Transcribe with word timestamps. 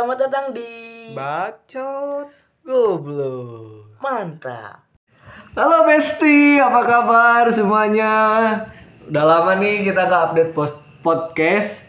Selamat 0.00 0.16
datang 0.16 0.56
di 0.56 0.72
Bacot. 1.12 2.32
Goblok. 2.64 4.00
Mantap. 4.00 4.80
Halo 5.52 5.84
Besti, 5.84 6.56
apa 6.56 6.88
kabar 6.88 7.44
semuanya? 7.52 8.08
Udah 9.12 9.24
lama 9.28 9.60
nih 9.60 9.84
kita 9.84 10.08
nggak 10.08 10.22
update 10.32 10.52
post 10.56 10.80
podcast. 11.04 11.84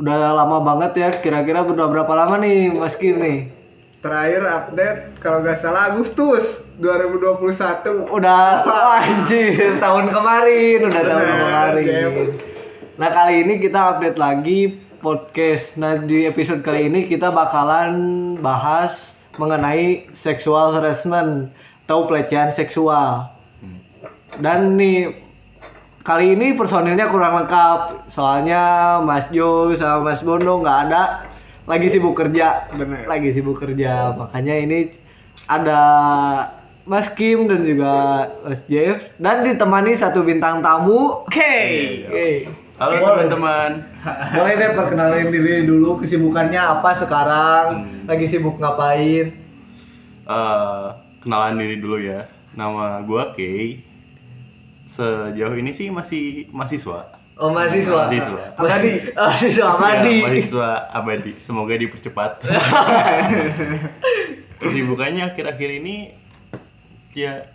Udah 0.00 0.32
lama 0.32 0.64
banget 0.64 0.92
ya, 0.96 1.08
kira-kira 1.20 1.60
udah 1.60 1.92
berapa 1.92 2.08
lama 2.08 2.40
nih 2.40 2.72
Mas 2.72 2.96
Kim 2.96 3.20
nih? 3.20 3.52
Terakhir 4.00 4.40
update 4.48 5.20
kalau 5.20 5.44
nggak 5.44 5.60
salah 5.60 5.92
Agustus 5.92 6.64
2021. 6.80 8.16
Udah 8.16 8.64
oh, 8.64 8.96
anjir, 9.04 9.76
tahun 9.76 10.08
kemarin, 10.08 10.88
udah 10.88 11.02
tahun 11.04 11.28
kemarin. 11.36 12.16
Nah 12.96 13.12
kali 13.12 13.44
ini 13.44 13.60
kita 13.60 13.92
update 13.92 14.16
lagi 14.16 14.80
podcast. 15.04 15.76
Nah 15.76 16.00
di 16.00 16.24
episode 16.24 16.64
kali 16.64 16.88
ini 16.88 17.04
kita 17.04 17.28
bakalan 17.28 17.92
bahas 18.40 19.12
mengenai 19.36 20.08
sexual 20.16 20.72
harassment 20.72 21.52
atau 21.84 22.08
pelecehan 22.08 22.48
seksual. 22.48 23.28
Dan 24.40 24.80
nih 24.80 25.12
kali 26.08 26.32
ini 26.32 26.56
personilnya 26.56 27.12
kurang 27.12 27.44
lengkap. 27.44 28.08
Soalnya 28.08 28.96
Mas 29.04 29.28
Jo 29.28 29.76
sama 29.76 30.08
Mas 30.08 30.24
Bondo 30.24 30.64
nggak 30.64 30.78
ada, 30.88 31.28
lagi 31.68 31.92
sibuk 31.92 32.16
kerja. 32.16 32.72
Bener. 32.72 33.04
Lagi 33.04 33.28
sibuk 33.28 33.60
kerja. 33.60 34.16
Makanya 34.16 34.56
ini 34.56 34.88
ada 35.52 35.82
Mas 36.88 37.12
Kim 37.12 37.44
dan 37.52 37.60
juga 37.68 38.26
Mas 38.48 38.64
Jeff 38.72 39.04
dan 39.20 39.44
ditemani 39.44 39.92
satu 39.92 40.24
bintang 40.24 40.64
tamu. 40.64 41.28
Oke. 41.28 41.52
Oke. 42.08 42.63
Halo 42.74 42.98
teman-teman. 42.98 43.86
Boleh 44.34 44.54
deh 44.58 44.70
perkenalin 44.74 45.30
diri 45.30 45.62
dulu 45.62 45.94
kesibukannya 45.94 46.58
apa 46.58 46.90
sekarang? 46.98 47.86
Hmm. 47.86 48.10
Lagi 48.10 48.26
sibuk 48.26 48.58
ngapain? 48.58 49.30
Eh, 50.26 50.86
kenalan 51.22 51.62
diri 51.62 51.78
dulu 51.78 52.02
ya. 52.02 52.26
Nama 52.58 53.06
gua 53.06 53.30
Kay. 53.38 53.78
Sejauh 54.90 55.54
ini 55.54 55.70
sih 55.70 55.86
masih 55.94 56.50
mahasiswa. 56.50 57.14
Oh 57.38 57.54
mahasiswa. 57.54 58.10
Mahasiswa. 58.10 58.42
Abadi. 58.58 58.94
Mahasiswa 59.22 59.66
abadi. 59.78 60.16
Ya, 60.18 60.26
mahasiswa 60.26 60.68
abadi. 60.90 61.32
Semoga 61.38 61.78
dipercepat. 61.78 62.42
Kesibukannya 64.62 65.30
akhir-akhir 65.30 65.70
ini 65.78 66.10
ya 67.14 67.46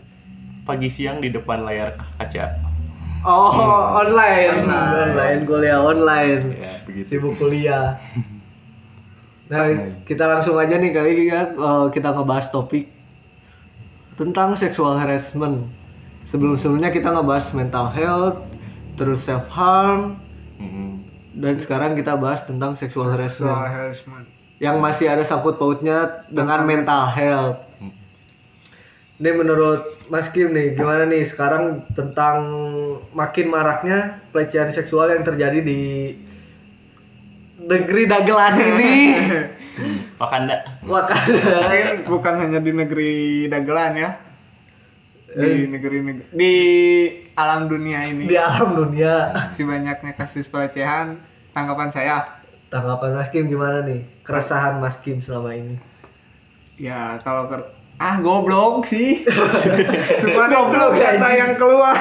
pagi 0.63 0.87
siang 0.87 1.19
di 1.19 1.27
depan 1.27 1.67
layar 1.67 1.99
kaca. 2.15 2.68
Oh 3.25 3.51
online. 3.99 4.63
Online. 4.63 5.11
Online 5.11 5.41
kuliah 5.43 5.79
online. 5.83 6.41
Ya, 6.55 6.73
begitu. 6.87 7.07
Sibuk 7.17 7.35
kuliah. 7.39 7.99
Nah 9.49 9.65
kita 10.05 10.29
langsung 10.29 10.61
aja 10.61 10.77
nih 10.77 10.93
kali 10.93 11.25
ya 11.25 11.49
eh, 11.57 11.85
kita 11.89 12.13
ngebahas 12.13 12.53
topik 12.53 12.85
tentang 14.13 14.53
sexual 14.53 14.93
harassment. 14.93 15.65
Sebelum-sebelumnya 16.29 16.93
kita 16.93 17.09
ngebahas 17.09 17.49
mental 17.57 17.89
health, 17.89 18.37
terus 18.93 19.25
self 19.25 19.49
harm, 19.49 20.21
Mm-mm. 20.61 21.01
dan 21.33 21.57
sekarang 21.57 21.97
kita 21.97 22.13
bahas 22.13 22.45
tentang 22.45 22.77
sexual 22.77 23.09
harassment. 23.09 23.49
Soal 23.57 23.65
harassment. 23.73 24.25
yang 24.61 24.77
masih 24.77 25.09
ada 25.09 25.25
sangkut 25.25 25.57
pautnya 25.57 26.21
dengan 26.29 26.61
mental 26.69 27.09
health. 27.09 27.57
Ini 29.19 29.35
menurut 29.35 29.99
Mas 30.07 30.31
Kim 30.31 30.55
nih, 30.55 30.79
gimana 30.79 31.03
nih 31.03 31.27
sekarang 31.27 31.83
tentang 31.91 32.39
makin 33.11 33.51
maraknya 33.51 34.15
pelecehan 34.31 34.71
seksual 34.71 35.11
yang 35.11 35.27
terjadi 35.27 35.59
di 35.59 36.15
negeri 37.67 38.07
dagelan 38.07 38.55
ini? 38.55 38.93
Wakanda. 40.23 40.63
Wakanda. 40.87 41.35
Mungkin 41.67 41.87
bukan 42.07 42.33
hanya 42.39 42.59
di 42.63 42.71
negeri 42.71 43.13
dagelan 43.51 43.93
ya. 43.99 44.09
Di 45.35 45.67
negeri 45.67 45.99
negeri 45.99 46.25
di 46.31 46.55
alam 47.35 47.67
dunia 47.67 48.07
ini. 48.07 48.23
di 48.23 48.39
alam 48.39 48.71
dunia. 48.71 49.35
Si 49.51 49.67
banyaknya 49.67 50.15
kasus 50.15 50.47
pelecehan. 50.47 51.19
Tanggapan 51.51 51.91
saya, 51.91 52.23
Tanggapan 52.71 53.19
Mas 53.19 53.29
Kim 53.35 53.51
gimana 53.51 53.83
nih? 53.83 54.05
Keresahan 54.23 54.79
Mas 54.79 54.95
Kim 55.03 55.19
selama 55.19 55.57
ini? 55.57 55.75
ya 56.79 57.19
kalau 57.27 57.51
ker 57.51 57.67
ah 57.99 58.15
goblok 58.23 58.87
sih. 58.87 59.27
Cuma 60.23 60.47
itu 60.47 60.55
Goblok, 60.55 60.91
kata 60.95 61.19
anjing. 61.19 61.35
yang 61.35 61.53
keluar. 61.59 61.99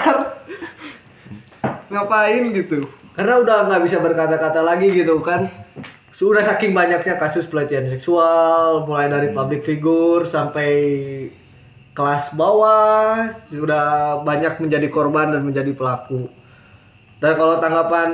Ngapain 1.90 2.42
gitu? 2.54 2.86
Karena 3.18 3.42
udah 3.42 3.56
nggak 3.66 3.82
bisa 3.82 3.98
berkata-kata 3.98 4.62
lagi 4.62 4.94
gitu 4.94 5.18
kan. 5.18 5.50
Sudah 6.14 6.42
saking 6.42 6.74
banyaknya 6.74 7.18
kasus 7.18 7.46
pelecehan 7.46 7.90
seksual, 7.90 8.86
mulai 8.86 9.06
dari 9.10 9.30
public 9.30 9.62
figure 9.62 10.26
sampai 10.26 10.70
kelas 11.94 12.34
bawah, 12.34 13.30
sudah 13.50 14.18
banyak 14.22 14.58
menjadi 14.62 14.86
korban 14.90 15.34
dan 15.34 15.42
menjadi 15.42 15.74
pelaku. 15.74 16.30
Dan 17.18 17.34
kalau 17.34 17.58
tanggapan 17.58 18.10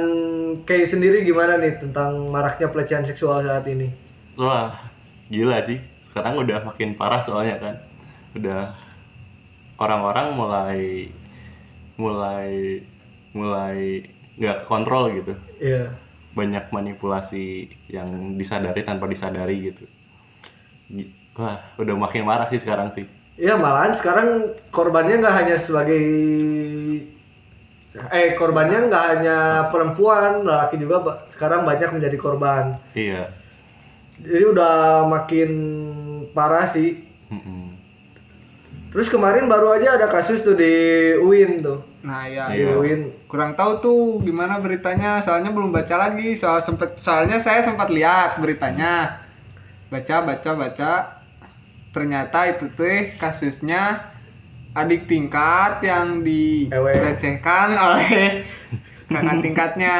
Kay 0.65 0.89
sendiri 0.89 1.27
gimana 1.29 1.61
nih 1.61 1.77
tentang 1.77 2.33
maraknya 2.33 2.73
pelecehan 2.73 3.05
seksual 3.05 3.45
saat 3.45 3.69
ini? 3.69 3.93
Wah, 4.41 4.73
gila 5.29 5.61
sih. 5.67 5.94
Sekarang 6.15 6.39
udah 6.39 6.63
makin 6.63 6.95
parah 6.95 7.21
soalnya 7.27 7.59
kan. 7.59 7.75
Udah 8.39 8.71
orang-orang 9.83 10.27
mulai 10.39 10.79
mulai 11.99 12.79
mulai 13.35 14.03
nggak 14.39 14.67
kontrol 14.71 15.11
gitu. 15.11 15.35
Iya. 15.59 15.91
Banyak 16.39 16.71
manipulasi 16.71 17.67
yang 17.91 18.39
disadari 18.39 18.87
tanpa 18.87 19.11
disadari 19.11 19.71
gitu. 19.75 19.85
Gi- 20.91 21.11
Wah, 21.35 21.59
udah 21.83 21.95
makin 21.99 22.23
marah 22.23 22.47
sih 22.47 22.63
sekarang 22.63 22.95
sih. 22.95 23.11
Iya 23.35 23.59
malahan 23.59 23.91
sekarang 23.99 24.55
korbannya 24.71 25.19
nggak 25.19 25.35
hanya 25.35 25.57
sebagai 25.59 25.99
eh 28.11 28.35
korbannya 28.35 28.91
nggak 28.91 29.05
hanya 29.15 29.37
perempuan, 29.71 30.43
laki 30.43 30.77
juga 30.83 30.97
sekarang 31.31 31.63
banyak 31.63 31.91
menjadi 31.95 32.17
korban. 32.19 32.75
Iya. 32.95 33.44
Jadi 34.21 34.45
udah 34.47 34.75
makin 35.05 35.51
parah 36.31 36.67
sih. 36.67 37.01
Terus 38.91 39.11
kemarin 39.11 39.51
baru 39.51 39.75
aja 39.75 39.99
ada 39.99 40.07
kasus 40.07 40.39
tuh 40.41 40.55
di 40.55 40.71
UIN 41.19 41.59
tuh. 41.61 41.83
Nah 42.07 42.31
ya, 42.31 42.47
Di 42.47 42.63
Iya. 42.63 42.79
UIN. 42.79 43.01
kurang 43.27 43.59
tahu 43.59 43.83
tuh 43.83 44.01
gimana 44.23 44.63
beritanya 44.63 45.19
soalnya 45.19 45.51
belum 45.51 45.75
baca 45.75 45.99
lagi 45.99 46.39
soal 46.39 46.63
sempet 46.63 46.95
soalnya 46.95 47.43
saya 47.43 47.67
sempat 47.67 47.91
lihat 47.91 48.39
beritanya 48.39 49.19
baca 49.91 50.23
baca 50.23 50.51
baca 50.55 50.93
ternyata 51.91 52.47
itu 52.47 52.71
tuh 52.71 52.87
kasusnya 53.19 54.07
adik 54.71 55.11
tingkat 55.11 55.83
yang 55.83 56.23
dilecehkan 56.23 57.75
oleh 57.91 58.47
kakak 59.05 59.37
tingkatnya 59.43 59.97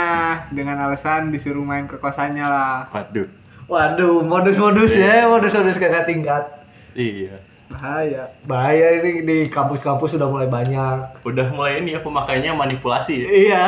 dengan 0.49 0.79
alasan 0.81 1.35
disuruh 1.35 1.67
main 1.67 1.91
ke 1.91 1.99
kosannya 1.99 2.47
lah 2.47 2.87
Waduh. 2.95 3.27
Waduh, 3.65 4.21
modus-modus 4.25 4.93
ya, 4.97 5.25
modus-modus 5.29 5.81
kakak 5.81 6.05
tingkat. 6.05 6.45
Iya. 6.95 7.35
bahaya 7.65 8.31
Bahaya 8.47 9.03
ini 9.03 9.27
di 9.27 9.37
kampus-kampus 9.51 10.15
sudah 10.15 10.31
mulai 10.31 10.47
banyak. 10.47 11.27
Udah 11.27 11.49
mulai 11.51 11.83
ini 11.83 11.97
ya 11.97 12.01
pemakainya 12.05 12.55
manipulasi 12.55 13.25
ya. 13.25 13.29
Iya. 13.29 13.65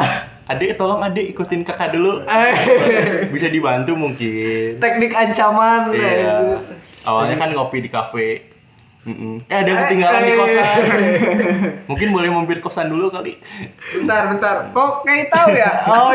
Adik 0.46 0.78
tolong 0.78 1.02
adik 1.02 1.34
ikutin 1.34 1.66
kakak 1.66 1.90
dulu. 1.90 2.22
Eh, 2.22 2.54
Bisa 3.34 3.50
dibantu 3.50 3.98
mungkin. 3.98 4.78
Teknik 4.78 5.10
ancaman. 5.10 5.90
Iya. 5.90 6.12
eh. 6.14 6.58
Awalnya 7.02 7.34
kan 7.40 7.50
ngopi 7.50 7.82
di 7.82 7.90
kafe. 7.90 8.55
Mm-mm. 9.06 9.38
Eh 9.46 9.54
ada 9.54 9.68
yang 9.68 9.80
ketinggalan 9.84 10.20
di 10.20 10.32
kosan. 10.34 10.76
Mungkin 11.90 12.08
boleh 12.10 12.28
mampir 12.28 12.58
kosan 12.58 12.90
dulu 12.90 13.06
kali. 13.08 13.38
bentar 13.94 14.26
bentar 14.28 14.56
kok 14.68 14.90
kayak 15.02 15.30
tahu 15.30 15.54
ya 15.54 15.70
Oh. 15.86 16.10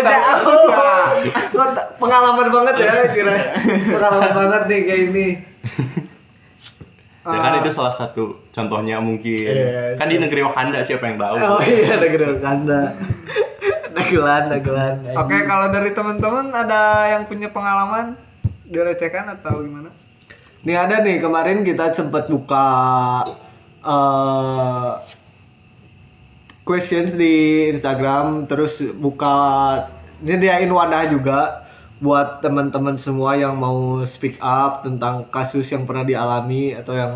Kok 1.24 1.68
t- 1.72 1.88
pengalaman 1.98 2.48
banget 2.48 2.76
ya 2.78 2.92
kira. 3.16 3.36
Pengalaman 3.88 4.32
banget 4.34 4.62
nih 4.68 4.80
kayak 4.84 5.02
ini. 5.08 5.28
Ya 7.22 7.38
kan 7.38 7.54
Ah. 7.54 7.60
itu 7.60 7.70
salah 7.70 7.94
satu 7.94 8.34
contohnya 8.50 8.98
mungkin. 8.98 9.46
Iya, 9.46 9.94
kan 9.94 10.10
di 10.10 10.18
negeri 10.18 10.42
Wakanda 10.42 10.82
siapa 10.82 11.06
yang 11.06 11.16
tahu? 11.16 11.36
Oh 11.38 11.62
iya, 11.62 11.96
negeri 11.96 12.24
Wakanda. 12.34 12.98
Dagelan, 13.92 14.44
dagelan. 14.50 14.96
oke 15.14 15.38
kalau 15.46 15.68
dari 15.70 15.92
teman-teman 15.92 16.48
ada 16.50 16.82
yang 17.08 17.24
punya 17.24 17.48
pengalaman 17.48 18.16
dilecehkan 18.66 19.28
atau 19.30 19.60
gimana 19.60 19.92
Nih 20.62 20.78
ada 20.78 21.02
nih 21.02 21.18
kemarin 21.18 21.66
kita 21.66 21.90
sempat 21.90 22.30
buka 22.30 22.66
eh 23.82 24.92
questions 26.62 27.18
di 27.18 27.66
Instagram 27.74 28.46
terus 28.46 28.78
buka 29.02 29.34
nyediain 30.22 30.70
wadah 30.70 31.10
juga 31.10 31.66
buat 31.98 32.46
teman-teman 32.46 32.98
semua 33.02 33.34
yang 33.38 33.58
mau 33.58 34.06
speak 34.06 34.38
up 34.42 34.86
tentang 34.86 35.26
kasus 35.34 35.66
yang 35.74 35.90
pernah 35.90 36.06
dialami 36.06 36.78
atau 36.78 36.94
yang 36.94 37.14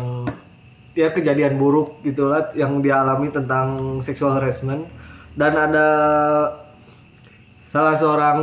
ya 0.98 1.14
kejadian 1.14 1.54
buruk 1.54 2.02
gitulah 2.02 2.50
yang 2.58 2.82
dialami 2.82 3.30
tentang 3.30 3.98
sexual 4.02 4.34
harassment. 4.34 4.82
Dan 5.38 5.54
ada 5.54 5.88
salah 7.66 7.94
seorang 7.94 8.42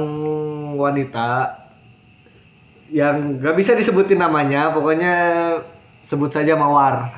wanita 0.80 1.63
yang 2.94 3.42
gak 3.42 3.58
bisa 3.58 3.74
disebutin 3.74 4.22
namanya 4.22 4.70
pokoknya 4.70 5.14
sebut 6.06 6.30
saja 6.30 6.54
Mawar. 6.54 7.10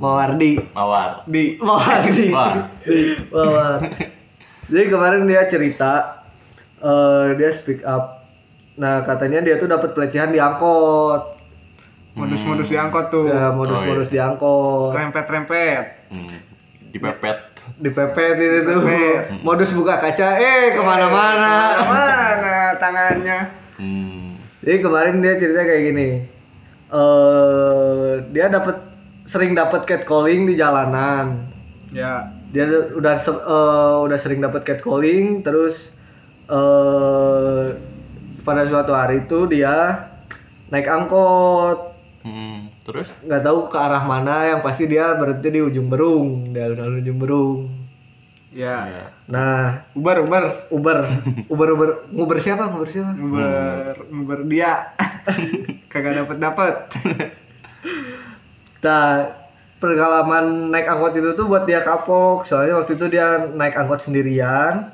Mawardi. 0.00 0.58
Mawar. 0.72 1.22
di. 1.28 1.60
Mawardi. 1.60 2.32
Wah. 2.32 2.66
Mawar. 3.30 3.78
Jadi 4.72 4.84
kemarin 4.88 5.28
dia 5.28 5.44
cerita 5.46 6.24
eh, 6.80 7.36
dia 7.36 7.50
speak 7.52 7.84
up. 7.84 8.24
Nah 8.80 9.04
katanya 9.04 9.44
dia 9.44 9.60
tuh 9.60 9.68
dapat 9.68 9.92
pelecehan 9.92 10.32
di 10.32 10.40
angkot. 10.40 11.22
Modus-modus 12.16 12.68
diangkot 12.72 13.06
tuh. 13.12 13.28
Ya 13.28 13.52
modus-modus 13.52 14.08
di 14.08 14.18
angkot. 14.18 14.96
Rempet-rempet. 14.96 15.84
Hmm. 16.10 16.38
Dipepet. 16.92 17.52
dipepet 17.78 18.36
itu 18.36 18.58
tuh. 18.64 18.80
Modus 19.44 19.70
buka 19.76 20.00
kaca. 20.00 20.40
Eh 20.40 20.72
ke 20.72 20.82
mana-mana. 20.82 21.52
Mana 21.84 22.56
tangannya. 22.80 23.38
Hmm. 23.44 23.61
Jadi 24.62 24.76
kemarin 24.78 25.18
dia 25.18 25.34
cerita 25.36 25.62
kayak 25.62 25.82
gini. 25.84 26.08
eh 26.92 28.12
dia 28.30 28.46
dapat 28.48 28.76
sering 29.24 29.56
dapat 29.56 29.88
catcalling 29.88 30.44
di 30.44 30.54
jalanan. 30.54 31.40
ya 31.90 32.28
Dia 32.52 32.68
udah 32.92 33.16
eh, 33.16 33.96
udah 34.04 34.18
sering 34.20 34.40
dapat 34.40 34.62
catcalling 34.62 35.40
terus 35.40 35.88
eh 36.46 37.66
pada 38.42 38.62
suatu 38.66 38.92
hari 38.92 39.22
itu 39.22 39.46
dia 39.46 40.04
naik 40.68 40.88
angkot 40.88 41.90
Hmm. 42.22 42.70
Terus? 42.86 43.10
nggak 43.26 43.42
tahu 43.42 43.66
ke 43.66 43.74
arah 43.74 44.06
mana 44.06 44.46
yang 44.46 44.62
pasti 44.62 44.86
dia 44.86 45.10
berhenti 45.18 45.50
di 45.50 45.58
ujung 45.58 45.90
berung 45.90 46.54
dia 46.54 46.70
udah 46.70 46.86
ujung 47.02 47.18
berung 47.18 47.66
ya 48.52 48.84
Ya. 48.84 49.04
nah 49.32 49.80
uber 49.96 50.28
uber 50.28 50.44
uber 50.68 50.98
uber 51.48 51.68
uber 51.72 51.90
nguber 52.12 52.36
siapa 52.36 52.68
nguber 52.68 52.88
siapa 52.92 53.16
uber 53.16 53.94
uber 54.12 54.38
dia 54.44 54.92
kagak 55.88 56.20
dapet 56.20 56.36
dapet 56.36 56.74
Nah, 58.82 59.30
pengalaman 59.78 60.74
naik 60.74 60.90
angkot 60.90 61.14
itu 61.14 61.30
tuh 61.38 61.46
buat 61.46 61.64
dia 61.64 61.80
kapok. 61.86 62.44
Soalnya 62.50 62.82
waktu 62.82 62.98
itu 62.98 63.06
dia 63.06 63.46
naik 63.54 63.78
angkot 63.78 64.02
sendirian. 64.02 64.90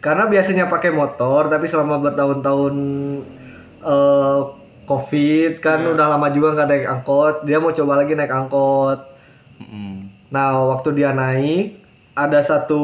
Karena 0.00 0.28
biasanya 0.28 0.68
pakai 0.68 0.92
motor, 0.92 1.48
tapi 1.48 1.68
selama 1.68 2.00
bertahun-tahun 2.00 2.74
eh, 3.80 4.40
COVID 4.84 5.52
kan 5.64 5.80
udah 5.88 6.06
lama 6.16 6.28
juga 6.32 6.56
nggak 6.56 6.68
naik 6.68 6.86
angkot. 6.88 7.34
Dia 7.48 7.56
mau 7.60 7.72
coba 7.72 8.04
lagi 8.04 8.12
naik 8.12 8.32
angkot. 8.32 9.00
Hmm. 9.60 10.08
Nah, 10.28 10.60
waktu 10.76 11.00
dia 11.00 11.16
naik, 11.16 11.79
ada 12.20 12.40
satu 12.40 12.82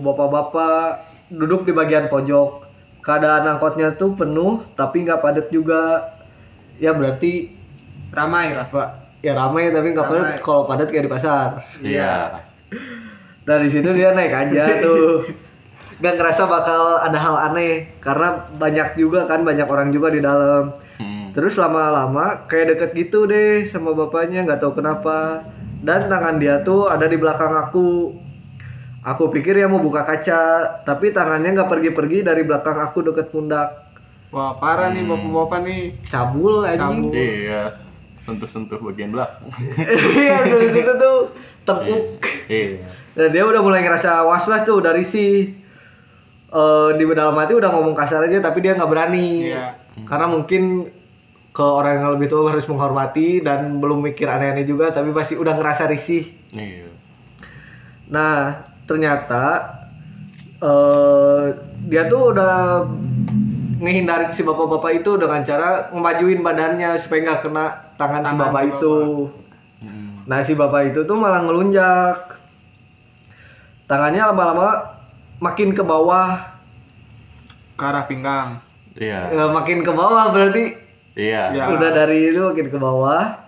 bapak-bapak 0.00 1.00
duduk 1.32 1.64
di 1.64 1.72
bagian 1.72 2.06
pojok. 2.06 2.68
Keadaan 3.00 3.56
angkotnya 3.56 3.96
tuh 3.96 4.12
penuh, 4.12 4.60
tapi 4.76 5.02
nggak 5.02 5.24
padat 5.24 5.48
juga. 5.48 6.04
Ya 6.76 6.92
berarti 6.92 7.60
ramai 8.10 8.52
lah 8.52 8.66
pak 8.66 8.88
ya 9.20 9.36
ramai 9.36 9.70
tapi 9.70 9.94
nggak 9.94 10.06
padat 10.06 10.28
kalau 10.42 10.66
padat 10.66 10.88
kayak 10.90 11.06
di 11.06 11.12
pasar 11.12 11.62
Iya. 11.78 12.42
dari 13.46 13.68
situ 13.70 13.86
dia 13.94 14.10
naik 14.10 14.32
aja 14.32 14.82
tuh 14.82 15.26
nggak 16.00 16.14
ngerasa 16.16 16.42
bakal 16.48 16.98
ada 16.98 17.18
hal 17.20 17.36
aneh 17.52 17.86
karena 18.00 18.48
banyak 18.56 18.96
juga 18.96 19.28
kan 19.28 19.44
banyak 19.44 19.68
orang 19.68 19.94
juga 19.94 20.10
di 20.10 20.20
dalam 20.20 20.72
Hmm. 21.00 21.32
terus 21.32 21.56
lama-lama 21.56 22.44
kayak 22.44 22.76
deket 22.76 22.90
gitu 22.92 23.24
deh 23.24 23.64
sama 23.64 23.96
bapaknya 23.96 24.44
nggak 24.44 24.60
tahu 24.60 24.76
kenapa 24.76 25.40
dan 25.80 26.12
tangan 26.12 26.36
dia 26.36 26.60
tuh 26.60 26.92
ada 26.92 27.08
di 27.08 27.16
belakang 27.16 27.56
aku 27.56 28.12
aku 29.00 29.32
pikir 29.32 29.56
dia 29.56 29.68
mau 29.68 29.80
buka 29.80 30.04
kaca 30.04 30.42
tapi 30.84 31.12
tangannya 31.12 31.56
nggak 31.56 31.70
pergi-pergi 31.72 32.24
dari 32.24 32.44
belakang 32.44 32.76
aku 32.84 33.00
deket 33.00 33.32
pundak 33.32 33.72
wah 34.28 34.52
parah 34.60 34.92
nih 34.92 35.04
bapak-bapak 35.08 35.58
nih 35.64 35.82
cabul 36.06 36.62
anjing 36.68 37.08
Cabul. 37.08 37.16
Iya. 37.16 37.62
Sentuh-sentuh 38.20 38.78
bagian 38.84 39.10
belakang. 39.10 39.48
iya 40.20 40.44
dari 40.44 40.68
situ 40.70 40.92
tuh 41.00 41.16
tepuk 41.64 42.02
Iya. 42.50 42.84
Nah, 43.10 43.26
dia 43.26 43.42
udah 43.42 43.60
mulai 43.64 43.82
ngerasa 43.82 44.22
was-was 44.22 44.62
tuh 44.62 44.78
dari 44.84 45.02
si 45.02 45.50
eh 46.50 46.90
di 46.98 47.04
dalam 47.14 47.38
hati 47.38 47.54
udah 47.54 47.70
ngomong 47.70 47.94
kasar 47.94 48.26
aja 48.26 48.38
tapi 48.42 48.62
dia 48.62 48.76
nggak 48.76 48.90
berani. 48.90 49.50
Iya. 49.50 49.74
Karena 50.06 50.30
mungkin 50.30 50.86
ke 51.50 51.64
orang 51.66 51.98
yang 51.98 52.10
lebih 52.14 52.30
tua 52.30 52.54
harus 52.54 52.66
menghormati 52.70 53.42
dan 53.42 53.82
belum 53.82 54.06
mikir 54.06 54.30
aneh-aneh 54.30 54.62
juga 54.62 54.94
tapi 54.94 55.10
pasti 55.10 55.34
udah 55.34 55.58
ngerasa 55.58 55.90
risih. 55.90 56.26
Iya. 56.54 56.86
Nah, 58.10 58.69
ternyata 58.90 59.70
eh 60.58 61.46
dia 61.86 62.10
tuh 62.10 62.34
udah 62.34 62.82
ngehindarin 63.78 64.34
si 64.34 64.42
bapak-bapak 64.42 65.00
itu 65.00 65.14
dengan 65.14 65.46
cara 65.46 65.88
ngemajuin 65.94 66.42
badannya 66.42 66.98
supaya 66.98 67.18
nggak 67.30 67.40
kena 67.46 67.66
tangan, 67.96 68.22
si 68.26 68.34
Tangan 68.34 68.40
bapak 68.50 68.62
si 68.62 68.68
itu. 68.74 68.96
Hmm. 69.80 70.10
Nah 70.26 70.38
si 70.42 70.52
bapak 70.58 70.82
itu 70.90 71.06
tuh 71.06 71.16
malah 71.16 71.46
ngelunjak 71.46 72.18
Tangannya 73.88 74.22
lama-lama 74.22 74.86
makin 75.42 75.72
ke 75.74 75.82
bawah 75.82 76.44
ke 77.78 77.82
arah 77.86 78.04
pinggang 78.04 78.60
Iya. 79.00 79.32
Ya, 79.32 79.44
Makin 79.48 79.80
ke 79.86 79.90
bawah 79.94 80.34
berarti 80.34 80.76
Iya. 81.16 81.56
Ya. 81.56 81.64
udah 81.72 81.90
dari 81.94 82.28
itu 82.30 82.44
makin 82.44 82.68
ke 82.68 82.76
bawah 82.76 83.40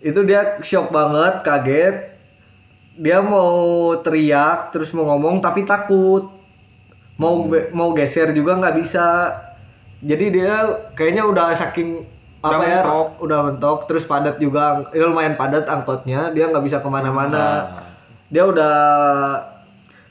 Itu 0.00 0.24
dia 0.24 0.56
shock 0.64 0.88
banget, 0.88 1.44
kaget 1.44 2.07
Dia 2.98 3.18
mau 3.22 3.52
teriak 4.04 4.74
terus 4.74 4.90
mau 4.96 5.06
ngomong 5.08 5.38
tapi 5.40 5.62
takut 5.64 6.24
Mau 7.20 7.34
be- 7.50 7.70
mau 7.74 7.90
geser 7.96 8.28
juga 8.32 8.58
nggak 8.60 8.76
bisa 8.80 9.06
Jadi 10.02 10.24
dia 10.30 10.54
kayaknya 10.94 11.26
udah 11.26 11.54
saking 11.54 12.06
Udah 12.38 12.54
apa 12.54 12.62
ya 12.64 12.80
mentok. 12.86 13.08
udah 13.18 13.38
mentok 13.50 13.78
terus 13.90 14.06
padat 14.06 14.38
juga 14.38 14.86
ya 14.94 15.10
lumayan 15.10 15.34
padat 15.34 15.66
angkotnya 15.66 16.30
dia 16.30 16.46
nggak 16.46 16.62
bisa 16.62 16.78
ke 16.78 16.86
mana-mana 16.86 17.34
Nah, 17.34 17.82
dia 18.30 18.46
udah 18.46 18.74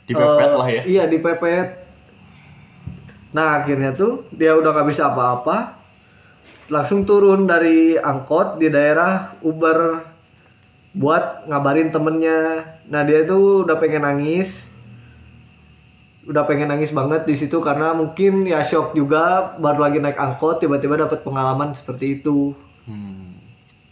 dipepet 0.07 0.51
eh, 0.51 0.57
lah 0.59 0.67
ya. 0.67 0.81
Iya 0.83 1.03
dipepet. 1.07 1.67
Nah 3.35 3.61
akhirnya 3.61 3.91
tuh 3.93 4.25
dia 4.31 4.55
udah 4.55 4.71
nggak 4.73 4.87
bisa 4.91 5.11
apa-apa, 5.11 5.75
langsung 6.67 7.03
turun 7.07 7.47
dari 7.47 7.95
angkot 7.99 8.59
di 8.59 8.67
daerah 8.71 9.31
Uber 9.43 10.03
buat 10.95 11.47
ngabarin 11.47 11.89
temennya. 11.93 12.39
Nah 12.87 13.03
dia 13.03 13.27
tuh 13.27 13.67
udah 13.67 13.75
pengen 13.79 14.07
nangis, 14.07 14.67
udah 16.27 16.43
pengen 16.47 16.71
nangis 16.71 16.91
banget 16.95 17.27
di 17.27 17.35
situ 17.35 17.59
karena 17.59 17.91
mungkin 17.95 18.47
ya 18.47 18.63
shock 18.63 18.95
juga 18.95 19.55
baru 19.59 19.87
lagi 19.87 19.99
naik 19.99 20.19
angkot 20.19 20.63
tiba-tiba 20.63 20.99
dapat 20.99 21.23
pengalaman 21.23 21.75
seperti 21.75 22.21
itu. 22.21 22.55
Hmm. 22.87 23.35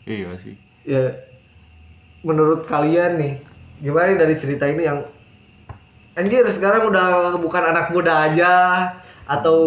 Iya 0.07 0.31
sih. 0.39 0.55
Ya 0.85 1.15
menurut 2.25 2.65
kalian 2.65 3.21
nih 3.21 3.33
gimana 3.85 4.15
nih 4.15 4.19
dari 4.19 4.35
cerita 4.39 4.65
ini 4.65 4.87
yang 4.87 5.05
anjir 6.15 6.47
sekarang 6.47 6.89
udah 6.89 7.37
bukan 7.37 7.63
anak 7.63 7.91
muda 7.91 8.31
aja 8.31 8.51
atau 9.27 9.57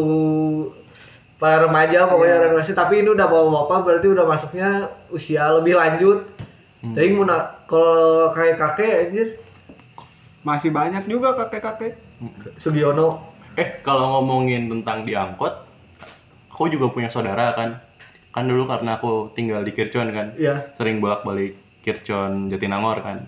para 1.38 1.62
remaja 1.62 2.10
pokoknya 2.10 2.34
orang 2.42 2.54
masih 2.58 2.74
tapi 2.74 3.04
ini 3.04 3.14
udah 3.14 3.26
bawa 3.30 3.62
bapak 3.62 3.80
berarti 3.86 4.10
udah 4.10 4.24
masuknya 4.26 4.90
usia 5.14 5.46
lebih 5.54 5.78
lanjut 5.78 6.26
Hmm. 6.78 6.94
jadi 6.94 7.10
mau 7.10 7.26
kalau 7.66 8.30
kayak 8.30 8.54
kakek 8.54 8.94
anjir 9.10 9.28
masih 10.46 10.70
banyak 10.70 11.04
juga 11.10 11.34
kakek-kakek 11.34 11.98
Sugiono 12.58 13.38
Eh, 13.58 13.82
kalau 13.82 14.22
ngomongin 14.22 14.70
tentang 14.70 15.02
di 15.02 15.18
angkot, 15.18 15.50
aku 16.46 16.70
juga 16.70 16.94
punya 16.94 17.10
saudara 17.10 17.50
kan. 17.58 17.74
Kan 18.30 18.46
dulu 18.46 18.70
karena 18.70 19.02
aku 19.02 19.34
tinggal 19.34 19.66
di 19.66 19.74
Kircon 19.74 20.14
kan, 20.14 20.30
ya 20.38 20.62
sering 20.78 21.02
bolak-balik 21.02 21.58
Kircon 21.82 22.54
Jatinangor 22.54 23.02
kan. 23.02 23.18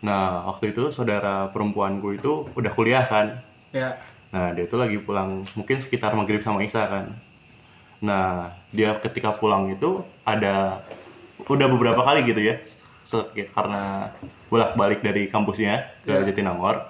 Nah, 0.00 0.48
waktu 0.48 0.72
itu 0.72 0.88
saudara 0.96 1.52
perempuanku 1.52 2.16
itu 2.16 2.48
udah 2.56 2.72
kuliah 2.72 3.04
kan. 3.04 3.36
ya 3.76 4.00
Nah, 4.32 4.56
dia 4.56 4.64
itu 4.64 4.80
lagi 4.80 4.96
pulang 4.98 5.44
mungkin 5.52 5.76
sekitar 5.78 6.16
maghrib 6.16 6.40
sama 6.40 6.64
Isa 6.64 6.88
kan. 6.88 7.12
Nah, 8.00 8.48
dia 8.72 8.96
ketika 8.96 9.36
pulang 9.36 9.68
itu 9.68 10.00
ada 10.24 10.80
udah 11.48 11.66
beberapa 11.68 12.00
kali 12.00 12.24
gitu 12.26 12.40
ya. 12.40 12.56
Karena 13.54 14.10
bolak-balik 14.50 15.04
dari 15.04 15.28
kampusnya 15.28 15.86
ke 16.02 16.12
Ya. 16.12 16.24
Jatinangor. 16.26 16.82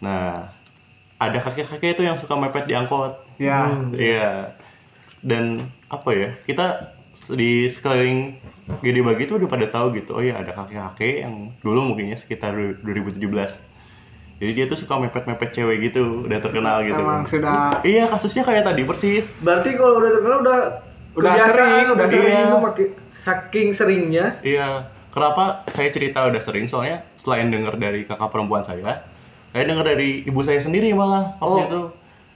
Nah, 0.00 0.48
ada 1.20 1.38
kakek-kakek 1.40 1.98
itu 1.98 2.02
yang 2.08 2.16
suka 2.16 2.36
mepet 2.36 2.64
di 2.64 2.74
angkot. 2.76 3.16
ya 3.36 3.68
Hmm. 3.68 3.92
Iya. 3.92 4.54
Dan 5.20 5.60
apa 5.92 6.10
ya? 6.16 6.32
Kita 6.46 6.96
di 7.32 7.68
sekeliling 7.68 8.36
Gede 8.80 9.02
Bagi 9.02 9.26
itu 9.26 9.34
udah 9.34 9.50
pada 9.50 9.66
tahu 9.66 9.98
gitu. 9.98 10.14
Oh 10.16 10.22
iya, 10.22 10.38
ada 10.38 10.54
kakek-kakek 10.54 11.26
yang 11.26 11.50
dulu 11.60 11.90
mungkinnya 11.90 12.14
sekitar 12.16 12.54
2017. 12.86 13.18
Jadi 14.40 14.50
dia 14.56 14.64
tuh 14.64 14.78
suka 14.80 14.96
mepet-mepet 14.96 15.52
cewek 15.52 15.92
gitu, 15.92 16.24
udah 16.24 16.38
terkenal 16.40 16.80
gitu. 16.80 16.96
emang 16.96 17.28
sudah 17.28 17.82
Iya, 17.84 18.08
kasusnya 18.08 18.40
kayak 18.40 18.64
tadi 18.64 18.88
persis. 18.88 19.36
berarti 19.44 19.76
kalau 19.76 20.00
udah 20.00 20.10
terkenal 20.16 20.38
udah 20.40 20.58
Udah 21.12 21.32
kebiasaan, 21.32 21.50
sering, 21.50 21.86
udah 21.90 22.06
iya. 22.06 22.12
sering 22.12 22.38
lu 22.46 22.58
makin- 22.60 22.92
saking 23.10 23.68
seringnya 23.70 24.26
Iya. 24.40 24.68
Kenapa 25.10 25.66
saya 25.68 25.90
cerita 25.90 26.22
udah 26.22 26.38
sering? 26.38 26.66
Soalnya 26.66 27.02
selain 27.16 27.50
dengar 27.50 27.74
dari 27.74 28.06
kakak 28.06 28.30
perempuan 28.30 28.62
saya, 28.62 29.02
saya 29.50 29.64
dengar 29.64 29.82
dari 29.84 30.22
ibu 30.22 30.38
saya 30.40 30.58
sendiri 30.58 30.94
malah 30.94 31.34
waktu 31.36 31.50
Oh. 31.50 31.60
itu. 31.60 31.82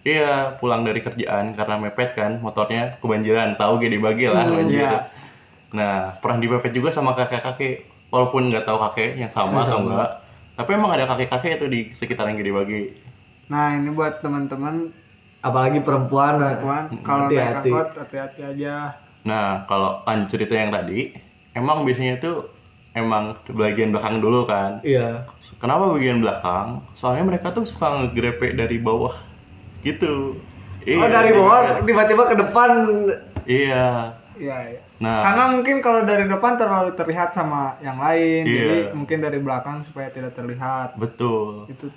Iya, 0.04 0.58
pulang 0.58 0.82
dari 0.82 1.00
kerjaan 1.00 1.54
karena 1.54 1.78
mepet 1.78 2.12
kan, 2.12 2.36
motornya 2.36 2.98
kebanjiran, 2.98 3.54
tahu 3.54 3.78
gede 3.78 3.96
bagi 3.96 4.26
lah 4.26 4.44
Hmm, 4.44 4.58
banjir. 4.58 4.84
iya. 4.84 5.08
Nah, 5.72 6.12
pernah 6.14 6.36
dipepet 6.36 6.70
juga 6.70 6.90
sama 6.90 7.14
kakek-kakek, 7.14 7.82
walaupun 8.10 8.46
nggak 8.46 8.62
tahu 8.62 8.76
kakek 8.84 9.16
yang 9.16 9.30
sama 9.30 9.64
atau 9.64 9.80
enggak. 9.80 10.10
Tapi 10.54 10.70
emang 10.70 10.92
ada 10.92 11.08
kakek-kakek 11.08 11.56
itu 11.56 11.66
di 11.66 11.80
sekitaran 11.90 12.36
gede 12.36 12.52
bagi. 12.52 12.82
Nah 13.46 13.72
ini 13.72 13.88
buat 13.88 14.20
teman-teman 14.20 14.92
apalagi 15.44 15.78
perempuan 15.84 16.40
perempuan 16.40 16.84
kalau 17.04 17.28
naik 17.28 17.36
hati-hati. 17.36 17.68
angkot 17.68 17.88
hati-hati 18.00 18.40
aja. 18.42 18.74
Nah, 19.24 19.64
kalau 19.68 20.00
lanjut 20.04 20.28
cerita 20.32 20.56
yang 20.56 20.72
tadi, 20.72 21.12
emang 21.52 21.84
biasanya 21.84 22.16
itu 22.16 22.32
emang 22.96 23.36
bagian 23.52 23.92
belakang 23.92 24.24
dulu 24.24 24.48
kan. 24.48 24.80
iya 24.80 25.24
Kenapa 25.60 25.92
bagian 25.92 26.20
belakang? 26.20 26.82
Soalnya 26.92 27.24
mereka 27.24 27.52
tuh 27.52 27.64
suka 27.64 28.04
ngegrepe 28.04 28.52
dari 28.52 28.76
bawah 28.80 29.14
gitu. 29.80 30.36
oh 30.84 31.08
dari 31.08 31.30
bawah 31.32 31.80
tiba-tiba 31.84 32.22
ke 32.28 32.36
depan 32.40 32.70
Iya. 33.44 34.12
Iya. 34.40 34.56
iya. 34.72 34.80
Nah, 35.00 35.20
Karena 35.20 35.44
mungkin 35.52 35.76
kalau 35.84 36.04
dari 36.08 36.24
depan 36.24 36.56
terlalu 36.56 36.96
terlihat 36.96 37.36
sama 37.36 37.76
yang 37.84 38.00
lain, 38.00 38.42
Iya. 38.44 38.56
jadi 38.60 38.76
mungkin 38.96 39.18
dari 39.20 39.38
belakang 39.40 39.84
supaya 39.84 40.08
tidak 40.08 40.32
terlihat. 40.32 40.96
betul. 40.96 41.68
Itu 41.68 41.92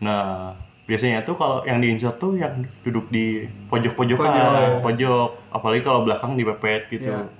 Nah, 0.00 0.56
biasanya 0.90 1.22
tuh 1.22 1.38
kalau 1.38 1.62
yang 1.62 1.78
diincar 1.78 2.18
tuh 2.18 2.34
yang 2.34 2.66
duduk 2.82 3.06
di 3.14 3.46
pojok-pojokan, 3.70 4.26
Pojok. 4.26 4.82
pojok, 4.82 5.30
apalagi 5.54 5.82
kalau 5.86 6.02
belakang 6.02 6.34
dipepet 6.34 6.90
gitu. 6.90 7.14
Iya. 7.14 7.30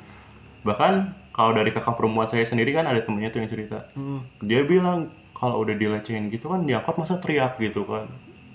Bahkan 0.62 0.92
kalau 1.34 1.50
dari 1.50 1.74
kakak 1.74 1.98
perempuan 1.98 2.30
saya 2.30 2.46
sendiri 2.46 2.70
kan 2.70 2.86
ada 2.86 3.02
temennya 3.02 3.34
tuh 3.34 3.42
yang 3.42 3.50
cerita. 3.50 3.90
hmm, 3.98 4.46
Dia 4.46 4.62
bilang 4.62 5.10
kalau 5.34 5.66
udah 5.66 5.74
dilecehin 5.74 6.30
gitu 6.30 6.46
kan 6.46 6.62
diangkut 6.62 6.94
masa 6.94 7.18
teriak 7.18 7.58
gitu 7.58 7.82
kan. 7.90 8.06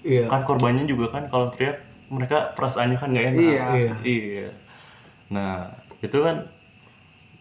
iya 0.05 0.31
Kan 0.31 0.47
korbannya 0.47 0.87
juga 0.87 1.11
kan 1.11 1.27
kalau 1.27 1.51
teriak 1.51 1.83
mereka 2.07 2.55
perasaannya 2.55 2.95
kan 2.95 3.09
nggak 3.11 3.25
enak. 3.35 3.41
Iya. 3.43 3.65
Iya. 3.75 3.93
Iya. 4.05 4.47
Nah, 5.33 5.75
itu 5.99 6.17
kan 6.23 6.45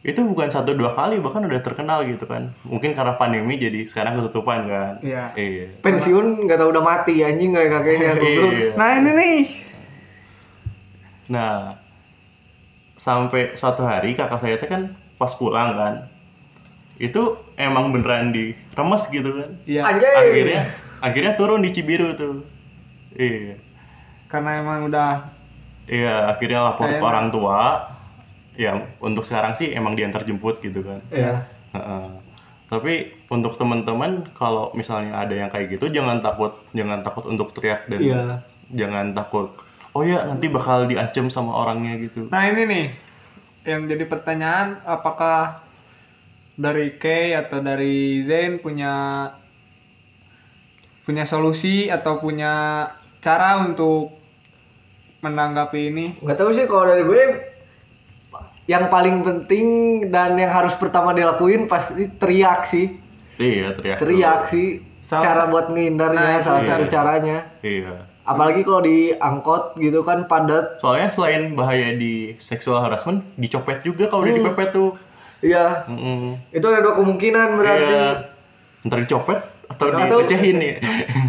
itu 0.04 0.20
bukan 0.20 0.52
satu 0.52 0.76
dua 0.76 0.92
kali 0.92 1.16
bahkan 1.16 1.49
udah 1.49 1.64
terkenal 1.64 2.04
gitu 2.04 2.28
kan. 2.28 2.52
Mungkin 2.68 2.92
karena 2.92 3.16
pandemi 3.16 3.56
jadi 3.56 3.88
sekarang 3.88 4.20
ketutupan 4.20 4.68
kan. 4.68 4.92
Iya. 5.00 5.32
Iya. 5.32 5.80
pensiun 5.80 6.44
nggak 6.44 6.61
tahu 6.61 6.68
udah 6.76 6.84
mati 6.84 7.25
anjing 7.25 7.56
kayak 7.56 7.73
kakeknya. 7.73 8.12
Iya. 8.20 8.68
Nah 8.76 8.88
ini 9.00 9.11
nih. 9.16 9.38
Nah, 11.32 11.80
sampai 13.00 13.56
suatu 13.56 13.80
hari 13.88 14.12
kakak 14.12 14.44
saya 14.44 14.61
itu 14.61 14.68
kan 14.68 14.92
pas 15.16 15.32
pulang 15.40 15.73
kan, 15.73 15.94
itu 17.00 17.40
emang 17.56 17.88
beneran 17.96 18.28
diremes 18.37 19.08
gitu 19.08 19.40
kan. 19.40 19.49
Iya. 19.64 19.88
Akhirnya, 19.88 20.62
akhirnya 21.00 21.32
turun 21.40 21.64
di 21.64 21.73
Cibiru 21.73 22.12
tuh. 22.12 22.44
Iya, 23.16 23.56
Karena 24.28 24.58
emang 24.58 24.90
udah 24.90 25.23
iya 25.87 26.28
akhirnya 26.28 26.61
lapor 26.61 26.92
ke 26.92 27.00
orang 27.00 27.32
tua. 27.32 27.94
Ya 28.54 28.78
untuk 29.02 29.26
sekarang 29.26 29.58
sih 29.58 29.75
emang 29.75 29.99
diantar 29.99 30.23
jemput 30.23 30.62
gitu 30.62 30.87
kan. 30.87 31.02
iya 31.11 31.42
Heeh. 31.75 32.06
Tapi 32.70 33.11
untuk 33.30 33.58
teman-teman 33.58 34.25
kalau 34.34 34.70
misalnya 34.78 35.18
ada 35.18 35.34
yang 35.34 35.50
kayak 35.50 35.78
gitu 35.78 35.90
jangan 35.90 36.23
takut, 36.23 36.54
jangan 36.75 37.02
takut 37.02 37.26
untuk 37.26 37.50
teriak 37.54 37.87
dan 37.90 38.00
iya 38.00 38.23
jangan 38.70 39.12
takut. 39.12 39.50
Oh 39.94 40.02
ya 40.02 40.26
nanti 40.26 40.50
bakal 40.50 40.87
diancam 40.90 41.30
sama 41.30 41.54
orangnya 41.54 41.99
gitu. 41.99 42.26
Nah 42.30 42.46
ini 42.50 42.62
nih 42.66 42.87
yang 43.64 43.88
jadi 43.88 44.04
pertanyaan 44.04 44.78
apakah 44.84 45.56
dari 46.54 46.94
Kay 46.94 47.34
atau 47.34 47.58
dari 47.58 48.23
Zain 48.26 48.62
punya 48.62 49.26
punya 51.04 51.25
solusi 51.26 51.90
atau 51.90 52.16
punya 52.23 52.87
cara 53.20 53.61
untuk 53.61 54.14
menanggapi 55.25 55.80
ini? 55.90 56.06
nggak 56.20 56.37
tahu 56.37 56.50
sih 56.52 56.68
kalau 56.68 56.84
dari 56.88 57.02
gue 57.02 57.23
yang 58.64 58.88
paling 58.88 59.21
penting 59.21 59.66
dan 60.09 60.35
yang 60.35 60.49
harus 60.49 60.73
pertama 60.75 61.12
dilakuin 61.12 61.66
pasti 61.66 62.09
teriak 62.11 62.64
sih 62.64 62.88
Iya, 63.35 63.75
teriak. 63.75 63.99
teriak 63.99 64.40
sih 64.47 64.78
Salah 65.04 65.23
cara 65.23 65.42
buat 65.47 65.66
Nah, 65.66 65.73
ngehindarnya 65.75 66.28
itu 66.35 66.44
salah 66.44 66.62
iya. 66.62 66.71
satu 66.71 66.85
caranya 66.87 67.37
Iya. 67.61 67.92
apalagi 68.25 68.64
kalau 68.64 68.80
di 68.80 69.12
angkot 69.12 69.76
gitu 69.76 70.00
kan 70.00 70.25
padat 70.25 70.80
Soalnya 70.80 71.12
selain 71.12 71.52
bahaya 71.52 71.92
di 71.92 72.33
sexual 72.38 72.80
harassment, 72.80 73.21
dicopet 73.35 73.83
juga 73.83 74.09
kalau 74.09 74.25
udah 74.25 74.33
Hmm. 74.33 74.40
dipepet 74.40 74.68
tuh. 74.71 74.90
iya 75.40 75.85
Mm-mm. 75.85 76.40
itu 76.50 76.64
ada 76.64 76.80
dua 76.80 76.94
kemungkinan 76.97 77.49
berarti 77.54 77.92
Iya. 77.92 78.09
Ntar 78.83 78.99
dicopet 79.00 79.38
atau 79.66 79.87
Atau- 79.88 80.21
dilecehin 80.21 80.56
nih. 80.56 80.75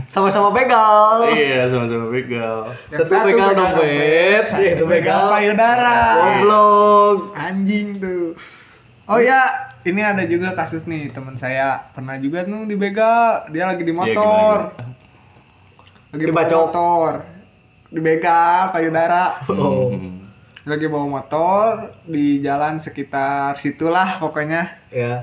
sama-sama 0.05 0.51
begal 0.51 1.27
iya, 1.31 1.65
sama-sama 1.65 2.07
begal. 2.09 2.57
Yang 2.87 2.99
satu 3.01 3.15
begal 3.23 3.49
dompet 3.51 4.43
satu 4.47 4.85
begal 4.85 5.23
payudara. 5.29 5.97
goblok 6.15 7.17
Anjing 7.33 7.87
tuh. 7.97 8.35
Oh 9.05 9.17
ya, 9.17 9.45
ini 9.83 10.01
ada 10.01 10.25
juga 10.25 10.51
kasus 10.51 10.83
nih 10.83 11.09
teman 11.09 11.35
saya 11.35 11.77
pernah 11.91 12.17
juga 12.17 12.41
tuh 12.41 12.65
dibegal. 12.65 13.45
Dia 13.49 13.67
lagi 13.67 13.81
di 13.81 13.89
Iya, 13.89 13.99
motor. 14.01 14.57
gimana, 14.73 14.93
lagi 16.11 16.25
bawa 16.25 16.45
motor. 16.49 17.11
Dibegal 17.87 18.59
payudara. 18.71 19.23
oh. 19.47 19.93
Lagi 20.65 20.85
bawa 20.85 21.05
motor 21.11 21.65
di 22.03 22.41
jalan 22.41 22.79
sekitar 22.79 23.55
situlah 23.55 24.17
pokoknya. 24.17 24.73
ya 24.89 25.21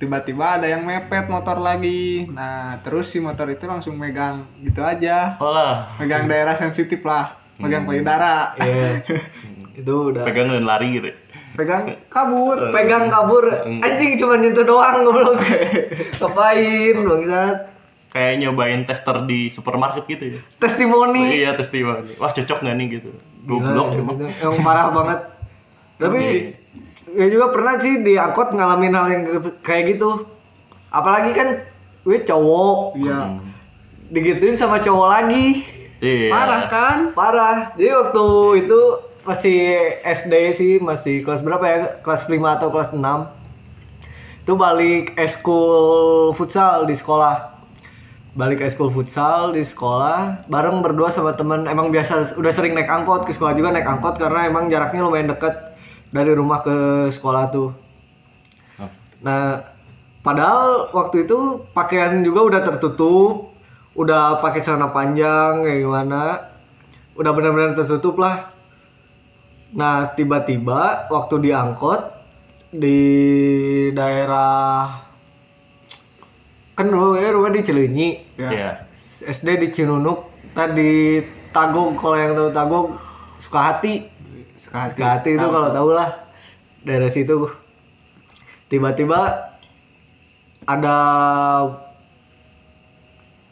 Tiba-tiba 0.00 0.56
ada 0.56 0.64
yang 0.64 0.80
mepet 0.80 1.28
motor 1.28 1.60
lagi. 1.60 2.24
Nah, 2.26 2.80
terus 2.80 3.06
si 3.06 3.20
motor 3.20 3.44
itu 3.46 3.62
langsung 3.62 3.94
megang 3.94 4.48
gitu 4.58 4.80
aja. 4.80 5.36
Olah, 5.36 5.92
Megang 5.94 6.24
daerah 6.24 6.56
sensitif 6.56 7.04
lah. 7.04 7.36
Megang 7.58 7.84
Hmm. 7.84 7.92
payudara. 7.92 8.56
iya 8.56 9.04
itu 9.76 9.92
udah 10.10 10.24
pegang 10.24 10.48
dan 10.48 10.64
lari 10.64 10.88
gitu. 10.94 11.12
Pegang 11.52 11.92
kabur. 12.08 12.72
pegang 12.72 13.06
kabur 13.06 13.44
Hmm. 13.44 13.80
anjing 13.80 14.16
cuma 14.16 14.34
nyentuh 14.34 14.64
doang 14.64 15.04
goblok 15.04 15.36
ngapain 16.18 16.96
bangsat 16.98 17.56
Kayak 18.10 18.34
nyobain 18.40 18.82
tester 18.82 19.22
di 19.22 19.46
supermarket 19.48 20.02
gitu 20.08 20.24
ya. 20.26 20.40
testimoni 20.58 21.30
Iya, 21.36 21.54
testimoni. 21.54 22.16
Wah, 22.16 22.26
cocok 22.28 22.58
nggak 22.58 22.74
nih 22.74 22.86
gitu. 22.96 23.10
Goblok 23.44 23.86
Gila, 23.92 24.00
emang. 24.00 24.16
Emang 24.34 24.58
parah 24.60 24.88
banget. 24.88 25.20
Tapi 26.00 26.22
gue 27.14 27.28
juga 27.30 27.50
pernah 27.50 27.78
sih 27.78 28.02
di 28.02 28.14
angkot 28.14 28.54
ngalamin 28.54 28.94
hal 28.94 29.06
yang 29.10 29.22
kayak 29.62 29.96
gitu. 29.96 30.24
Apalagi 30.90 31.34
kan 31.34 31.48
gue 32.02 32.18
cowok 32.24 32.96
Iya. 32.98 33.18
Hmm. 33.18 33.38
digituin 34.10 34.58
sama 34.58 34.82
cowok 34.82 35.08
lagi. 35.10 35.62
Iya. 36.02 36.32
Parah 36.32 36.62
kan? 36.66 36.98
Parah. 37.14 37.56
Jadi 37.78 37.90
waktu 37.92 38.24
itu 38.66 38.80
masih 39.22 39.58
SD 40.02 40.34
sih, 40.56 40.72
masih 40.80 41.22
kelas 41.22 41.44
berapa 41.44 41.62
ya? 41.62 41.78
Kelas 42.02 42.26
5 42.26 42.40
atau 42.56 42.72
kelas 42.72 42.90
6. 42.90 43.28
Itu 44.42 44.56
balik 44.56 45.14
eskul 45.14 46.32
futsal 46.34 46.88
di 46.88 46.96
sekolah. 46.96 47.52
Balik 48.34 48.62
eskul 48.62 48.90
futsal 48.90 49.54
di 49.54 49.66
sekolah 49.66 50.46
bareng 50.46 50.86
berdua 50.86 51.10
sama 51.10 51.34
temen 51.34 51.66
emang 51.66 51.90
biasa 51.90 52.38
udah 52.38 52.52
sering 52.54 52.78
naik 52.78 52.86
angkot 52.86 53.26
ke 53.26 53.34
sekolah 53.34 53.58
juga 53.58 53.74
naik 53.74 53.90
angkot 53.90 54.22
karena 54.22 54.46
emang 54.46 54.70
jaraknya 54.70 55.02
lumayan 55.02 55.34
dekat 55.34 55.69
dari 56.10 56.32
rumah 56.34 56.62
ke 56.62 57.08
sekolah 57.10 57.44
tuh. 57.54 57.70
Oh. 58.82 58.90
Nah, 59.22 59.62
padahal 60.26 60.90
waktu 60.90 61.26
itu 61.26 61.64
pakaian 61.70 62.22
juga 62.26 62.40
udah 62.46 62.60
tertutup, 62.66 63.50
udah 63.94 64.42
pakai 64.42 64.60
celana 64.62 64.90
panjang 64.90 65.62
kayak 65.62 65.80
gimana, 65.86 66.22
udah 67.14 67.30
benar-benar 67.34 67.78
tertutup 67.78 68.18
lah. 68.18 68.50
Nah, 69.70 70.10
tiba-tiba 70.18 71.06
waktu 71.10 71.50
diangkot 71.50 72.02
di 72.74 72.98
daerah 73.94 74.98
kan 76.74 76.86
rumah 76.88 77.18
rumah 77.34 77.50
di 77.52 77.60
Cileunyi, 77.60 78.08
Ya. 78.40 78.50
Iya. 78.50 78.70
SD 79.20 79.60
di 79.60 79.68
Cinunuk, 79.68 80.32
nah 80.56 80.64
di 80.64 81.20
Tagog 81.52 82.00
kalau 82.00 82.16
yang 82.16 82.32
tahu 82.32 82.50
Tagog 82.56 82.86
Sukahati. 83.36 83.94
Sekali. 84.00 84.29
Sukahati 84.70 85.34
itu 85.34 85.46
kalau 85.50 85.68
tahu 85.74 85.90
lah 85.92 86.14
daerah 86.86 87.10
situ. 87.10 87.50
Tiba-tiba 88.70 89.50
ada 90.66 90.96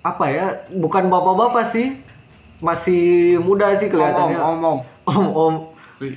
apa 0.06 0.24
ya? 0.30 0.62
Bukan 0.78 1.10
bapak-bapak 1.10 1.66
sih, 1.66 1.98
masih 2.62 3.36
muda 3.42 3.74
sih 3.74 3.90
kelihatannya. 3.90 4.38
Om, 4.38 4.58
om, 4.62 4.78
om. 5.10 5.26
Om 5.34 5.54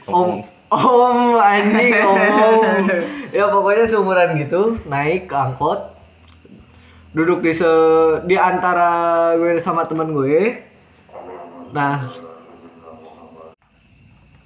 om 0.06 0.30
om 0.72 0.98
om 1.02 1.20
anjing 1.42 1.94
om 2.06 2.18
om. 2.22 2.86
Ya 3.38 3.48
pokoknya 3.48 3.88
seumuran 3.88 4.36
gitu 4.38 4.76
naik 4.92 5.32
angkot 5.32 5.88
duduk 7.16 7.44
di 7.44 7.56
se 7.56 7.68
di 8.28 8.36
antara 8.36 9.34
gue 9.40 9.60
sama 9.60 9.88
temen 9.88 10.12
gue. 10.12 10.60
Nah 11.72 12.08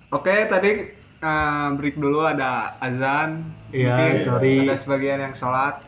Oke, 0.09 0.45
tadi 0.45 0.71
eh, 1.19 1.67
break 1.73 1.97
dulu 1.97 2.21
ada 2.21 2.77
azan. 2.77 3.41
Iya, 3.69 3.89
Mungkin 3.89 4.13
sorry. 4.21 4.55
Ada 4.65 4.75
sebagian 4.77 5.19
yang 5.21 5.35
sholat. 5.35 5.81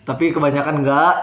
tapi 0.00 0.32
kebanyakan 0.34 0.82
enggak 0.82 1.22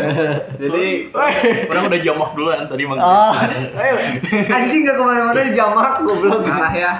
Jadi 0.62 1.12
orang 1.70 1.84
udah 1.86 2.00
jamak 2.02 2.30
duluan 2.34 2.66
tadi 2.66 2.82
mang 2.82 2.98
ah 2.98 3.36
ayo, 3.78 3.94
anjing 4.58 4.80
nggak 4.82 4.96
ke 4.96 5.04
mana-mana 5.04 5.42
jamak 5.54 6.02
goblok 6.02 6.42
marah 6.42 6.72
ya. 6.72 6.92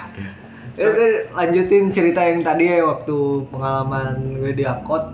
Ya, 0.77 0.85
udah, 0.85 1.11
lanjutin 1.35 1.91
cerita 1.91 2.23
yang 2.23 2.45
tadi 2.45 2.71
ya 2.71 2.87
waktu 2.87 3.17
pengalaman 3.51 4.15
gue 4.37 4.53
di 4.53 4.63
angkot 4.63 5.05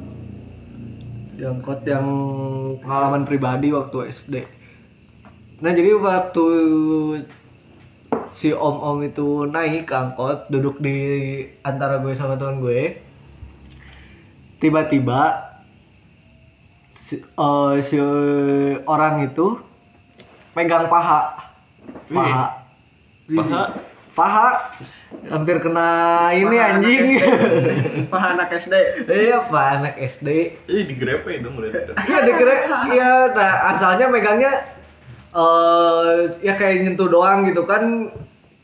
di 1.31 1.43
angkot 1.47 1.89
yang 1.89 2.05
pengalaman 2.81 3.25
pribadi 3.25 3.73
waktu 3.73 4.13
SD 4.13 4.35
nah 5.63 5.73
jadi 5.73 5.95
waktu 5.95 6.45
si 8.31 8.55
om 8.55 8.77
om 8.81 8.99
itu 9.05 9.45
naik 9.45 9.91
ke 9.91 9.95
angkot 9.95 10.49
duduk 10.49 10.81
di 10.81 10.97
antara 11.67 12.01
gue 12.01 12.17
sama 12.17 12.41
teman 12.41 12.63
gue. 12.65 12.97
Tiba-tiba 14.61 15.41
si, 16.89 17.21
eh, 17.21 17.75
si 17.85 17.99
orang 18.89 19.29
itu 19.29 19.61
pegang 20.57 20.89
paha. 20.89 21.37
Paha. 22.09 22.45
Paha? 23.29 23.63
Paha. 24.15 24.49
Hampir 25.11 25.59
kena 25.59 25.89
ini 26.33 26.55
Paha 26.55 26.67
anak 26.71 26.81
anjing. 26.81 27.07
Paha 28.09 28.27
anak 28.39 28.49
SD. 28.57 28.75
iya 29.11 29.39
paha 29.43 29.83
anak 29.83 29.95
SD 29.99 30.29
Ih 30.71 30.83
digrepe 30.87 31.43
dong 31.43 31.59
udah 31.59 31.71
iya 32.07 32.19
dikira 32.25 32.55
iya 32.95 33.11
nah 33.35 33.75
asalnya 33.75 34.07
megangnya 34.07 34.80
eh 35.31 36.17
ya 36.43 36.59
kayak 36.59 36.83
nyentuh 36.83 37.07
doang 37.07 37.47
gitu 37.47 37.63
kan 37.63 38.11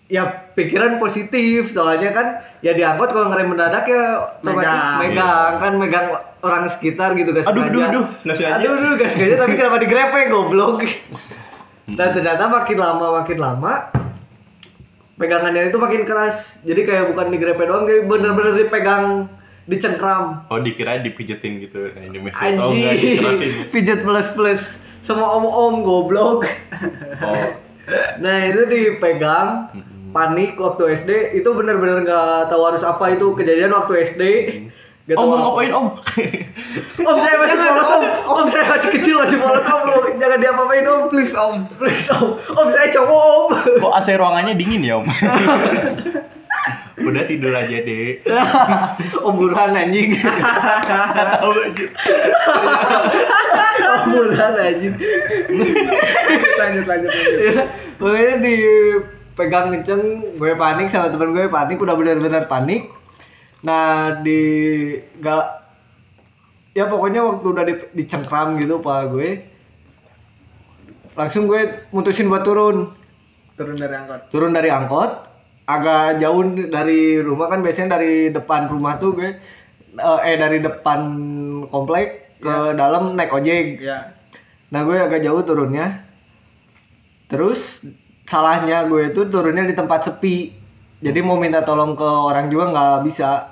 ya 0.06 0.46
pikiran 0.54 1.02
positif 1.02 1.74
soalnya 1.74 2.10
kan 2.14 2.26
ya 2.62 2.74
diangkut 2.74 3.10
kalau 3.10 3.30
ngerem 3.30 3.54
mendadak 3.54 3.86
ya 3.90 4.34
otomatis 4.38 4.66
Megang. 4.66 4.98
megang 5.02 5.52
kan 5.58 5.72
megang 5.78 6.06
orang 6.42 6.64
sekitar 6.70 7.14
gitu 7.18 7.34
guys 7.34 7.46
Aduh, 7.50 7.66
aduh, 7.66 7.82
aduh, 7.86 8.04
aduh 8.26 8.70
aduh 8.78 8.92
gas 8.98 9.14
sengaja 9.14 9.46
tapi 9.46 9.54
kenapa 9.58 9.82
digrepe 9.82 10.30
goblok? 10.30 10.86
Dan 11.86 12.08
ternyata 12.18 12.50
makin 12.50 12.78
lama 12.78 13.06
makin 13.22 13.38
lama 13.38 13.72
pegangannya 15.16 15.70
itu 15.70 15.78
makin 15.78 16.02
keras. 16.02 16.58
Jadi 16.62 16.82
kayak 16.86 17.14
bukan 17.14 17.26
digrepe 17.30 17.62
doang 17.66 17.86
kayak 17.86 18.10
bener-bener 18.10 18.54
dipegang 18.58 19.26
dicengkram. 19.66 20.46
Oh 20.50 20.62
dikira 20.62 21.02
dipijetin 21.02 21.62
gitu 21.66 21.90
nah, 21.90 22.02
ini 22.06 22.18
mesej 22.22 22.54
oh 22.58 22.70
enggak 22.70 22.94
dikerasin. 23.02 23.50
pijet 23.74 24.00
plus 24.06 24.28
plus 24.34 24.62
sama 25.06 25.26
om 25.38 25.46
om 25.46 25.74
goblok. 25.86 26.50
Oh. 27.22 27.46
Nah 28.18 28.36
itu 28.50 28.66
dipegang. 28.66 29.70
Panik 30.10 30.56
waktu 30.56 30.96
SD 30.96 31.10
itu 31.36 31.48
bener-bener 31.52 32.00
nggak 32.00 32.48
tahu 32.48 32.62
harus 32.64 32.80
apa 32.80 33.12
itu 33.12 33.36
kejadian 33.36 33.76
waktu 33.76 33.92
SD 34.08 34.22
Gak 35.06 35.22
om 35.22 35.28
mau 35.28 35.38
apa. 35.38 35.42
ngapain 35.44 35.72
om? 35.76 35.86
Om 37.08 37.16
saya 37.22 37.36
masih 37.38 37.56
polos 37.62 37.90
om. 37.94 38.04
Om 38.26 38.46
saya 38.50 38.64
masih 38.66 38.90
kecil 38.90 39.14
masih 39.22 39.38
polos 39.38 39.62
om 39.62 39.86
jangan 40.18 40.38
diapa-apain 40.42 40.82
om. 40.88 41.00
Please 41.06 41.30
om. 41.36 41.62
please 41.78 42.10
om. 42.10 42.34
Om 42.34 42.66
saya 42.74 42.90
cowok 42.90 43.22
om. 43.22 43.48
Kok 43.86 43.92
AC 43.92 44.08
ruangannya 44.18 44.58
dingin 44.58 44.82
ya 44.82 44.98
om 44.98 45.06
udah 46.96 47.28
tidur 47.28 47.52
aja 47.52 47.84
deh 47.84 48.24
om 49.26 49.36
buruan 49.36 49.76
anjing. 49.76 50.16
Tahu 50.16 51.52
aja 51.52 51.84
om 54.00 54.56
anjing. 54.56 54.94
Lanjut 56.56 56.84
lanjut 56.88 57.12
lanjut. 57.12 57.36
ya, 57.36 57.68
pokoknya 58.00 58.34
dipegang 58.40 59.66
kenceng 59.76 60.02
gue 60.40 60.52
panik 60.56 60.88
sama 60.88 61.12
temen 61.12 61.36
gue 61.36 61.52
panik 61.52 61.76
udah 61.76 61.94
benar-benar 62.00 62.48
panik. 62.48 62.88
Nah 63.60 64.16
di 64.24 64.40
gak 65.20 65.44
ya 66.72 66.88
pokoknya 66.88 67.20
waktu 67.20 67.46
udah 67.52 67.64
di, 67.68 67.74
dicengkram 67.92 68.56
gitu 68.56 68.80
pak 68.80 69.12
gue 69.12 69.44
langsung 71.12 71.44
gue 71.44 71.84
mutusin 71.92 72.32
buat 72.32 72.40
turun. 72.40 72.88
Turun 73.56 73.76
dari 73.76 73.96
angkot. 73.96 74.20
turun 74.32 74.52
dari 74.52 74.68
angkot 74.68 75.25
agak 75.66 76.22
jauh 76.22 76.42
dari 76.70 77.18
rumah 77.18 77.50
kan 77.50 77.60
biasanya 77.60 77.98
dari 77.98 78.30
depan 78.30 78.70
rumah 78.70 79.02
tuh 79.02 79.18
gue 79.18 79.30
eh, 79.98 80.20
eh 80.22 80.36
dari 80.38 80.62
depan 80.62 81.00
komplek 81.68 82.38
ke 82.38 82.78
dalam 82.78 83.18
naik 83.18 83.34
ojek 83.34 83.82
Ya. 83.82 84.14
Nah 84.70 84.82
gue 84.82 84.98
agak 84.98 85.22
jauh 85.22 85.42
turunnya. 85.46 86.02
Terus 87.26 87.82
salahnya 88.26 88.86
gue 88.86 89.14
itu 89.14 89.26
turunnya 89.26 89.66
di 89.66 89.74
tempat 89.74 90.10
sepi. 90.10 90.50
Jadi 91.02 91.18
mau 91.22 91.38
minta 91.38 91.62
tolong 91.62 91.94
ke 91.94 92.06
orang 92.06 92.50
juga 92.50 92.74
nggak 92.74 92.98
bisa. 93.06 93.46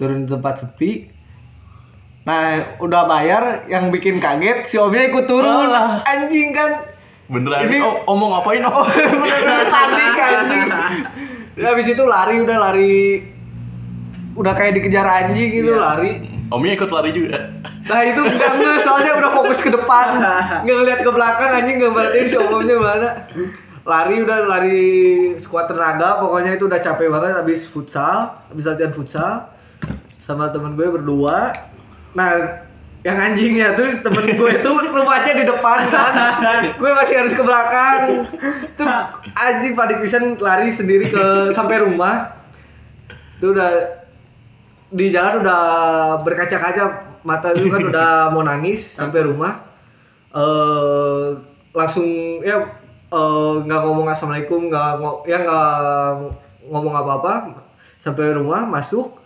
Turun 0.00 0.24
di 0.24 0.28
tempat 0.32 0.64
sepi. 0.64 1.08
Nah 2.24 2.76
udah 2.80 3.08
bayar, 3.08 3.68
yang 3.68 3.88
bikin 3.88 4.20
kaget 4.20 4.68
si 4.68 4.76
omnya 4.76 5.08
ikut 5.08 5.24
turun. 5.28 5.68
Alah. 5.68 6.04
Anjing 6.04 6.52
kan. 6.52 6.88
beneran 7.30 7.70
Ini- 7.70 7.78
oh, 7.78 8.10
om 8.10 8.18
mau 8.18 8.34
ngapain 8.34 8.58
om 8.58 8.74
Oh 8.74 8.90
bener-bener 8.90 9.70
panik 9.70 10.14
anjing. 10.18 10.66
Habis 11.58 11.86
itu 11.90 12.04
lari 12.06 12.36
udah 12.42 12.58
lari. 12.60 13.26
Udah 14.38 14.54
kayak 14.54 14.78
dikejar 14.78 15.06
anjing 15.06 15.50
gitu 15.50 15.74
lari. 15.74 16.30
omnya 16.50 16.74
ikut 16.74 16.90
lari 16.90 17.10
juga. 17.14 17.46
Nah 17.86 18.00
itu 18.02 18.20
enggak 18.26 18.52
enggak 18.58 18.78
soalnya 18.82 19.12
udah 19.22 19.30
fokus 19.30 19.62
ke 19.62 19.70
depan. 19.70 20.18
Nggak 20.66 20.76
ngeliat 20.82 21.00
ke 21.02 21.10
belakang 21.10 21.50
anjing. 21.54 21.76
Nggak 21.78 21.92
berarti 21.94 22.18
si 22.26 22.36
omongnya 22.38 22.76
mana. 22.78 23.10
Lari 23.86 24.16
udah 24.22 24.38
lari 24.46 24.82
sekuat 25.38 25.70
tenaga. 25.70 26.18
Pokoknya 26.22 26.58
itu 26.58 26.66
udah 26.66 26.82
capek 26.82 27.06
banget 27.10 27.38
habis 27.38 27.66
futsal 27.70 28.34
habis 28.50 28.66
latihan 28.66 28.90
futsal 28.94 29.46
sama 30.22 30.50
temen 30.50 30.74
gue 30.74 30.86
berdua. 30.90 31.54
Nah 32.14 32.30
yang 33.00 33.16
anjingnya 33.16 33.80
tuh 33.80 33.96
temen 34.04 34.36
gue 34.36 34.50
itu 34.60 34.70
rumahnya 34.92 35.32
di 35.32 35.44
depan 35.48 35.88
kan 35.88 36.76
gue 36.76 36.90
masih 36.92 37.16
harus 37.24 37.32
ke 37.32 37.40
belakang. 37.40 38.28
Tuh 38.76 38.88
anjing 39.32 39.72
panik 39.72 40.04
pisan 40.04 40.36
lari 40.36 40.68
sendiri 40.68 41.08
ke 41.08 41.56
sampai 41.56 41.80
rumah. 41.80 42.36
Itu 43.40 43.56
udah 43.56 43.72
di 44.92 45.08
jalan 45.08 45.40
udah 45.40 45.62
berkaca-kaca 46.28 47.08
mata 47.24 47.56
itu 47.56 47.72
kan 47.72 47.88
udah 47.88 48.36
mau 48.36 48.44
nangis 48.44 48.84
sampai 48.92 49.24
rumah. 49.24 49.64
Eh 50.36 51.40
langsung 51.72 52.04
ya 52.44 52.68
eh, 53.08 53.54
nggak 53.64 53.80
ngomong 53.80 54.12
assalamualaikum 54.12 54.68
nggak 54.68 55.24
ya 55.24 55.40
nggak 55.40 55.72
ngomong 56.68 56.94
apa-apa. 57.00 57.56
Sampai 58.04 58.36
rumah 58.36 58.68
masuk 58.68 59.16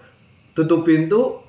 tutup 0.54 0.86
pintu 0.86 1.43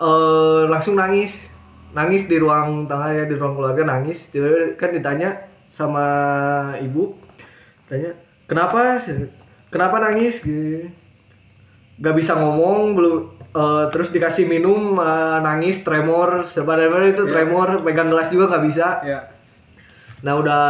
eh 0.00 0.62
langsung 0.66 0.96
nangis. 0.96 1.52
Nangis 1.90 2.30
di 2.30 2.38
ruang 2.38 2.86
tengah 2.86 3.10
ya 3.12 3.24
di 3.28 3.34
ruang 3.36 3.58
keluarga 3.58 3.84
nangis. 3.84 4.32
Tiba-tiba 4.32 4.78
kan 4.80 4.90
ditanya 4.96 5.36
sama 5.70 6.06
ibu 6.82 7.14
tanya 7.86 8.14
kenapa 8.48 8.98
kenapa 9.68 9.96
nangis? 10.00 10.40
Gitu. 10.40 10.88
Gak 12.00 12.16
bisa 12.16 12.32
ngomong 12.32 12.96
belum 12.96 13.16
eh, 13.52 13.84
terus 13.92 14.08
dikasih 14.08 14.48
minum 14.48 14.96
eh, 14.96 15.38
nangis 15.44 15.84
tremor. 15.84 16.48
Sebenarnya 16.48 17.12
itu 17.12 17.28
tremor 17.28 17.84
pegang 17.84 18.08
gelas 18.08 18.32
juga 18.32 18.56
nggak 18.56 18.64
bisa. 18.64 18.88
Ya. 19.04 19.20
nah 20.20 20.36
udah 20.36 20.66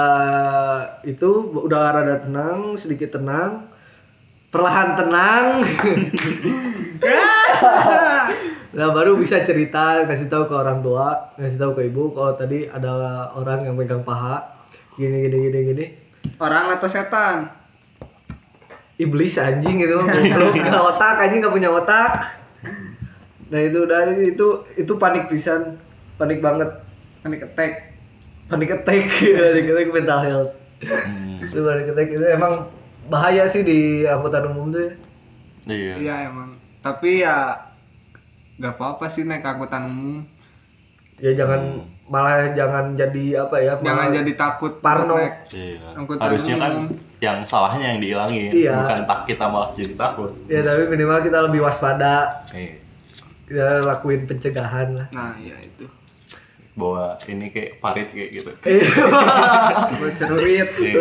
itu 1.03 1.27
udah 1.67 1.91
rada 1.91 2.23
tenang 2.23 2.79
sedikit 2.79 3.19
tenang. 3.19 3.67
Perlahan 4.51 4.99
tenang 4.99 5.63
nah 8.71 8.89
baru 8.89 9.19
bisa 9.19 9.43
cerita 9.43 10.07
kasih 10.07 10.27
tahu 10.27 10.47
ke 10.47 10.55
orang 10.55 10.79
tua 10.79 11.35
kasih 11.35 11.59
tahu 11.59 11.73
ke 11.75 11.83
ibu 11.85 12.15
kalau 12.15 12.33
tadi 12.33 12.67
ada 12.67 12.91
orang 13.33 13.67
yang 13.67 13.75
pegang 13.75 14.03
paha 14.03 14.47
gini 14.95 15.27
gini 15.27 15.37
gini 15.45 15.61
gini 15.67 15.87
Orang 16.37 16.69
atau 16.71 16.85
setan? 16.85 17.49
iblis 18.97 19.37
anjing 19.37 19.81
gitu 19.81 19.97
belum 19.97 20.53
nggak 20.55 20.85
otak 20.87 21.17
anjing 21.19 21.41
nggak 21.41 21.51
punya 21.51 21.73
otak 21.73 22.37
nah 23.49 23.59
itu 23.59 23.81
dari 23.83 24.31
itu 24.31 24.47
itu 24.77 24.93
panik 24.95 25.27
pisan 25.27 25.81
panik 26.15 26.39
banget 26.39 26.69
Panik 27.21 27.41
attack. 27.43 27.73
panik 28.47 28.71
attack 28.71 29.03
panik 29.41 29.67
attack 29.67 29.89
mental 29.91 30.21
health 30.21 30.53
Hmm. 30.81 31.37
itu 31.41 31.61
panik 31.61 31.87
attack 31.89 32.09
itu 32.09 32.25
emang 32.27 32.65
bahaya 33.07 33.45
sih 33.45 33.61
di 33.61 33.79
angkutan 34.03 34.49
umum 34.49 34.69
tuh 34.71 34.81
ya. 34.81 34.93
iya 35.67 35.95
Iya 35.99 36.15
emang. 36.29 36.57
Tapi 36.81 37.21
ya 37.21 37.53
nggak 38.61 38.73
apa-apa 38.73 39.09
sih 39.09 39.25
naik 39.25 39.41
angkutan 39.43 39.83
umum. 39.85 40.21
ya 41.17 41.33
jangan 41.35 41.81
malah 42.07 42.49
jangan 42.51 42.93
jadi 42.93 43.25
apa 43.41 43.57
ya 43.59 43.73
Jangan 43.79 44.09
jadi 44.15 44.33
takut 44.35 44.73
Parno. 44.79 45.17
naik. 45.17 45.35
Iya. 45.51 45.89
Angkutan 45.95 46.21
harusnya 46.23 46.57
kan 46.57 46.73
yang 47.19 47.39
salahnya 47.45 47.87
yang 47.91 48.01
dihilangin 48.01 48.51
Iya. 48.51 48.73
bukan 48.75 48.99
tak 49.05 49.21
kita 49.27 49.45
malah 49.47 49.71
jadi 49.75 49.93
takut 49.95 50.33
ya 50.47 50.61
tapi 50.61 50.83
minimal 50.87 51.21
kita 51.21 51.39
lebih 51.43 51.61
waspada 51.61 52.45
Iya. 52.51 52.81
kita 53.45 53.65
lakuin 53.83 54.25
pencegahan 54.25 54.89
lah 54.95 55.07
Nah 55.11 55.37
iya 55.37 55.57
itu. 55.59 55.85
bawa 56.73 57.19
ini 57.27 57.49
kayak 57.49 57.77
parit 57.79 58.09
kayak 58.09 58.31
gitu 58.33 58.51
Buat 59.99 60.13
celurit. 60.17 60.69
Iya. 60.73 60.95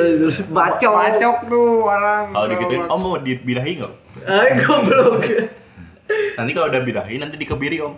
bacok 0.46 0.92
Bacok 0.92 1.38
tuh 1.46 1.68
orang. 1.86 2.26
kalau 2.30 2.48
digituin 2.50 2.84
om 2.86 3.00
mau 3.00 3.16
dibirahi 3.18 3.72
nggak 3.78 3.94
Ay, 4.22 4.60
goblok 4.60 5.24
Nanti 6.10 6.52
kalau 6.52 6.68
udah 6.68 6.82
birahi 6.82 7.16
nanti 7.18 7.36
dikebiri 7.38 7.78
om. 7.80 7.94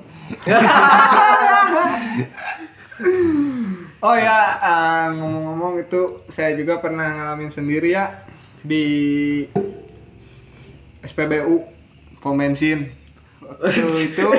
Oh 4.02 4.18
ya, 4.18 4.40
eh, 4.58 5.06
ngomong-ngomong 5.14 5.78
itu 5.78 6.26
saya 6.34 6.58
juga 6.58 6.82
pernah 6.82 7.14
ngalamin 7.14 7.54
sendiri 7.54 7.94
ya 7.94 8.10
di 8.66 8.86
SPBU 11.06 11.62
pom 12.18 12.34
bensin. 12.34 12.90
Itu 14.10 14.30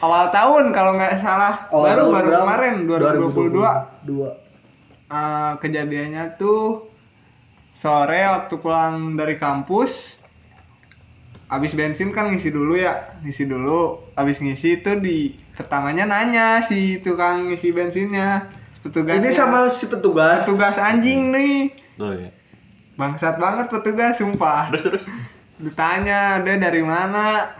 awal 0.00 0.28
tahun 0.28 0.76
kalau 0.76 1.00
nggak 1.00 1.24
salah, 1.24 1.68
Awal 1.72 1.84
baru 1.88 2.00
tahun 2.00 2.12
baru 2.12 2.28
berapa? 2.28 2.42
kemarin 2.44 2.74
2022. 2.84 4.08
Dua. 4.08 4.30
Eh, 5.08 5.52
kejadiannya 5.64 6.24
tuh 6.36 6.84
sore 7.80 8.28
waktu 8.28 8.54
pulang 8.60 9.16
dari 9.16 9.40
kampus 9.40 10.13
habis 11.46 11.72
bensin 11.72 12.10
kan 12.10 12.28
ngisi 12.28 12.48
dulu 12.48 12.74
ya 12.74 12.94
ngisi 13.20 13.44
dulu 13.44 13.96
habis 14.12 14.38
ngisi 14.38 14.80
itu 14.80 14.92
di 14.96 15.16
pertamanya 15.52 16.04
nanya 16.04 16.60
si 16.60 16.98
tukang 16.98 17.46
ngisi 17.46 17.70
bensinnya 17.70 18.48
petugas 18.80 19.16
Ini 19.16 19.30
sama 19.30 19.68
si 19.68 19.86
petugas. 19.86 20.42
petugas 20.42 20.76
anjing 20.76 21.30
nih 21.30 21.70
Tuh 21.94 22.12
ya. 22.12 22.28
bangsat 22.94 23.36
banget 23.36 23.68
petugas 23.68 24.16
sumpah 24.16 24.68
Terus 24.72 24.82
terus. 24.84 25.04
ditanya 25.56 26.42
dia 26.42 26.58
dari 26.58 26.82
mana 26.82 27.54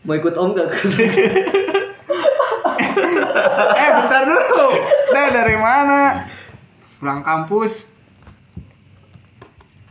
Mau 0.00 0.14
ikut 0.14 0.32
om 0.32 0.54
gak? 0.54 0.70
eh 3.74 3.90
bentar 3.92 4.22
dulu 4.24 4.66
dia 5.10 5.24
dari 5.30 5.56
mana 5.56 6.24
pulang 6.96 7.20
kampus 7.20 7.89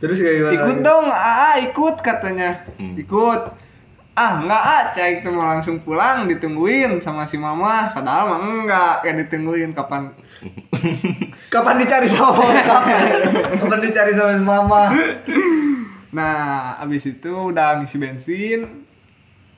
Terus 0.00 0.16
kayak 0.16 0.34
gimana? 0.34 0.54
ikut 0.56 0.74
lagi? 0.74 0.86
dong 0.86 1.06
ah 1.06 1.54
ikut 1.58 1.96
katanya 1.98 2.50
Hmm. 2.74 2.96
ikut 2.96 3.40
ah 4.12 4.32
enggak 4.38 4.62
ah 4.62 4.82
cai 4.90 5.12
itu 5.16 5.28
mau 5.28 5.46
langsung 5.46 5.76
pulang 5.78 6.24
ditungguin 6.24 6.98
sama 6.98 7.24
si 7.24 7.36
mama 7.36 7.88
padahal 7.90 8.26
mah 8.26 8.38
enggak 8.40 8.94
kayak 9.00 9.16
ditungguin 9.22 9.70
kapan 9.70 10.08
Kapan 11.50 11.76
dicari 11.76 12.06
sama 12.06 12.32
mama? 12.32 12.62
Kapan? 12.62 12.96
Kapan 13.60 13.78
dicari 13.82 14.12
sama 14.12 14.32
mama? 14.36 14.82
nah 16.10 16.34
abis 16.80 17.06
itu 17.08 17.30
udah 17.48 17.78
ngisi 17.78 17.96
bensin 17.96 18.60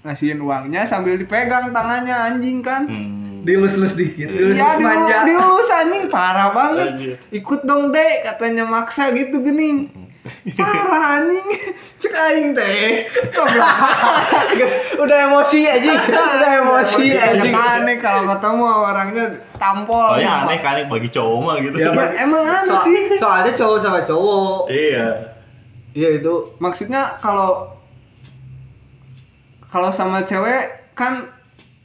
ngasihin 0.03 0.37
uangnya 0.39 0.85
sambil 0.85 1.15
dipegang 1.15 1.71
tangannya 1.71 2.13
anjing 2.13 2.61
kan 2.61 2.85
Hmm. 2.85 3.21
Dilus-lus 3.43 3.95
dikit, 3.95 4.31
dilus-lus 4.31 4.55
Ya, 4.55 4.71
dilus, 4.73 4.87
manja. 4.87 5.19
dilus 5.25 5.67
anjing 5.69 6.07
parah 6.07 6.51
banget 6.51 7.19
ikut 7.33 7.61
dong 7.63 7.91
dek 7.91 8.23
katanya 8.25 8.63
maksa 8.65 9.11
gitu 9.11 9.41
gini 9.41 9.91
parah 10.55 11.19
anjing 11.19 11.49
cek 11.99 12.15
aing 12.15 12.55
teh 12.55 13.11
Udah 15.03 15.19
emosi 15.27 15.67
aja, 15.67 15.93
udah 15.99 16.53
emosi 16.63 17.11
aja. 17.11 17.43
aneh 17.43 17.99
kalau 17.99 18.31
ketemu 18.31 18.67
orangnya 18.87 19.25
tampol 19.59 20.15
Oh 20.15 20.19
ya 20.19 20.47
aneh 20.47 20.63
kan 20.63 20.79
bagi 20.87 21.11
cowok 21.11 21.39
mah 21.43 21.57
gitu. 21.59 21.75
Ya, 21.75 21.91
emang 22.23 22.47
aneh 22.47 22.71
So- 22.71 22.85
sih 22.87 22.99
Soalnya 23.19 23.53
cowok 23.55 23.79
sama 23.83 24.01
cowok. 24.07 24.71
Iya. 24.71 25.07
Iya 25.93 26.09
itu. 26.23 26.35
maksudnya 26.57 27.19
kalau 27.19 27.75
kalau 29.69 29.91
sama 29.91 30.23
cewek 30.23 30.71
kan 30.95 31.27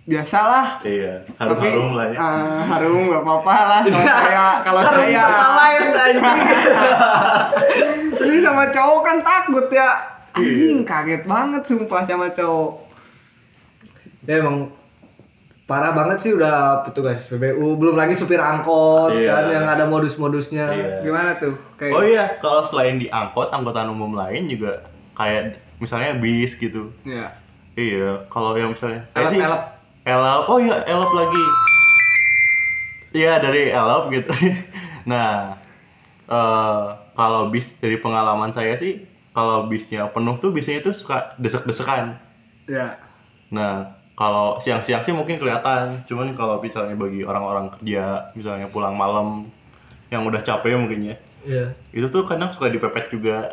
biasalah 0.07 0.79
Iya. 0.81 1.21
Harum 1.35 1.51
tapi 1.53 1.67
harum 1.67 1.89
lah 1.91 2.05
ya. 2.07 2.15
ah, 2.17 2.59
harum 2.69 2.95
nggak 3.05 3.21
apa-apa 3.21 3.53
lah 3.61 3.79
kalau 3.83 4.07
saya 4.15 4.45
kalau 4.63 4.79
Harum 4.81 4.99
saya 5.03 5.23
anjing. 6.01 6.23
ini 8.23 8.35
sama 8.39 8.63
cowok 8.67 8.99
kan 9.03 9.15
takut 9.19 9.65
ya 9.67 9.87
anjing 10.31 10.81
kaget 10.81 11.21
banget 11.23 11.61
sumpah 11.63 12.01
sama 12.03 12.27
cowok 12.29 12.83
Ya 14.23 14.37
emang 14.37 14.67
parah 15.63 15.91
banget 15.91 16.15
sih 16.19 16.29
udah 16.31 16.83
petugas 16.83 17.25
PBU, 17.25 17.75
belum 17.75 17.93
lagi 17.93 18.13
supir 18.13 18.37
angkot 18.37 19.13
Iya. 19.13 19.29
kan 19.29 19.43
yang 19.49 19.65
ada 19.65 19.83
modus-modusnya. 19.85 20.63
Iya. 20.69 20.87
gimana 21.01 21.29
tuh 21.35 21.53
kayak 21.75 21.91
Oh 21.91 22.01
iya, 22.01 22.23
kalau 22.37 22.61
selain 22.63 22.97
di 22.97 23.07
angkot, 23.07 23.49
angkutan 23.49 23.87
umum 23.87 24.13
lain 24.13 24.45
juga 24.47 24.79
kayak 25.13 25.57
misalnya 25.77 26.15
bis 26.15 26.53
gitu. 26.53 26.87
ya 27.03 27.27
Iya, 27.73 28.21
kalau 28.25 28.53
yang 28.53 28.71
misalnya 28.71 29.01
kayak 29.09 29.25
sih 29.29 29.37
Elep-elep. 29.37 29.61
Elop. 30.07 30.43
Oh 30.51 30.59
iya, 30.63 30.75
elop 30.87 31.11
lagi. 31.13 31.43
Iya 33.15 33.39
dari 33.43 33.71
elop 33.71 34.11
gitu. 34.13 34.31
nah, 35.11 35.55
eh 36.27 36.83
kalau 37.17 37.49
bis 37.53 37.77
dari 37.81 37.97
pengalaman 37.97 38.51
saya 38.53 38.77
sih, 38.77 39.03
kalau 39.33 39.65
bisnya 39.71 40.09
penuh 40.11 40.35
tuh 40.37 40.51
biasanya 40.55 40.79
tuh 40.87 40.93
suka 40.95 41.33
desek-desekan. 41.41 42.15
ya 42.67 42.99
Nah, 43.51 43.95
kalau 44.19 44.59
siang-siang 44.59 45.03
sih 45.05 45.15
mungkin 45.15 45.39
kelihatan. 45.39 46.03
Cuman 46.09 46.35
kalau 46.35 46.59
misalnya 46.59 46.95
bagi 46.99 47.23
orang-orang 47.23 47.71
kerja, 47.79 48.27
misalnya 48.35 48.67
pulang 48.67 48.95
malam 48.97 49.47
yang 50.11 50.23
udah 50.27 50.39
capek 50.43 50.75
mungkin 50.79 51.11
ya, 51.11 51.15
Iya. 51.47 51.65
itu 51.91 52.07
tuh 52.07 52.23
kadang 52.27 52.51
suka 52.55 52.71
dipepet 52.71 53.11
juga. 53.11 53.51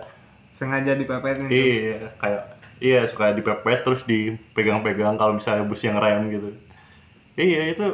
sengaja 0.55 0.95
dipepetin 0.95 1.51
tuh. 1.51 1.55
Iya, 1.55 2.15
kayak 2.23 2.43
iya 2.85 3.01
suka 3.09 3.33
dipepet 3.33 3.81
terus 3.81 4.05
dipegang-pegang 4.05 5.17
kalau 5.17 5.33
misalnya 5.33 5.65
bus 5.65 5.81
yang 5.81 5.97
rem 5.97 6.29
gitu. 6.29 6.53
Iya, 7.35 7.73
itu 7.73 7.87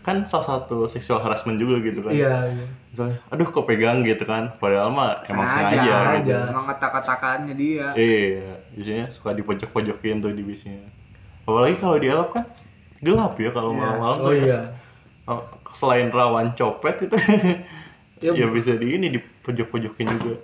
kan 0.00 0.24
salah 0.24 0.46
satu 0.56 0.88
seksual 0.88 1.20
harassment 1.20 1.60
juga 1.60 1.84
gitu 1.84 2.00
kan. 2.00 2.16
Iya, 2.16 2.48
iya. 2.48 2.66
Misalnya, 2.90 3.16
aduh 3.30 3.46
kok 3.52 3.68
pegang 3.68 4.02
gitu 4.02 4.24
kan, 4.24 4.50
padahal 4.58 4.90
mah 4.90 5.22
emang 5.28 5.46
sengaja, 5.46 5.78
gitu. 5.78 5.92
sengaja. 5.94 6.38
emang 6.50 6.64
ketak-ketakannya 6.74 7.54
dia 7.54 7.86
Iya, 7.94 8.50
biasanya 8.74 9.06
suka 9.14 9.30
dipojok-pojokin 9.36 10.24
tuh 10.24 10.32
di 10.34 10.42
bisnya. 10.42 10.80
Apalagi 11.46 11.76
kalau 11.78 11.96
di 12.00 12.08
elop 12.10 12.32
kan 12.34 12.44
gelap 13.04 13.36
ya 13.38 13.50
kalau 13.54 13.70
Iya. 13.76 13.78
malam-malam 13.78 14.16
Oh 14.18 14.26
tuh 14.26 14.34
ya. 14.34 14.42
iya. 14.42 14.60
Oh, 15.30 15.42
Selain 15.70 16.08
rawan 16.10 16.56
copet 16.58 17.06
itu 17.06 17.14
Ya, 18.20 18.36
ya 18.36 18.52
bisa 18.52 18.76
di 18.76 19.00
ini 19.00 19.06
dipojok-pojokin 19.16 20.06
juga. 20.18 20.34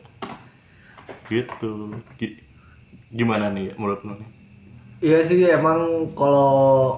Gitu. 1.29 1.73
Gi- 3.11 3.19
Gimana 3.19 3.49
nih 3.53 3.71
menurut 3.79 4.01
lu 4.05 4.15
nih? 4.19 4.29
Iya 5.05 5.19
sih 5.29 5.45
emang 5.47 6.11
kalau 6.17 6.97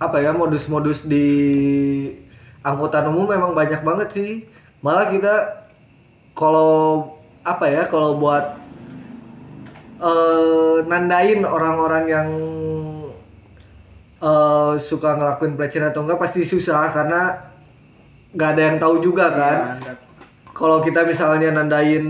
apa 0.00 0.16
ya 0.24 0.32
modus-modus 0.32 1.04
di 1.04 1.26
angkutan 2.64 3.08
umum 3.12 3.28
memang 3.28 3.52
banyak 3.52 3.80
banget 3.84 4.08
sih. 4.16 4.30
Malah 4.80 5.12
kita 5.12 5.34
kalau 6.32 7.04
apa 7.44 7.66
ya 7.68 7.82
kalau 7.88 8.16
buat 8.16 8.56
eh 10.00 10.76
nandain 10.88 11.44
orang-orang 11.44 12.04
yang 12.08 12.28
eh 14.20 14.74
suka 14.80 15.16
ngelakuin 15.16 15.56
pelecehan 15.56 15.92
atau 15.92 16.04
enggak 16.04 16.20
pasti 16.20 16.44
susah 16.44 16.88
karena 16.92 17.36
nggak 18.36 18.50
ada 18.56 18.62
yang 18.72 18.76
tahu 18.80 18.94
juga 19.04 19.26
kan. 19.32 19.58
Iya, 19.80 19.94
Kalau 20.56 20.84
kita 20.84 21.04
misalnya 21.08 21.52
nandain 21.56 22.04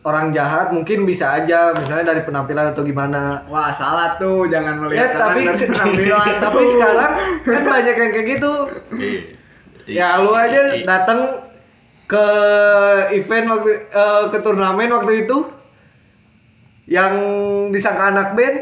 orang 0.00 0.32
jahat 0.32 0.72
mungkin 0.72 1.04
bisa 1.04 1.28
aja 1.36 1.76
misalnya 1.76 2.16
dari 2.16 2.22
penampilan 2.24 2.72
atau 2.72 2.80
gimana. 2.80 3.44
wah 3.52 3.68
salah 3.68 4.16
tuh 4.16 4.48
jangan 4.48 4.80
Ya 4.80 4.82
melihat 4.88 5.08
tapi 5.12 5.44
orang 5.44 5.56
dari 5.56 5.66
penampilan 5.76 6.28
tapi 6.40 6.62
sekarang 6.72 7.12
kan 7.44 7.62
banyak 7.68 7.94
yang 8.00 8.10
kayak 8.16 8.26
gitu. 8.38 8.52
Iya. 9.84 10.08
Ya 10.16 10.22
lu 10.24 10.32
aja 10.32 10.60
datang 10.88 11.20
ke 12.08 12.26
event 13.12 13.46
waktu 13.52 13.70
eh, 13.92 14.24
ke 14.32 14.38
turnamen 14.40 14.90
waktu 14.90 15.12
itu 15.28 15.36
yang 16.90 17.14
disangka 17.70 18.10
anak 18.10 18.34
band 18.34 18.56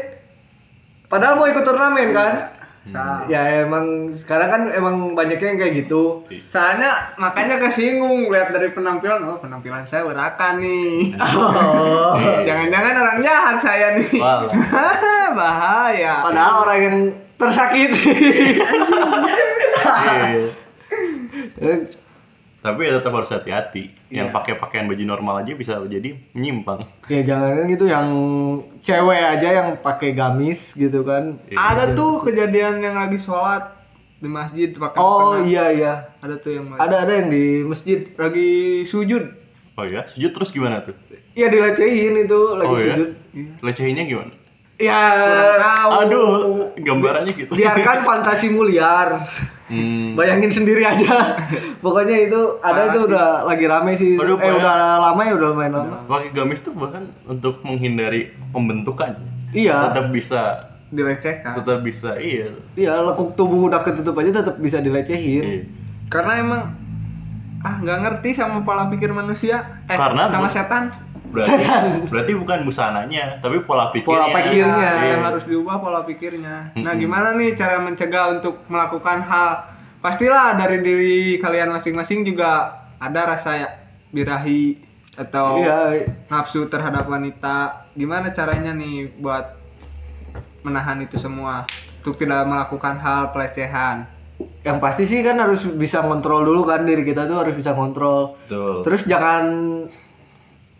padahal 1.07 1.39
mau 1.39 1.47
ikut 1.47 1.63
turnamen 1.63 2.11
kan. 2.11 2.33
Salah. 2.87 3.27
Ya 3.27 3.67
emang 3.67 4.15
sekarang 4.15 4.49
kan 4.49 4.61
emang 4.71 4.95
banyaknya 5.13 5.47
yang 5.51 5.59
kayak 5.59 5.73
gitu. 5.83 6.23
Soalnya 6.47 7.11
makanya 7.19 7.59
kesinggung 7.59 8.31
lihat 8.31 8.55
dari 8.55 8.71
penampilan, 8.71 9.27
oh 9.27 9.37
penampilan 9.37 9.83
saya 9.83 10.07
urakan 10.07 10.63
nih. 10.63 11.11
Oh. 11.19 12.15
Jangan-jangan 12.47 12.95
orang 12.95 13.19
jahat 13.19 13.57
saya 13.59 13.99
nih. 13.99 14.09
Bahaya. 15.39 16.23
Padahal 16.23 16.55
orang 16.65 16.79
yang 16.79 16.97
tersakiti. 17.35 18.15
iya. 22.59 22.65
Tapi 22.65 22.79
ya 22.83 22.91
tetap 22.93 23.13
harus 23.13 23.29
hati-hati. 23.29 23.83
Yang 24.09 24.27
Iya. 24.27 24.35
pakai 24.35 24.53
pakaian 24.55 24.85
baju 24.85 25.03
normal 25.05 25.35
aja 25.39 25.53
bisa 25.53 25.79
jadi 25.85 26.11
menyimpang. 26.33 26.83
ya 27.07 27.21
jangan 27.23 27.63
gitu 27.65 27.85
yang 27.85 28.07
cewek 28.79 29.21
aja 29.31 29.49
yang 29.55 29.67
pakai 29.75 30.11
gamis 30.11 30.73
gitu 30.73 31.01
kan. 31.01 31.39
Iya. 31.45 31.55
Ada 31.57 31.83
tuh 31.93 32.19
kejadian 32.21 32.79
yang 32.79 32.93
lagi 32.93 33.17
sholat 33.17 33.71
di 34.15 34.27
masjid 34.27 34.67
pakai 34.69 34.97
Oh 34.97 35.33
mukena. 35.33 35.47
iya 35.47 35.65
iya. 35.71 35.93
Ada 36.19 36.35
tuh 36.35 36.51
yang 36.53 36.65
Ada 36.75 36.95
ada 36.99 37.13
yang 37.15 37.29
di 37.29 37.63
masjid. 37.63 38.03
lagi 38.13 38.49
sujud. 38.83 39.23
Oh 39.73 39.85
ya, 39.85 40.03
sujud 40.05 40.31
terus 40.33 40.51
gimana 40.51 40.83
tuh? 40.83 40.91
Iya 41.31 41.47
dilecehin 41.47 42.19
itu 42.19 42.39
lagi 42.53 42.67
Oh, 42.67 42.75
iya? 42.75 42.85
sujud. 42.91 43.09
Lecehinnya 43.61 44.03
gimana? 44.03 44.31
Ya 44.75 44.99
Tahu. 45.55 45.89
Aduh, 46.01 46.27
gambarannya 46.75 47.31
gitu. 47.33 47.51
biarkan 47.51 48.03
fantasimu 48.03 48.63
liar. 48.65 49.23
Hmm. 49.69 50.17
Bayangin 50.17 50.49
sendiri 50.49 50.81
aja. 50.81 51.37
Pokoknya 51.85 52.25
itu 52.25 52.39
ada 52.59 52.73
Parah 52.73 52.85
itu 52.87 52.99
sih. 52.99 53.07
udah 53.07 53.25
lagi 53.45 53.65
rame 53.65 53.91
sih. 53.93 54.11
Aduh, 54.13 54.35
eh 54.35 54.51
udah 54.51 54.73
lama 54.99 55.21
ya 55.21 55.33
udah 55.33 55.47
lumayan 55.49 55.73
lama. 55.75 55.95
Pakai 56.03 56.29
gamis 56.31 56.59
tuh 56.59 56.73
bahkan 56.73 57.05
untuk 57.23 57.61
menghindari 57.61 58.27
pembentukan. 58.49 59.13
Iya. 59.49 59.89
Tetap 59.89 60.09
bisa 60.09 60.41
dilecehkan 60.89 61.53
tetap 61.53 61.85
bisa 61.85 62.17
iya 62.17 62.49
Iya, 62.73 62.97
lekuk 62.99 63.37
tubuh 63.37 63.69
udah 63.69 63.85
ketutup 63.85 64.17
aja 64.17 64.41
tetap 64.41 64.57
bisa 64.57 64.81
dilecehin. 64.81 65.45
Iya. 65.45 65.61
karena 66.09 66.33
emang 66.41 66.61
ah 67.59 67.77
nggak 67.77 67.97
ngerti 68.01 68.29
sama 68.33 68.65
pola 68.65 68.89
pikir 68.89 69.11
manusia 69.11 69.61
eh 69.85 69.93
Karena 69.93 70.25
sama 70.27 70.49
bu- 70.49 70.53
setan 70.55 70.83
berarti 71.29 71.61
Setan. 71.61 71.83
berarti 72.09 72.33
bukan 72.33 72.59
busananya 72.65 73.37
tapi 73.37 73.61
pola 73.61 73.93
pikirnya 73.93 74.09
Pola 74.09 74.27
pikirnya. 74.33 74.89
Iya. 74.97 75.09
yang 75.13 75.23
harus 75.29 75.43
diubah 75.45 75.75
pola 75.77 76.01
pikirnya 76.03 76.73
nah 76.81 76.93
gimana 76.97 77.37
nih 77.37 77.53
cara 77.53 77.77
mencegah 77.81 78.37
untuk 78.37 78.65
melakukan 78.65 79.21
hal 79.21 79.49
pastilah 80.01 80.57
dari 80.57 80.81
diri 80.81 81.17
kalian 81.37 81.69
masing-masing 81.69 82.23
juga 82.23 82.73
ada 82.97 83.35
rasa 83.35 83.51
ya, 83.55 83.69
birahi 84.11 84.75
atau 85.15 85.59
Iya, 85.59 86.07
nafsu 86.31 86.67
terhadap 86.67 87.05
wanita 87.05 87.87
gimana 87.93 88.31
caranya 88.31 88.71
nih 88.71 89.11
buat 89.19 89.43
menahan 90.63 91.03
itu 91.03 91.19
semua 91.19 91.67
untuk 91.99 92.15
tidak 92.15 92.47
melakukan 92.47 92.95
hal 92.97 93.31
pelecehan 93.35 94.07
yang 94.63 94.79
pasti 94.79 95.03
sih 95.03 95.19
kan 95.19 95.35
harus 95.35 95.67
bisa 95.67 95.99
kontrol 95.99 96.47
dulu 96.47 96.63
kan 96.63 96.87
diri 96.87 97.03
kita 97.03 97.27
tuh 97.27 97.43
harus 97.43 97.55
bisa 97.59 97.75
kontrol. 97.75 98.39
Betul. 98.47 98.87
Terus 98.87 99.01
jangan 99.03 99.43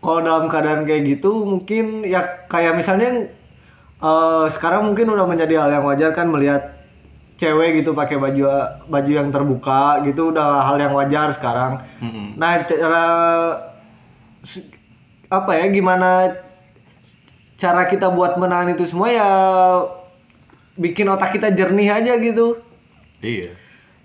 kalau 0.00 0.20
dalam 0.24 0.48
keadaan 0.48 0.88
kayak 0.88 1.20
gitu 1.20 1.44
mungkin 1.44 2.04
ya 2.08 2.48
kayak 2.48 2.76
misalnya 2.76 3.28
eh, 4.00 4.46
sekarang 4.48 4.88
mungkin 4.88 5.12
udah 5.12 5.28
menjadi 5.28 5.60
hal 5.60 5.70
yang 5.80 5.84
wajar 5.84 6.10
kan 6.16 6.28
melihat 6.32 6.72
cewek 7.40 7.80
gitu 7.80 7.96
pakai 7.96 8.20
baju 8.20 8.44
baju 8.92 9.12
yang 9.12 9.32
terbuka 9.32 10.04
gitu 10.04 10.28
udah 10.28 10.60
hal 10.60 10.76
yang 10.76 10.92
wajar 10.92 11.32
sekarang. 11.32 11.80
Mm-mm. 12.04 12.36
Nah, 12.36 12.60
cara 12.68 13.04
apa 15.30 15.50
ya 15.56 15.64
gimana 15.72 16.36
cara 17.56 17.88
kita 17.88 18.12
buat 18.12 18.36
menahan 18.36 18.76
itu 18.76 18.84
semua 18.84 19.08
ya 19.08 19.30
bikin 20.76 21.08
otak 21.08 21.32
kita 21.32 21.48
jernih 21.56 21.88
aja 21.92 22.20
gitu. 22.20 22.60
iya 23.24 23.52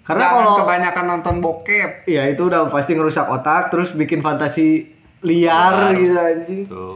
Karena 0.06 0.30
Jangan 0.30 0.38
kalau 0.38 0.54
kebanyakan 0.64 1.06
nonton 1.08 1.36
bokep 1.42 1.92
ya 2.06 2.30
itu 2.30 2.46
udah 2.46 2.70
pasti 2.70 2.94
ngerusak 2.94 3.26
otak 3.26 3.74
terus 3.74 3.92
bikin 3.92 4.22
fantasi 4.22 4.95
liar 5.22 5.74
Liar. 5.86 5.96
gitu 5.96 6.14
anjing. 6.16 6.64
Betul. 6.66 6.96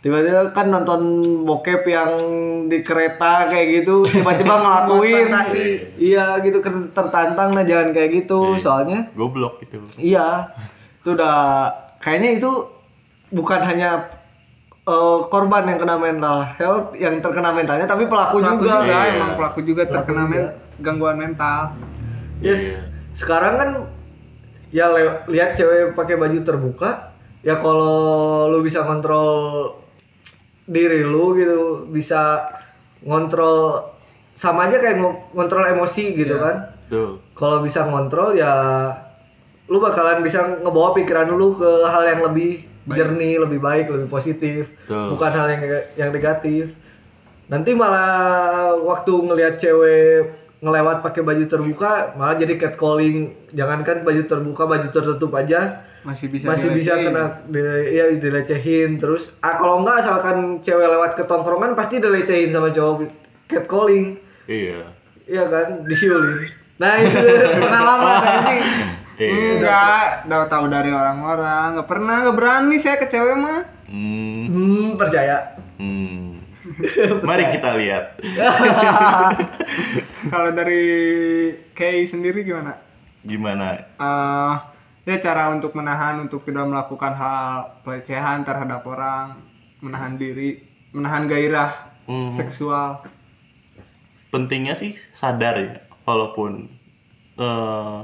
Tiba-tiba 0.00 0.48
kan 0.50 0.66
nonton 0.66 1.00
bokep 1.44 1.84
yang 1.84 2.08
di 2.66 2.80
kereta 2.80 3.46
kayak 3.46 3.66
gitu 3.78 4.04
tiba-tiba 4.10 4.54
ngelakuin. 4.56 5.28
Iya 5.94 6.40
gitu 6.40 6.58
tertantang 6.88 7.52
nah 7.52 7.62
jangan 7.62 7.90
kayak 7.90 8.10
gitu 8.18 8.54
Iya. 8.54 8.60
soalnya 8.60 8.98
goblok 9.12 9.60
gitu 9.60 9.76
Iya, 9.94 10.48
itu 10.96 11.12
udah 11.12 11.68
kayaknya 11.98 12.30
itu 12.34 12.50
bukan 13.30 13.60
hanya 13.60 14.08
eh, 14.82 15.18
korban 15.28 15.68
yang 15.68 15.76
kena 15.78 15.94
mental 15.94 16.48
health, 16.50 16.96
yang 16.96 17.20
terkena 17.20 17.52
mentalnya, 17.52 17.84
tapi 17.84 18.04
pelaku, 18.04 18.40
pelaku 18.40 18.64
juga. 18.64 18.80
juga, 18.80 18.96
Iya. 18.98 19.12
emang 19.12 19.30
pelaku 19.36 19.60
juga 19.60 19.82
Pelaku 19.82 19.94
terkena 19.94 20.22
juga. 20.22 20.32
men- 20.32 20.52
gangguan 20.80 21.16
mental 21.18 21.76
Yes, 22.40 22.64
Iya. 22.64 22.80
sekarang 23.12 23.54
kan 23.54 23.68
ya 24.70 24.88
lihat 25.28 25.50
cewek 25.52 25.92
pakai 25.92 26.16
baju 26.16 26.38
terbuka, 26.40 27.09
ya 27.40 27.56
kalau 27.56 27.96
lu 28.46 28.60
bisa 28.60 28.82
kontrol 28.82 29.30
diri 30.64 31.02
lu 31.02 31.34
gitu, 31.34 31.60
bisa 31.88 32.46
ngontrol 33.02 33.88
sama 34.32 34.66
aja 34.66 34.78
kayak 34.78 34.96
ngo- 34.96 35.20
ngontrol 35.32 35.64
emosi 35.68 36.14
gitu 36.14 36.36
Iya. 36.36 36.44
kan. 36.44 36.56
Kalau 37.32 37.60
bisa 37.60 37.84
ngontrol 37.84 38.34
ya 38.34 38.52
lu 39.66 39.78
bakalan 39.78 40.20
bisa 40.20 40.42
ngebawa 40.58 40.90
pikiran 40.92 41.30
lu 41.30 41.54
ke 41.54 41.86
hal 41.86 42.02
yang 42.04 42.20
lebih 42.22 42.58
Baik. 42.82 42.96
jernih, 42.96 43.34
lebih 43.38 43.60
baik, 43.60 43.86
lebih 43.86 44.08
positif, 44.08 44.66
Betul. 44.82 45.14
bukan 45.14 45.30
hal 45.30 45.46
yang 45.48 45.62
yang 45.96 46.10
negatif. 46.10 46.74
Nanti 47.46 47.70
malah 47.72 48.74
waktu 48.76 49.10
ngelihat 49.12 49.58
cewek 49.58 50.26
ngelewat 50.60 51.00
pakai 51.00 51.20
baju 51.20 51.44
terbuka 51.46 51.90
malah 52.14 52.36
jadi 52.36 52.54
catcalling. 52.54 53.32
Jangankan 53.50 54.00
baju 54.00 54.22
terbuka, 54.22 54.62
baju 54.64 54.88
tertutup 54.88 55.32
aja 55.34 55.80
masih 56.00 56.28
bisa 56.28 56.48
masih 56.48 56.72
bisa 56.72 56.96
kena 56.96 57.44
di- 57.44 57.60
ya 57.90 58.08
dilecehin 58.10 58.96
terus 58.96 59.36
ah 59.38 59.54
kalau 59.54 59.80
enggak 59.80 60.00
asalkan 60.00 60.56
cewek 60.58 60.88
lewat 60.88 61.12
ke 61.12 61.24
tongkrongan 61.24 61.76
pasti 61.76 62.00
dilecehin 62.00 62.48
sama 62.48 62.68
cowok 62.70 63.04
catcalling 63.46 64.16
Iya. 64.46 64.88
Iya 65.22 65.44
kan, 65.46 65.84
disiulin. 65.84 66.48
Nah 66.76 66.96
itu 66.98 67.20
pengalaman 67.54 68.16
anjing. 68.26 68.60
Iya. 69.14 69.28
enggak 69.54 70.00
tahu 70.24 70.44
tahu 70.48 70.64
dari 70.66 70.88
orang-orang 70.88 71.76
nggak 71.76 71.86
pernah 71.86 72.14
nggak 72.22 72.34
berani 72.34 72.76
saya 72.76 72.96
ke 72.96 73.06
cewek 73.06 73.36
mah 73.36 73.60
Hmm. 73.86 74.46
Hmm, 74.46 74.88
percaya. 74.96 75.52
Hmm. 75.76 76.29
Mari 77.28 77.44
kita 77.50 77.70
lihat. 77.76 78.04
kalau 80.32 80.50
dari 80.52 80.82
Kay 81.72 82.04
sendiri 82.04 82.44
gimana 82.44 82.76
Gimana? 83.24 83.76
Eh, 83.76 84.54
ya 85.04 85.16
cara 85.18 85.50
untuk 85.50 85.72
menahan 85.74 86.20
untuk 86.20 86.44
tidak 86.44 86.68
melakukan 86.68 87.12
hal 87.16 87.64
pelecehan 87.82 88.44
terhadap 88.44 88.84
orang 88.84 89.40
menahan 89.80 90.16
diri 90.16 90.60
menahan 90.92 91.24
gairah 91.24 91.88
Hmm. 92.10 92.34
seksual 92.34 92.98
pentingnya 94.30 94.74
sih 94.74 94.98
sadar 95.14 95.62
ya 95.62 95.78
walaupun 96.02 96.66
eh, 97.38 97.98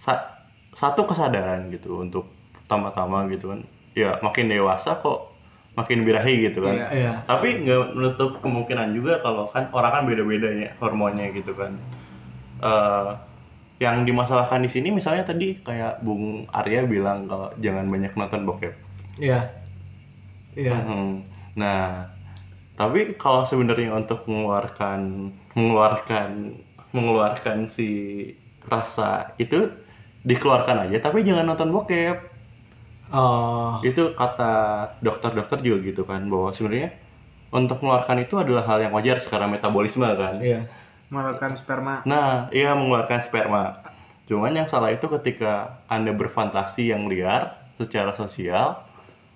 sa- 0.00 0.28
satu 0.72 1.04
kesadaran 1.04 1.68
gitu 1.68 2.00
untuk 2.00 2.24
pertama-tama 2.56 3.28
gitu 3.28 3.52
kan 3.52 3.60
ya 3.92 4.16
makin 4.24 4.48
dewasa 4.48 4.96
kok 4.96 5.29
makin 5.80 6.04
birahi 6.04 6.34
gitu 6.46 6.60
kan 6.60 6.76
Iya. 6.76 6.88
Iya. 6.92 7.12
tapi 7.24 7.64
nggak 7.64 7.96
menutup 7.96 8.30
kemungkinan 8.38 8.92
juga 8.92 9.18
kalau 9.20 9.48
kan 9.48 9.72
orang 9.72 9.92
kan 9.96 10.02
beda-beda 10.04 10.48
ya 10.52 10.70
hormonnya 10.78 11.32
gitu 11.32 11.56
kan 11.56 11.72
Eh, 12.60 13.10
yang 13.80 14.04
dimasalahkan 14.04 14.60
di 14.60 14.68
sini 14.68 14.92
misalnya 14.92 15.24
tadi 15.24 15.56
kayak 15.56 16.04
Bung 16.04 16.44
Arya 16.52 16.84
bilang 16.84 17.24
kalau 17.24 17.48
jangan 17.56 17.88
banyak 17.88 18.12
nonton 18.12 18.44
bokep 18.44 18.76
Iya. 19.16 19.48
Iya. 20.52 20.76
Mhm. 20.76 21.24
Nah, 21.56 22.04
tapi 22.76 23.16
kalau 23.16 23.48
sebenarnya 23.48 23.96
untuk 23.96 24.28
mengeluarkan 24.28 25.32
mengeluarkan 25.56 26.52
mengeluarkan 26.92 27.72
si 27.72 27.88
rasa 28.66 29.32
itu 29.36 29.72
dikeluarkan 30.20 30.84
aja, 30.84 31.00
tapi 31.00 31.24
jangan 31.24 31.48
nonton 31.48 31.72
bokep. 31.72 32.20
Oh. 33.10 33.82
Itu 33.82 34.14
kata 34.14 34.86
dokter-dokter 35.02 35.58
juga 35.62 35.78
gitu 35.82 36.02
kan, 36.06 36.26
bahwa 36.30 36.54
sebenarnya 36.54 36.94
untuk 37.50 37.82
mengeluarkan 37.82 38.22
itu 38.22 38.38
adalah 38.38 38.62
hal 38.66 38.78
yang 38.86 38.94
wajar 38.94 39.18
secara 39.18 39.50
metabolisme 39.50 40.06
kan. 40.06 40.38
Iya. 40.38 40.66
mengeluarkan 41.10 41.58
sperma 41.58 42.06
Nah, 42.06 42.46
iya 42.54 42.70
mengeluarkan 42.70 43.18
sperma. 43.26 43.74
Cuman 44.30 44.54
yang 44.54 44.70
salah 44.70 44.94
itu 44.94 45.10
ketika 45.10 45.82
Anda 45.90 46.14
berfantasi 46.14 46.94
yang 46.94 47.10
liar 47.10 47.58
secara 47.82 48.14
sosial, 48.14 48.78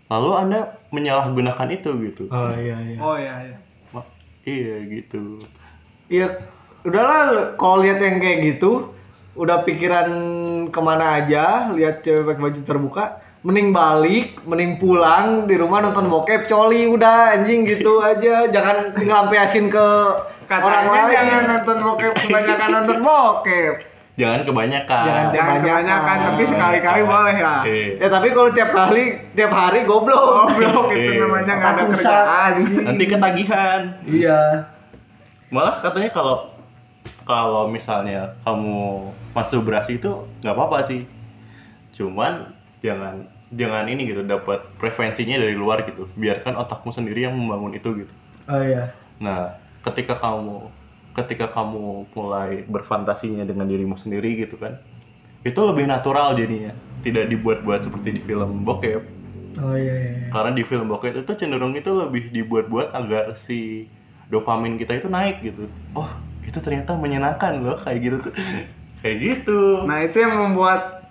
lalu 0.07 0.31
Anda 0.39 0.61
menyalahgunakan 0.95 1.69
itu 1.75 1.91
gitu. 2.07 2.31
Oh 2.31 2.55
iya 2.55 2.79
iya. 2.79 2.99
oh 3.03 3.19
ya 3.19 3.35
ya 3.43 3.57
Wah, 3.91 4.07
iya 4.47 4.87
gitu. 4.87 5.43
Iya. 6.07 6.39
Udahlah 6.87 7.59
kalau 7.59 7.83
lihat 7.83 7.99
yang 7.99 8.23
kayak 8.23 8.39
gitu, 8.55 8.95
udah 9.35 9.67
pikiran 9.67 10.09
ke 10.71 10.79
mana 10.79 11.19
aja, 11.19 11.75
lihat 11.75 12.07
cewek 12.07 12.23
pakai 12.31 12.43
baju 12.47 12.61
terbuka, 12.63 13.05
mending 13.45 13.71
balik, 13.71 14.41
mending 14.43 14.77
pulang 14.77 15.45
di 15.45 15.55
rumah 15.55 15.79
nonton 15.81 16.09
bokep, 16.09 16.45
coli 16.45 16.89
udah 16.89 17.37
anjing 17.37 17.63
gitu 17.63 18.01
aja, 18.11 18.49
jangan 18.49 18.91
ngelampiasin 18.95 19.69
ke 19.69 19.87
orang 20.47 20.85
katanya 20.85 21.01
lain. 21.03 21.13
jangan 21.15 21.43
nonton 21.47 21.77
bokep 21.79 22.13
kebanyakan 22.19 22.69
nonton 22.75 22.99
bokep 23.01 23.75
Jangan 24.15 24.47
kebanyakan. 24.47 25.03
Jangan 25.03 25.27
jangan 25.29 25.55
Kebanyakan. 25.59 25.83
kebanyakan 25.83 26.17
tapi 26.23 26.43
sekali-kali 26.47 27.01
boleh 27.03 27.37
lah 27.37 27.63
Iya. 27.67 27.99
Ya 27.99 28.09
tapi 28.09 28.29
kalau 28.31 28.49
tiap 28.49 28.71
kali 28.71 29.05
tiap 29.35 29.51
hari 29.51 29.83
goblok. 29.83 30.55
goblok 30.55 30.87
itu 30.89 31.11
Iya. 31.11 31.21
namanya 31.21 31.53
nggak 31.53 31.73
ada 31.73 31.83
kerjaan 31.91 32.27
anjing. 32.55 32.85
Nanti 32.87 33.05
ketagihan. 33.05 33.81
Iya. 34.07 34.41
Malah 35.51 35.83
katanya 35.83 36.11
kalau 36.11 36.37
kalau 37.23 37.67
misalnya 37.67 38.39
kamu 38.43 39.11
masturbasi 39.35 39.99
itu 39.99 40.11
nggak 40.41 40.55
apa-apa 40.55 40.87
sih. 40.87 41.11
Cuman 41.93 42.55
jangan 42.79 43.19
jangan 43.61 43.85
ini 43.93 44.01
gitu 44.11 44.23
dapat 44.33 44.59
preferensinya 44.81 45.37
dari 45.43 45.55
luar 45.63 45.79
gitu. 45.89 46.03
Biarkan 46.23 46.55
otakmu 46.63 46.91
sendiri 46.99 47.19
yang 47.27 47.35
membangun 47.41 47.73
itu 47.79 47.89
gitu. 48.01 48.15
Oh 48.49 48.63
iya. 48.63 49.05
Nah, 49.25 49.39
ketika 49.85 50.15
kamu 50.23 50.51
ketika 51.17 51.47
kamu 51.55 51.79
mulai 52.17 52.51
berfantasinya 52.75 53.43
dengan 53.51 53.67
dirimu 53.71 53.95
sendiri 54.03 54.29
gitu 54.43 54.55
kan, 54.65 54.73
itu 55.49 55.61
lebih 55.69 55.85
natural 55.93 56.29
jadinya. 56.41 56.71
Tidak 57.05 57.25
dibuat-buat 57.33 57.81
seperti 57.87 58.09
di 58.17 58.23
film 58.29 58.51
bokep. 58.67 59.03
Oh 59.59 59.75
iya 59.77 59.93
iya. 60.05 60.11
iya. 60.19 60.29
Karena 60.33 60.51
di 60.59 60.63
film 60.71 60.87
bokep 60.91 61.13
itu 61.23 61.33
cenderung 61.41 61.73
itu 61.79 61.91
lebih 62.03 62.23
dibuat-buat 62.37 62.89
agar 62.99 63.25
si 63.47 63.55
dopamin 64.33 64.75
kita 64.81 64.93
itu 64.99 65.09
naik 65.17 65.35
gitu. 65.47 65.61
Oh, 65.95 66.11
itu 66.49 66.59
ternyata 66.65 66.91
menyenangkan 67.05 67.53
loh 67.65 67.77
kayak 67.85 67.99
gitu 68.05 68.17
tuh. 68.25 68.33
kayak 69.01 69.17
gitu. 69.25 69.51
nah 69.87 69.99
itu 70.07 70.17
yang 70.25 70.35
membuat 70.41 71.04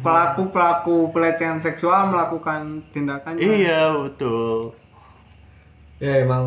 pelaku 0.00 0.48
pelaku 0.48 0.96
pelecehan 1.12 1.60
seksual 1.60 2.08
melakukan 2.08 2.80
tindakannya 2.90 3.44
Iya, 3.44 4.08
betul. 4.08 4.72
Ya 6.00 6.24
emang 6.24 6.46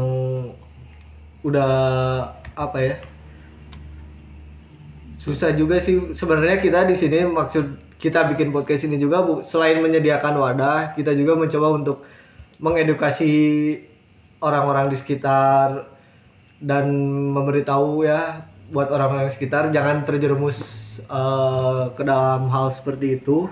udah 1.46 1.74
apa 2.58 2.78
ya 2.82 2.96
susah 5.22 5.52
juga 5.54 5.78
sih 5.78 6.16
sebenarnya 6.16 6.64
kita 6.64 6.88
di 6.88 6.96
sini 6.96 7.28
maksud 7.28 7.78
kita 8.00 8.32
bikin 8.32 8.56
podcast 8.56 8.88
ini 8.88 8.96
juga 8.96 9.22
bu, 9.28 9.44
selain 9.44 9.84
menyediakan 9.84 10.40
wadah 10.40 10.96
kita 10.96 11.12
juga 11.14 11.36
mencoba 11.36 11.68
untuk 11.78 11.98
mengedukasi 12.64 13.34
orang-orang 14.40 14.88
di 14.88 14.98
sekitar 14.98 15.86
dan 16.64 16.90
memberitahu 17.36 18.08
ya 18.08 18.47
buat 18.68 18.88
orang-orang 18.88 19.28
di 19.28 19.34
sekitar 19.34 19.70
jangan 19.70 20.04
terjerumus 20.04 20.58
eh, 21.02 21.84
ke 21.92 22.04
dalam 22.04 22.48
hal 22.48 22.68
seperti 22.68 23.18
itu 23.18 23.48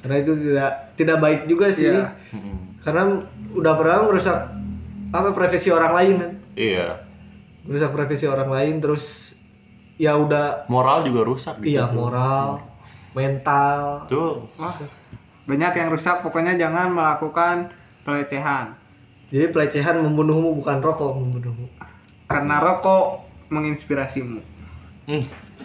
karena 0.00 0.16
itu 0.18 0.32
tidak 0.34 0.72
tidak 0.94 1.16
baik 1.18 1.40
juga 1.44 1.68
sih. 1.68 1.92
Mm-mm. 1.92 2.80
karena 2.80 3.20
udah 3.52 3.72
pernah 3.74 3.98
merusak 4.02 4.38
apa 5.10 5.28
privasi 5.30 5.68
orang 5.68 5.92
lain 5.92 6.14
kan 6.16 6.32
Iya. 6.54 6.88
merusak 7.62 7.90
privasi 7.90 8.24
orang 8.24 8.48
lain 8.48 8.74
terus 8.78 9.34
ya 9.96 10.16
udah 10.16 10.64
Moral 10.66 11.02
juga 11.02 11.20
rusak 11.22 11.60
gitu. 11.60 11.76
iya 11.76 11.84
moral 11.86 12.64
mental 13.12 14.06
Tuh. 14.06 14.48
Wah, 14.56 14.72
banyak 15.44 15.72
yang 15.74 15.88
rusak 15.90 16.22
pokoknya 16.22 16.54
jangan 16.54 16.94
melakukan 16.94 17.68
pelecehan 18.00 18.78
jadi 19.28 19.50
pelecehan 19.50 20.00
membunuhmu 20.00 20.56
bukan 20.56 20.78
rokok 20.78 21.12
membunuhmu 21.14 21.66
karena 22.24 22.56
rokok 22.58 23.28
menginspirasimu? 23.50 24.40
Hmm. 25.10 25.24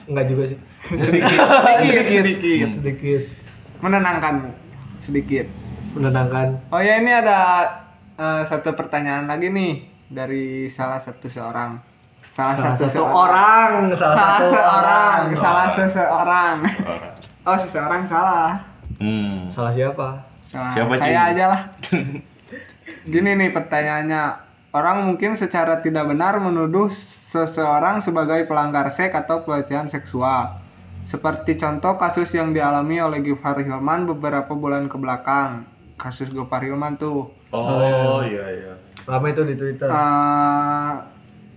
enggak 0.10 0.26
juga 0.30 0.44
sih. 0.54 0.60
Sedikit. 1.06 1.38
Sedikit. 1.82 2.24
Sedikit. 2.26 2.70
Sedikit. 2.82 3.22
Menenangkanmu. 3.80 4.52
Sedikit. 5.06 5.46
Menenangkan. 5.94 6.60
Oh 6.74 6.82
ya 6.82 7.00
ini 7.00 7.14
ada 7.14 7.40
eh, 8.18 8.44
satu 8.44 8.74
pertanyaan 8.76 9.30
lagi 9.30 9.54
nih 9.54 9.86
dari 10.10 10.68
salah 10.68 11.00
satu 11.00 11.30
seorang. 11.30 11.80
Salah, 12.34 12.60
salah 12.60 12.76
satu, 12.76 12.84
satu 12.92 13.00
seorang. 13.00 13.16
orang 13.16 13.72
salah 13.96 13.96
salah 13.96 14.20
satu 14.20 14.46
seorang. 14.52 15.20
orang. 15.24 15.40
salah 15.40 15.68
seseorang. 15.72 16.56
Orang. 16.60 17.48
oh 17.48 17.58
seseorang 17.58 18.02
salah. 18.04 18.50
Hmm. 19.00 19.48
salah 19.48 19.72
siapa? 19.72 20.08
Salah 20.46 20.72
Siapa, 20.72 20.94
saya 21.00 21.20
aja 21.32 21.46
lah. 21.52 21.62
Gini 23.12 23.32
nih 23.38 23.50
pertanyaannya 23.52 24.45
orang 24.76 25.08
mungkin 25.08 25.40
secara 25.40 25.80
tidak 25.80 26.12
benar 26.12 26.36
menuduh 26.44 26.92
seseorang 27.32 28.04
sebagai 28.04 28.44
pelanggar 28.44 28.92
seks 28.92 29.16
atau 29.16 29.48
pelecehan 29.48 29.88
seksual. 29.88 30.60
Seperti 31.08 31.56
contoh 31.56 31.96
kasus 31.96 32.34
yang 32.36 32.52
dialami 32.52 33.00
oleh 33.00 33.24
Gifar 33.24 33.56
Hilman 33.62 34.04
beberapa 34.04 34.52
bulan 34.52 34.92
ke 34.92 35.00
belakang. 35.00 35.64
Kasus 35.96 36.28
Gofar 36.28 36.60
Hilman 36.60 37.00
tuh. 37.00 37.32
Oh, 37.56 38.20
iya 38.20 38.46
iya. 38.52 38.74
lama 39.06 39.30
itu 39.30 39.46
di 39.46 39.56
twitter. 39.56 39.86
Eh, 39.86 40.92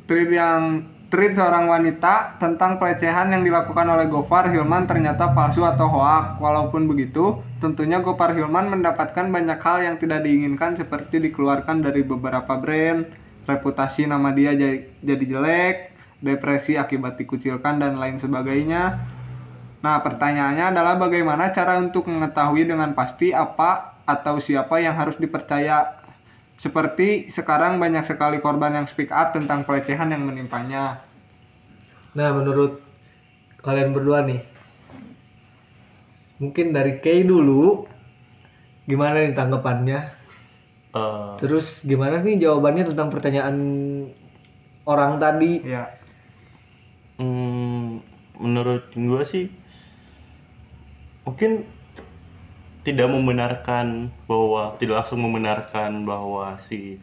tweet 0.05 0.31
yang 0.31 0.85
tweet 1.09 1.33
seorang 1.33 1.73
wanita 1.73 2.37
tentang 2.37 2.77
pelecehan 2.77 3.33
yang 3.33 3.41
dilakukan 3.41 3.89
oleh 3.89 4.13
Gofar 4.13 4.53
Hilman 4.53 4.85
ternyata 4.85 5.33
palsu 5.33 5.65
atau 5.65 5.89
hoak. 5.89 6.37
Walaupun 6.37 6.85
begitu, 6.85 7.41
tentunya 7.65 8.05
Gofar 8.05 8.37
Hilman 8.37 8.69
mendapatkan 8.69 9.33
banyak 9.33 9.57
hal 9.57 9.79
yang 9.89 9.97
tidak 9.97 10.21
diinginkan 10.29 10.77
seperti 10.77 11.21
dikeluarkan 11.25 11.81
dari 11.81 12.05
beberapa 12.05 12.61
brand, 12.61 13.09
reputasi 13.49 14.05
nama 14.05 14.29
dia 14.37 14.53
jadi, 14.53 14.85
jadi 15.01 15.25
jelek, 15.25 15.77
depresi 16.21 16.77
akibat 16.77 17.17
dikucilkan 17.17 17.81
dan 17.81 17.97
lain 17.97 18.21
sebagainya. 18.21 19.01
Nah, 19.81 19.97
pertanyaannya 20.05 20.77
adalah 20.77 21.01
bagaimana 21.01 21.49
cara 21.57 21.81
untuk 21.81 22.05
mengetahui 22.11 22.69
dengan 22.69 22.93
pasti 22.93 23.33
apa 23.33 23.97
atau 24.05 24.37
siapa 24.43 24.81
yang 24.83 24.93
harus 24.93 25.17
dipercaya 25.17 25.98
seperti 26.59 27.31
sekarang 27.31 27.79
banyak 27.79 28.03
sekali 28.03 28.43
korban 28.43 28.75
yang 28.75 28.87
speak 28.91 29.15
up 29.15 29.31
tentang 29.31 29.63
pelecehan 29.63 30.11
yang 30.11 30.27
menimpanya. 30.27 31.01
nah 32.17 32.35
menurut 32.35 32.83
kalian 33.63 33.95
berdua 33.95 34.27
nih 34.27 34.43
mungkin 36.43 36.75
dari 36.75 36.99
Kay 36.99 37.23
dulu 37.27 37.87
gimana 38.89 39.23
nih 39.23 39.37
tanggapannya? 39.37 40.01
Eh, 40.97 41.33
terus 41.39 41.85
gimana 41.85 42.19
nih 42.25 42.43
jawabannya 42.43 42.91
tentang 42.91 43.13
pertanyaan 43.13 43.57
orang 44.89 45.21
tadi? 45.21 45.63
Ya, 45.63 45.93
hmm, 47.21 48.01
menurut 48.41 48.89
gue 48.95 49.23
sih 49.27 49.47
mungkin 51.27 51.69
tidak 52.89 53.13
membenarkan 53.13 54.09
bahwa 54.25 54.73
tidak 54.81 55.05
langsung 55.05 55.21
membenarkan 55.21 56.09
bahwa 56.09 56.57
si 56.57 56.97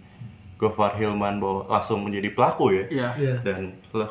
Gofar 0.57 0.97
Hilman 0.97 1.37
bahwa 1.37 1.69
langsung 1.69 2.01
menjadi 2.01 2.33
pelaku 2.33 2.73
ya 2.73 2.83
iya. 2.89 3.09
Iya. 3.13 3.35
dan 3.45 3.61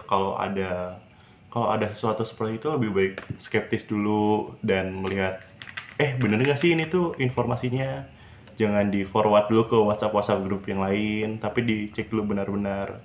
kalau 0.06 0.38
ada 0.38 1.02
kalau 1.50 1.74
ada 1.74 1.90
sesuatu 1.90 2.22
seperti 2.22 2.62
itu 2.62 2.66
lebih 2.70 2.90
baik 2.94 3.14
skeptis 3.42 3.90
dulu 3.90 4.54
dan 4.62 4.94
melihat 5.02 5.42
eh 5.98 6.14
bener 6.14 6.38
nggak 6.46 6.58
sih 6.58 6.78
ini 6.78 6.86
tuh 6.86 7.18
informasinya 7.18 8.06
jangan 8.54 8.86
di 8.94 9.02
forward 9.02 9.50
dulu 9.50 9.62
ke 9.66 9.78
WhatsApp 9.78 10.14
WhatsApp 10.14 10.46
grup 10.46 10.62
yang 10.70 10.78
lain 10.78 11.42
tapi 11.42 11.66
dicek 11.66 12.06
dulu 12.06 12.34
benar-benar 12.34 13.02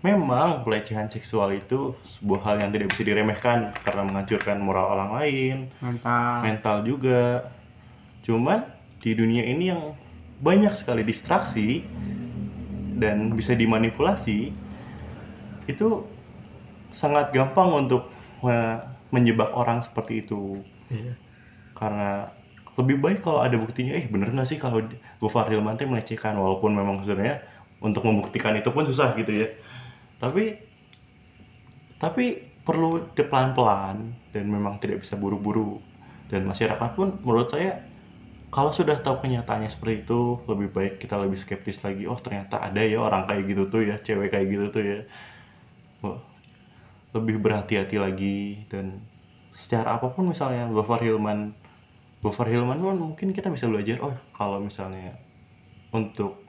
memang 0.00 0.64
pelecehan 0.64 1.12
seksual 1.12 1.52
itu 1.52 1.96
sebuah 2.04 2.40
hal 2.48 2.56
yang 2.64 2.70
tidak 2.72 2.96
bisa 2.96 3.02
diremehkan 3.04 3.76
karena 3.84 4.02
menghancurkan 4.08 4.56
moral 4.62 4.92
orang 4.96 5.10
lain 5.20 5.56
Mantap. 5.82 6.40
mental 6.46 6.76
juga 6.86 7.50
cuman 8.26 8.60
di 9.02 9.10
dunia 9.20 9.44
ini 9.46 9.70
yang 9.72 9.82
banyak 10.42 10.74
sekali 10.80 11.02
distraksi 11.06 11.68
dan 13.02 13.36
bisa 13.38 13.52
dimanipulasi 13.54 14.38
itu 15.66 15.88
sangat 16.94 17.30
gampang 17.36 17.70
untuk 17.86 18.02
me- 18.44 18.80
menjebak 19.14 19.50
orang 19.54 19.78
seperti 19.86 20.24
itu. 20.26 20.64
Iya. 20.90 21.14
karena 21.76 22.32
lebih 22.78 22.96
baik 23.04 23.18
kalau 23.26 23.40
ada 23.46 23.56
buktinya 23.58 23.92
eh 24.00 24.06
bener 24.12 24.28
nggak 24.34 24.48
sih 24.48 24.58
kalau 24.60 24.78
Gofar 25.22 25.46
Hilman 25.50 25.76
teh 25.80 25.88
melecehkan? 25.88 26.34
Walaupun 26.38 26.72
memang 26.76 27.04
sebenarnya 27.04 27.42
untuk 27.82 28.02
membuktikan 28.08 28.54
itu 28.60 28.70
pun 28.74 28.84
susah 28.88 29.12
gitu 29.18 29.32
ya. 29.32 29.48
Tapi 30.22 30.42
tapi 32.02 32.24
perlu 32.66 33.14
pelan-pelan 33.16 33.96
dan 34.34 34.44
memang 34.50 34.76
tidak 34.82 35.06
bisa 35.06 35.14
buru-buru. 35.16 35.80
Dan 36.30 36.44
masyarakat 36.50 36.90
pun 36.98 37.22
menurut 37.22 37.48
saya 37.54 37.86
kalau 38.50 38.70
sudah 38.70 38.96
tahu 39.02 39.26
kenyataannya 39.26 39.68
seperti 39.68 40.06
itu 40.06 40.40
lebih 40.46 40.68
baik 40.72 40.94
kita 41.02 41.18
lebih 41.18 41.38
skeptis 41.38 41.82
lagi. 41.82 42.06
Oh 42.06 42.18
ternyata 42.18 42.62
ada 42.62 42.80
ya 42.80 43.02
orang 43.02 43.26
kayak 43.26 43.42
gitu 43.50 43.62
tuh 43.68 43.82
ya 43.84 43.96
cewek 44.00 44.30
kayak 44.32 44.46
gitu 44.48 44.64
tuh 44.70 44.82
ya. 44.82 44.98
Wah, 46.04 46.20
lebih 47.16 47.40
berhati-hati 47.42 47.96
lagi 47.98 48.68
dan 48.70 49.02
secara 49.56 49.96
apa 49.96 50.12
pun 50.12 50.28
misalnya 50.28 50.68
Gofar 50.68 51.00
Hilman 51.00 51.56
Gofar 52.20 52.48
Hilman 52.52 52.78
pun 52.80 52.96
mungkin 52.96 53.32
kita 53.32 53.48
bisa 53.48 53.66
belajar 53.66 53.96
oh 54.04 54.12
kalau 54.36 54.60
misalnya 54.60 55.16
untuk 55.92 56.44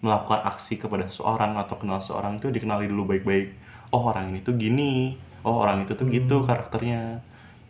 melakukan 0.00 0.40
aksi 0.48 0.80
kepada 0.80 1.08
seseorang 1.08 1.56
atau 1.60 1.76
kenal 1.76 2.00
seseorang 2.00 2.40
itu 2.40 2.48
dikenali 2.48 2.88
dulu 2.88 3.16
baik-baik. 3.16 3.52
Oh 3.92 4.08
orang 4.08 4.32
ini 4.32 4.40
tuh 4.40 4.56
gini. 4.56 5.20
Oh 5.44 5.60
orang 5.60 5.84
itu 5.84 5.92
tuh 5.96 6.08
gitu 6.08 6.44
karakternya. 6.44 7.20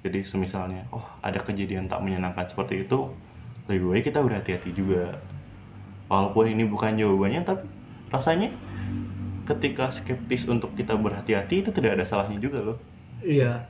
Jadi 0.02 0.24
semisalnya 0.26 0.86
oh 0.94 1.04
ada 1.20 1.42
kejadian 1.42 1.90
tak 1.90 2.00
menyenangkan 2.02 2.46
seperti 2.46 2.86
itu 2.86 3.10
lebih 3.70 3.94
baik 3.94 4.04
kita 4.10 4.18
berhati-hati 4.20 4.74
juga. 4.74 5.22
Walaupun 6.10 6.50
ini 6.50 6.66
bukan 6.66 6.98
jawabannya 6.98 7.46
tapi 7.46 7.70
rasanya 8.10 8.50
ketika 9.46 9.94
skeptis 9.94 10.50
untuk 10.50 10.74
kita 10.74 10.98
berhati-hati 10.98 11.62
itu 11.62 11.70
tidak 11.70 11.98
ada 11.98 12.04
salahnya 12.04 12.42
juga 12.42 12.58
loh. 12.66 12.78
Iya. 13.22 13.66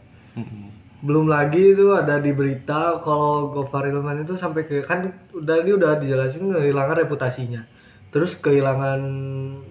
Belum 1.04 1.28
lagi 1.28 1.76
itu 1.76 1.92
ada 1.92 2.20
di 2.20 2.32
berita 2.32 3.00
kalau 3.04 3.52
Gofar 3.52 3.88
Hilman 3.88 4.24
itu 4.24 4.36
sampai 4.36 4.64
ke 4.64 4.84
kan 4.84 5.12
udah 5.36 5.56
ini 5.60 5.76
udah 5.76 6.00
dijelasin 6.00 6.48
kehilangan 6.52 6.96
reputasinya. 7.04 7.64
Terus 8.10 8.36
kehilangan 8.36 9.00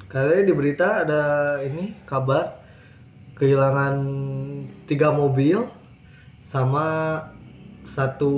katanya 0.10 0.44
di 0.46 0.54
berita 0.54 0.88
ada 1.06 1.24
ini 1.66 1.98
kabar 2.06 2.62
kehilangan 3.38 3.96
tiga 4.90 5.14
mobil 5.14 5.70
sama 6.44 7.20
satu 7.90 8.32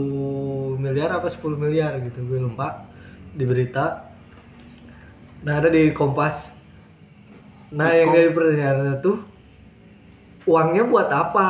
miliar 0.76 1.12
apa 1.12 1.28
10 1.28 1.44
miliar 1.56 2.00
gitu 2.02 2.24
gue 2.24 2.40
lupa 2.40 2.88
di 3.30 3.44
berita 3.44 4.08
nah 5.42 5.58
ada 5.58 5.68
di 5.68 5.92
Kompas 5.92 6.56
nah 7.70 7.90
yang 7.90 8.12
dari 8.12 8.30
pertanyaannya 8.30 8.96
tuh 9.00 9.18
uangnya 10.46 10.84
buat 10.86 11.10
apa 11.10 11.50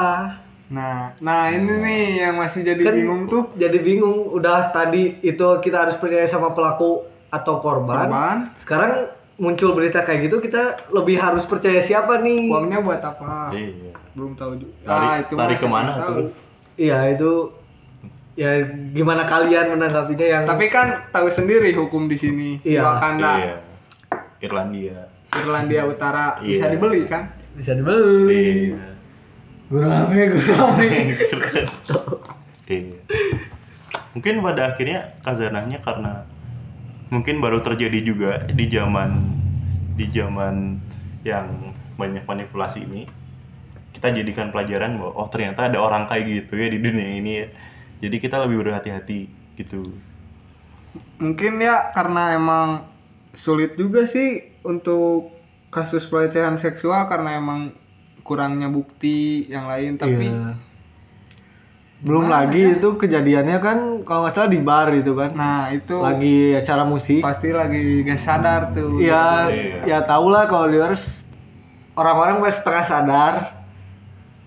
Nah, 0.71 1.11
nah 1.19 1.51
ini 1.51 1.67
nih 1.67 2.03
yang 2.23 2.39
masih 2.39 2.63
jadi 2.63 2.79
Kan- 2.79 2.95
bingung 2.95 3.21
tuh 3.27 3.51
jadi 3.53 3.75
bingung 3.77 4.31
udah 4.31 4.71
tadi 4.71 5.19
itu 5.19 5.43
kita 5.59 5.83
harus 5.83 5.99
percaya 5.99 6.23
sama 6.23 6.55
pelaku 6.55 7.03
atau 7.27 7.59
korban, 7.59 8.07
korban 8.07 8.37
sekarang 8.55 9.11
muncul 9.35 9.75
berita 9.75 9.99
kayak 9.99 10.31
gitu 10.31 10.39
kita 10.39 10.79
lebih 10.87 11.19
harus 11.19 11.43
percaya 11.43 11.83
siapa 11.83 12.23
nih 12.23 12.47
uangnya 12.47 12.79
buat 12.79 13.03
apa? 13.03 13.51
Iya. 13.51 13.91
Belum 14.15 14.31
tahu 14.33 14.63
juga. 14.63 14.71
Lari- 14.81 15.27
Ah, 15.27 15.35
lari 15.35 15.51
mah 15.51 15.59
ke 15.59 15.67
mana 15.67 15.91
tuh? 15.99 16.31
iya 16.77 16.99
itu 17.09 17.51
ya 18.41 18.51
gimana 18.89 19.21
kalian 19.23 19.77
menanggapinya 19.77 20.25
yang 20.25 20.43
Tapi 20.49 20.65
kan 20.73 21.05
tahu 21.13 21.29
sendiri 21.29 21.69
hukum 21.77 22.09
di 22.09 22.17
sini 22.17 22.49
di 22.57 22.73
Iya. 22.73 22.81
Wakanda. 22.81 23.31
Iya. 23.37 23.55
Irlandia. 24.41 24.99
Irlandia 25.37 25.81
Utara 25.85 26.41
bisa 26.41 26.65
Iya. 26.65 26.73
dibeli 26.73 27.05
kan 27.05 27.29
Bisa 27.53 27.77
dibeli. 27.77 28.73
Iya. 28.73 28.89
Guru 29.69 29.87
HP, 29.87 30.11
guru 30.33 30.51
HP. 30.57 30.79
Iya. 32.71 32.97
Mungkin 34.15 34.39
pada 34.39 34.71
akhirnya 34.71 34.99
kazanahnya 35.21 35.83
karena 35.83 36.23
mungkin 37.11 37.43
baru 37.43 37.59
terjadi 37.59 37.99
juga 37.99 38.31
di 38.47 38.71
zaman 38.71 39.11
di 39.99 40.07
zaman 40.07 40.79
yang 41.27 41.75
banyak 41.99 42.23
manipulasi 42.23 42.87
ini 42.87 43.03
kita 43.91 44.15
jadikan 44.15 44.49
pelajaran 44.49 44.95
bahwa 44.95 45.11
oh 45.19 45.27
ternyata 45.27 45.67
ada 45.67 45.77
orang 45.83 46.07
kayak 46.07 46.47
gitu 46.47 46.55
ya 46.55 46.67
di 46.71 46.79
dunia 46.79 47.09
ini 47.19 47.31
ya. 47.43 47.47
Jadi 48.01 48.17
kita 48.17 48.41
lebih 48.41 48.57
berhati-hati 48.59 49.19
gitu. 49.55 49.93
mungkin 51.15 51.55
ya 51.57 51.93
karena 51.93 52.35
emang 52.35 52.83
sulit 53.31 53.77
juga 53.77 54.03
sih 54.03 54.43
untuk 54.61 55.31
kasus 55.69 56.03
pelecehan 56.03 56.57
seksual 56.57 57.07
karena 57.07 57.37
emang 57.37 57.71
kurangnya 58.21 58.67
bukti 58.67 59.47
yang 59.47 59.65
lain 59.65 59.95
tapi 59.95 60.27
Iya. 60.27 60.57
Belum 62.01 62.25
Gimana 62.27 62.43
lagi 62.43 62.61
ya? 62.65 62.75
itu 62.75 62.97
kejadiannya 62.97 63.57
kan 63.57 63.77
kalau 64.01 64.25
nggak 64.25 64.33
salah 64.33 64.49
di 64.49 64.59
bar 64.59 64.89
itu 64.91 65.13
kan. 65.13 65.31
nah 65.31 65.69
itu 65.69 65.95
Lagi 65.95 66.57
acara 66.57 66.83
musik. 66.83 67.21
pasti 67.21 67.53
lagi 67.53 68.01
gak 68.01 68.17
sadar 68.17 68.61
tuh 68.73 68.97
Ya, 68.97 69.47
Iya. 69.47 69.85
ya 69.85 69.99
tau 70.01 70.25
lah 70.27 70.43
kalau 70.43 70.65
di 70.65 70.75
luar 70.75 70.91
s- 70.91 71.29
orang-orang 71.93 72.41
masih 72.41 72.57
setengah 72.57 72.83
sadar. 72.83 73.33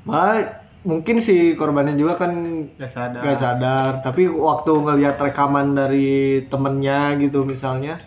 Malah 0.03 0.64
mungkin 0.85 1.17
si 1.19 1.57
korbannya 1.57 1.97
juga 1.97 2.21
kan 2.21 2.33
gak 2.77 2.93
sadar 2.93 3.21
gak 3.25 3.39
sadar. 3.41 3.91
Tapi 4.05 4.29
waktu 4.29 4.71
ngelihat 4.71 5.17
rekaman 5.17 5.73
dari 5.73 6.45
temennya 6.47 7.17
gitu 7.19 7.43
misalnya, 7.43 7.99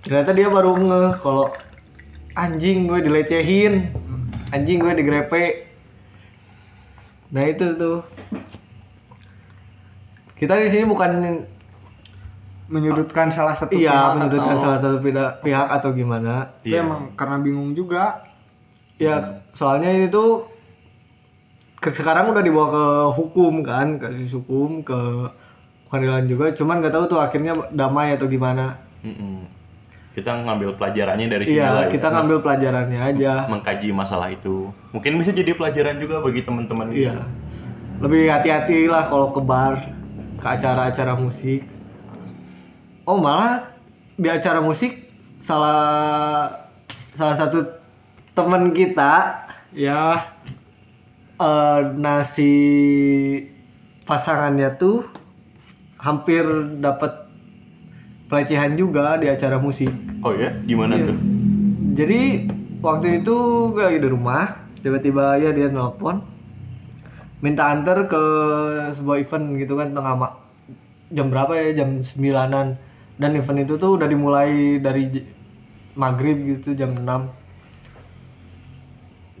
ternyata 0.00 0.32
dia 0.32 0.48
baru 0.48 0.72
ngeh 0.74 1.12
kalau 1.20 1.52
anjing 2.32 2.88
gue 2.88 3.04
dilecehin, 3.04 3.92
anjing 4.50 4.80
gue 4.80 4.92
digrepe. 4.96 5.68
Nah 7.30 7.44
itu 7.44 7.76
tuh. 7.76 8.00
Kita 10.34 10.58
di 10.58 10.66
sini 10.66 10.84
bukan 10.84 11.38
menyudutkan 12.66 13.28
salah 13.30 13.52
satu 13.52 13.76
iya 13.76 13.92
pihak 13.92 14.10
menyudutkan 14.16 14.56
atau- 14.56 14.64
salah 14.64 14.78
satu 14.80 14.96
pihak, 14.98 15.44
pihak 15.44 15.68
atau 15.70 15.92
gimana. 15.92 16.56
Tapi 16.64 16.72
emang 16.72 17.12
karena 17.14 17.36
bingung 17.38 17.76
juga 17.76 18.24
Ya, 19.00 19.42
soalnya 19.50 19.90
ini 19.90 20.06
tuh 20.06 20.46
sekarang 21.90 22.30
udah 22.30 22.42
dibawa 22.44 22.68
ke 22.70 22.84
hukum 23.18 23.66
kan, 23.66 23.98
ke 23.98 24.06
kasus 24.06 24.38
hukum 24.38 24.86
ke 24.86 24.98
pengadilan 25.90 26.30
juga. 26.30 26.54
Cuman 26.54 26.78
nggak 26.78 26.94
tahu 26.94 27.04
tuh 27.10 27.18
akhirnya 27.18 27.58
damai 27.74 28.14
atau 28.14 28.30
gimana. 28.30 28.78
Mm-mm. 29.02 29.50
Kita 30.12 30.44
ngambil 30.44 30.76
pelajarannya 30.76 31.26
dari 31.26 31.44
sini 31.48 31.56
Iya, 31.56 31.68
lah 31.72 31.84
ya. 31.88 31.90
kita 31.90 32.06
ngambil 32.12 32.38
pelajarannya 32.44 33.00
aja. 33.00 33.32
mengkaji 33.48 33.88
masalah 33.96 34.28
itu. 34.28 34.68
Mungkin 34.92 35.16
bisa 35.18 35.32
jadi 35.32 35.56
pelajaran 35.56 35.96
juga 35.98 36.20
bagi 36.20 36.44
teman-teman 36.44 36.92
gitu. 36.92 37.08
Iya. 37.08 37.16
Lebih 38.04 38.22
hati-hati 38.28 38.86
lah 38.92 39.08
kalau 39.08 39.32
ke 39.32 39.40
bar, 39.40 39.80
ke 40.36 40.46
acara-acara 40.46 41.16
musik. 41.16 41.64
Oh 43.08 43.18
malah 43.18 43.72
di 44.14 44.28
acara 44.28 44.60
musik 44.60 45.00
salah 45.34 46.52
salah 47.16 47.34
satu 47.34 47.64
teman 48.36 48.70
kita 48.70 49.42
ya 49.72 50.28
eh 51.42 51.78
nasi 51.98 52.52
pasangannya 54.06 54.78
tuh 54.78 55.06
hampir 55.98 56.42
dapat 56.78 57.12
pelecehan 58.30 58.74
juga 58.74 59.18
di 59.20 59.26
acara 59.28 59.58
musik. 59.60 59.90
Oh 60.22 60.32
ya, 60.32 60.54
gimana 60.64 60.96
Iya. 60.96 61.12
tuh? 61.12 61.16
Jadi 61.92 62.20
waktu 62.80 63.20
itu 63.20 63.36
gue 63.74 63.82
lagi 63.84 64.00
di 64.00 64.08
rumah, 64.08 64.56
tiba-tiba 64.80 65.36
ya 65.38 65.50
dia 65.52 65.68
nelpon 65.68 66.22
minta 67.42 67.74
antar 67.74 68.06
ke 68.06 68.22
sebuah 68.94 69.18
event 69.18 69.58
gitu 69.58 69.74
kan 69.74 69.90
tengah 69.90 70.14
ma- 70.14 70.36
jam 71.10 71.26
berapa 71.28 71.52
ya 71.58 71.82
jam 71.82 71.98
9-an 72.00 72.78
dan 73.18 73.30
event 73.34 73.66
itu 73.66 73.74
tuh 73.76 73.98
udah 73.98 74.06
dimulai 74.06 74.78
dari 74.78 75.10
maghrib 75.98 76.38
gitu 76.38 76.72
jam 76.72 76.94
6 76.96 77.28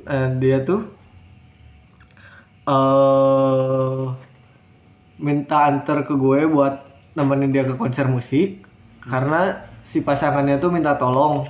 Eh, 0.02 0.28
dia 0.42 0.58
tuh 0.66 0.82
eh 2.62 4.04
minta 5.22 5.70
antar 5.70 6.02
ke 6.02 6.14
gue 6.18 6.50
buat 6.50 6.82
nemenin 7.14 7.54
dia 7.54 7.62
ke 7.62 7.78
konser 7.78 8.10
musik 8.10 8.66
karena 9.06 9.66
si 9.82 10.02
pasangannya 10.02 10.58
tuh 10.62 10.70
minta 10.70 10.94
tolong. 10.98 11.46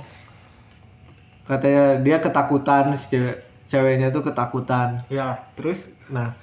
Katanya 1.43 1.99
dia 2.01 2.17
ketakutan 2.23 2.97
si 2.97 3.13
cewek 3.13 3.37
ceweknya 3.69 4.09
tuh 4.09 4.25
ketakutan. 4.25 5.01
Ya 5.09 5.49
terus? 5.57 5.85
Nah 6.09 6.33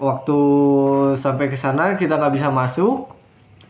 waktu 0.00 0.40
sampai 1.18 1.52
ke 1.52 1.56
sana 1.58 1.94
kita 2.00 2.16
nggak 2.16 2.34
bisa 2.34 2.48
masuk 2.48 3.12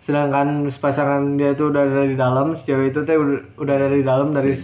sedangkan 0.01 0.64
pasangan 0.80 1.36
dia 1.36 1.53
tuh 1.53 1.74
udah 1.74 1.82
ada 1.84 2.09
di 2.09 2.16
dalam 2.16 2.57
si 2.57 2.64
cewek 2.70 2.96
itu 2.96 3.05
teh 3.05 3.20
udah, 3.61 3.74
di 3.92 4.05
dalam 4.05 4.32
dari 4.32 4.57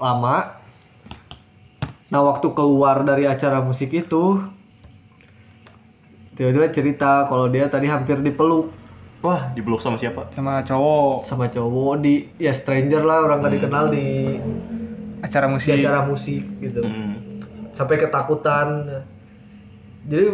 lama. 0.00 0.58
Nah 2.10 2.20
waktu 2.26 2.48
keluar 2.58 3.06
dari 3.06 3.30
acara 3.30 3.62
musik 3.62 3.94
itu 3.94 4.42
tiba-tiba 6.38 6.70
cerita 6.70 7.26
kalau 7.26 7.50
dia 7.50 7.66
tadi 7.66 7.90
hampir 7.90 8.18
dipeluk. 8.22 8.70
Wah, 9.20 9.52
dipeluk 9.52 9.84
sama 9.84 10.00
siapa? 10.00 10.32
sama 10.32 10.64
cowok. 10.64 11.28
Sama 11.28 11.46
cowok 11.52 12.00
di 12.00 12.24
ya 12.40 12.56
stranger 12.56 13.04
lah 13.04 13.28
orang 13.28 13.44
nggak 13.44 13.54
dikenal 13.60 13.84
di 13.92 14.06
acara 15.20 15.46
di 15.46 15.52
musik. 15.52 15.72
acara 15.76 16.00
musik 16.08 16.42
gitu. 16.60 16.80
Hmm. 16.80 17.14
sampai 17.76 17.96
ketakutan. 18.00 18.68
Jadi 20.08 20.26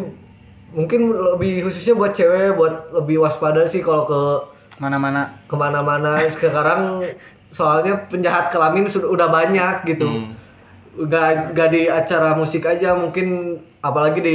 mungkin 0.74 1.14
lebih 1.14 1.66
khususnya 1.66 1.98
buat 1.98 2.14
cewek 2.14 2.54
buat 2.54 2.94
lebih 2.94 3.22
waspada 3.22 3.66
sih 3.66 3.82
kalau 3.82 4.06
ke 4.06 4.20
mana-mana. 4.78 5.34
ke 5.50 5.54
mana-mana. 5.58 6.22
Sekarang 6.30 7.02
soalnya 7.50 8.06
penjahat 8.06 8.54
kelamin 8.54 8.86
sudah 8.86 9.10
udah 9.10 9.28
banyak 9.30 9.76
gitu. 9.90 10.06
Hmm. 10.06 10.32
udah 10.96 11.52
gak 11.52 11.76
di 11.76 11.92
acara 11.92 12.32
musik 12.32 12.64
aja 12.64 12.96
mungkin 12.96 13.60
apalagi 13.88 14.18
di 14.28 14.32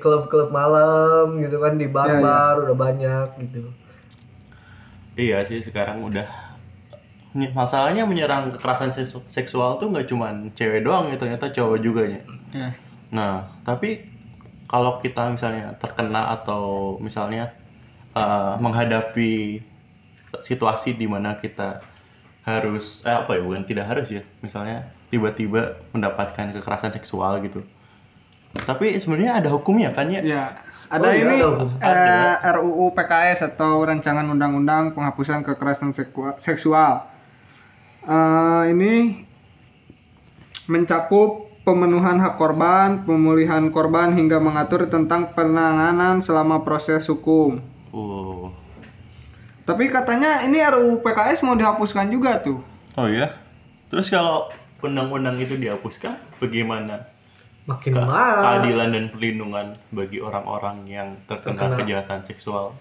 klub-klub 0.00 0.48
malam 0.58 1.24
gitu 1.42 1.56
kan 1.64 1.72
di 1.80 1.86
bar-bar 1.96 2.54
udah 2.64 2.76
banyak 2.84 3.26
gitu 3.42 3.58
Iya 5.20 5.36
sih 5.48 5.60
sekarang 5.66 5.98
udah 6.08 6.24
masalahnya 7.32 8.02
menyerang 8.10 8.52
kekerasan 8.54 8.90
seksu- 8.96 9.24
seksual 9.36 9.70
tuh 9.80 9.86
nggak 9.92 10.06
cuman 10.10 10.34
cewek 10.58 10.80
doang 10.84 11.04
ya 11.10 11.16
ternyata 11.20 11.46
cowok 11.56 11.78
juga 11.86 12.02
ya. 12.14 12.20
ya. 12.52 12.74
Nah, 13.16 13.32
tapi 13.66 13.88
kalau 14.70 14.92
kita 15.04 15.20
misalnya 15.34 15.64
terkena 15.82 16.20
atau 16.36 16.62
misalnya 17.06 17.42
eh, 18.18 18.52
menghadapi 18.64 19.22
situasi 20.48 20.88
di 21.00 21.06
mana 21.14 21.36
kita 21.42 21.62
harus 22.48 22.84
eh 23.08 23.16
apa 23.22 23.30
ya 23.38 23.40
bukan 23.46 23.64
tidak 23.70 23.86
harus 23.90 24.06
ya 24.16 24.22
misalnya 24.44 24.76
tiba-tiba 25.12 25.60
mendapatkan 25.94 26.46
kekerasan 26.56 26.92
seksual 26.96 27.32
gitu 27.46 27.60
tapi 28.54 28.94
sebenarnya 28.94 29.38
ada 29.38 29.48
hukumnya 29.48 29.90
kan 29.90 30.06
ya 30.06 30.20
Ya, 30.20 30.44
ada 30.88 31.02
Oh, 31.02 31.10
iya, 31.10 31.24
ini 31.24 31.34
ada 31.36 31.48
hukum. 31.48 31.68
eh, 31.80 32.34
RUU 32.52 32.84
PKS 32.92 33.40
atau 33.48 33.80
Rancangan 33.80 34.28
Undang-Undang 34.28 34.92
Penghapusan 34.92 35.40
Kekerasan 35.40 35.96
Seksual. 36.38 36.92
Eh, 38.04 38.62
ini 38.68 39.24
mencakup 40.64 41.30
pemenuhan 41.62 42.18
hak 42.18 42.36
korban, 42.36 43.02
pemulihan 43.02 43.70
korban 43.70 44.10
hingga 44.10 44.36
mengatur 44.36 44.86
tentang 44.86 45.30
penanganan 45.32 46.18
selama 46.18 46.60
proses 46.60 47.06
hukum. 47.06 47.62
oh 47.90 48.50
Tapi 49.62 49.86
katanya 49.88 50.42
ini 50.42 50.58
RUU 50.60 51.00
PKS 51.00 51.40
mau 51.40 51.54
dihapuskan 51.54 52.10
juga 52.10 52.36
tuh. 52.38 52.58
oh 52.92 53.08
ya 53.08 53.32
terus 53.88 54.08
kalau 54.08 54.50
undang-undang 54.80 55.38
itu 55.38 55.54
dihapuskan 55.54 56.12
bagaimana 56.36 57.08
makin 57.64 57.92
Ke- 57.92 58.02
mahal 58.02 58.36
keadilan 58.42 58.88
dan 58.90 59.04
perlindungan 59.08 59.66
bagi 59.88 60.18
orang-orang 60.18 60.82
yang 60.84 61.08
terkena 61.24 61.54
Terkena. 61.56 61.76
kejahatan 61.78 62.20
seksual 62.24 62.74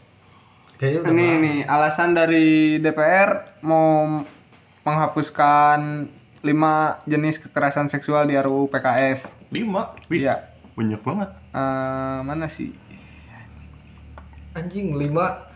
kayaknya 0.75 1.05
Ini 1.07 1.27
nih 1.38 1.57
alasan 1.65 2.11
dari 2.11 2.47
DPR 2.77 3.29
mau 3.61 4.25
menghapuskan 4.82 6.09
lima 6.41 6.73
jenis 7.05 7.38
kekerasan 7.38 7.86
seksual 7.86 8.25
di 8.25 8.34
RUU 8.34 8.65
PKS. 8.67 9.29
lima 9.49 9.93
Wih, 10.09 10.25
Iya. 10.25 10.41
banyak 10.73 10.97
banget 10.99 11.29
Eh, 11.51 12.19
mana 12.23 12.47
sih? 12.47 12.73
anjing 14.51 14.95
lima 14.95 15.47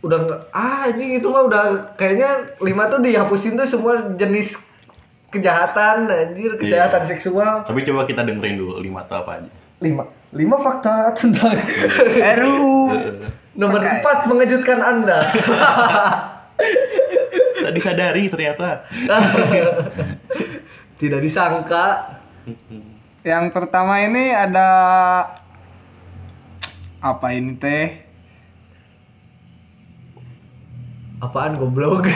udah 0.00 0.18
nggak 0.18 0.40
ah 0.50 0.86
anjing 0.86 1.14
itu 1.14 1.26
mah 1.26 1.44
udah 1.44 1.62
kayaknya 1.92 2.30
lima 2.58 2.86
tuh 2.86 2.98
dihapusin 2.98 3.54
tuh 3.54 3.66
semua 3.66 4.12
jenis 4.12 4.56
kejahatan 5.32 6.06
anjir 6.06 6.54
kejahatan 6.54 7.02
Iya. 7.02 7.08
seksual 7.08 7.64
tapi 7.64 7.82
coba 7.82 8.04
kita 8.04 8.20
dengerin 8.20 8.54
dulu 8.54 8.78
lima 8.78 9.00
atau 9.00 9.24
apa 9.24 9.40
aja 9.40 9.50
lima 9.80 10.04
lima 10.30 10.56
fakta 10.58 11.10
tentang 11.18 11.56
RUU 12.38 12.76
Eh, 12.92 13.58
nomor 13.58 13.80
Pakai. 13.80 13.98
empat 13.98 14.18
mengejutkan 14.26 14.78
anda 14.78 15.18
tak 17.58 17.72
disadari 17.72 18.26
ternyata 18.26 18.84
Tidak 20.94 21.18
disangka. 21.18 22.14
Yang 23.20 23.44
pertama 23.50 23.98
ini 24.00 24.30
ada 24.30 24.68
apa 27.00 27.26
ini 27.32 27.54
teh? 27.54 27.90
Apaan 31.18 31.54
goblok? 31.54 32.06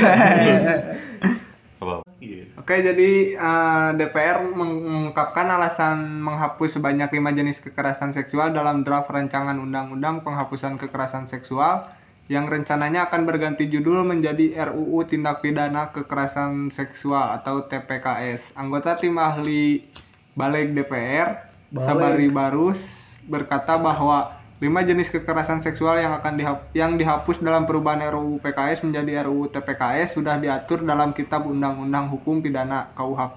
Iya 2.21 2.45
Oke, 2.57 2.81
jadi 2.81 3.11
eh, 3.37 3.89
DPR 4.01 4.41
meng- 4.41 4.83
mengungkapkan 4.85 5.47
alasan 5.53 6.21
menghapus 6.25 6.81
sebanyak 6.81 7.13
lima 7.13 7.31
jenis 7.37 7.61
kekerasan 7.61 8.17
seksual 8.17 8.57
dalam 8.57 8.83
draft 8.83 9.13
rancangan 9.13 9.57
undang-undang 9.61 10.25
penghapusan 10.25 10.81
kekerasan 10.81 11.29
seksual 11.29 11.85
yang 12.27 12.51
rencananya 12.51 13.07
akan 13.07 13.23
berganti 13.23 13.71
judul 13.71 14.03
menjadi 14.03 14.59
RUU 14.67 15.07
Tindak 15.07 15.47
Pidana 15.47 15.95
Kekerasan 15.95 16.75
Seksual 16.75 17.39
atau 17.39 17.63
TPKS. 17.71 18.51
Anggota 18.59 18.99
tim 18.99 19.15
ahli 19.15 19.87
Balik 20.35 20.75
DPR, 20.75 21.39
Balik. 21.71 21.87
Sabari 21.87 22.29
Barus, 22.29 22.83
berkata 23.25 23.79
bahwa 23.79 24.36
lima 24.57 24.81
jenis 24.81 25.13
kekerasan 25.13 25.61
seksual 25.61 26.01
yang 26.01 26.17
akan 26.17 26.35
dihap- 26.41 26.73
yang 26.73 26.97
dihapus 26.97 27.45
dalam 27.45 27.69
perubahan 27.69 28.01
RUU 28.09 28.41
PKS 28.41 28.89
menjadi 28.89 29.29
RUU 29.29 29.53
TPKS 29.53 30.17
sudah 30.17 30.41
diatur 30.41 30.81
dalam 30.81 31.13
Kitab 31.13 31.45
Undang-Undang 31.45 32.09
Hukum 32.09 32.41
Pidana 32.41 32.89
KUHP 32.97 33.37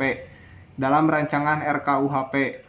dalam 0.80 1.11
rancangan 1.11 1.59
RKUHP. 1.59 2.63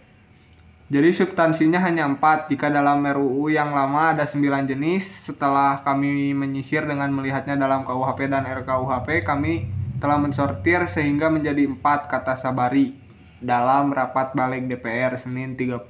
Jadi 0.90 1.10
substansinya 1.14 1.78
hanya 1.86 2.02
empat. 2.10 2.50
Jika 2.50 2.66
dalam 2.66 3.06
RUU 3.06 3.54
yang 3.54 3.70
lama 3.70 4.10
ada 4.10 4.26
sembilan 4.26 4.66
jenis, 4.66 5.30
setelah 5.30 5.78
kami 5.86 6.34
menyisir 6.34 6.82
dengan 6.82 7.14
melihatnya 7.14 7.54
dalam 7.54 7.86
KUHP 7.86 8.26
dan 8.26 8.42
RKUHP, 8.42 9.22
kami 9.22 9.70
telah 10.02 10.18
mensortir 10.18 10.90
sehingga 10.90 11.30
menjadi 11.30 11.70
empat 11.70 12.10
kata 12.10 12.34
Sabari 12.34 12.98
dalam 13.38 13.94
rapat 13.94 14.34
balik 14.34 14.66
DPR 14.66 15.14
Senin 15.14 15.54
30 15.54 15.86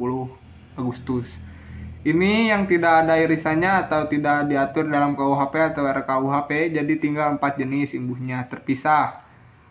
Agustus. 0.76 1.32
Ini 2.00 2.48
yang 2.48 2.64
tidak 2.64 3.04
ada 3.04 3.20
irisannya 3.20 3.84
atau 3.84 4.08
tidak 4.08 4.48
diatur 4.48 4.88
dalam 4.88 5.12
KUHP 5.12 5.54
atau 5.76 5.84
RKUHP, 5.84 6.72
jadi 6.72 6.94
tinggal 6.96 7.36
empat 7.36 7.60
jenis 7.60 7.92
imbuhnya 7.92 8.48
terpisah. 8.48 9.20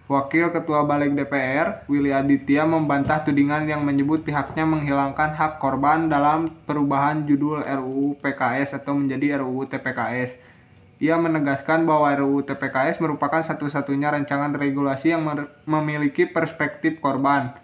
Wakil 0.06 0.54
Ketua 0.54 0.86
Balik 0.86 1.18
DPR, 1.18 1.90
Willy 1.90 2.14
Aditya 2.14 2.70
membantah 2.70 3.26
tudingan 3.26 3.66
yang 3.66 3.82
menyebut 3.82 4.22
pihaknya 4.22 4.62
menghilangkan 4.62 5.34
hak 5.34 5.58
korban 5.58 6.06
dalam 6.06 6.54
perubahan 6.70 7.26
judul 7.26 7.66
RUU 7.66 8.22
PKS 8.22 8.78
atau 8.78 8.94
menjadi 8.94 9.42
RUU 9.42 9.66
TPKS. 9.66 10.38
Ia 11.02 11.18
menegaskan 11.18 11.90
bahwa 11.90 12.14
RUU 12.14 12.46
TPKS 12.46 13.02
merupakan 13.02 13.42
satu-satunya 13.42 14.14
rancangan 14.14 14.54
regulasi 14.54 15.18
yang 15.18 15.26
memiliki 15.66 16.30
perspektif 16.30 17.02
korban. 17.02 17.58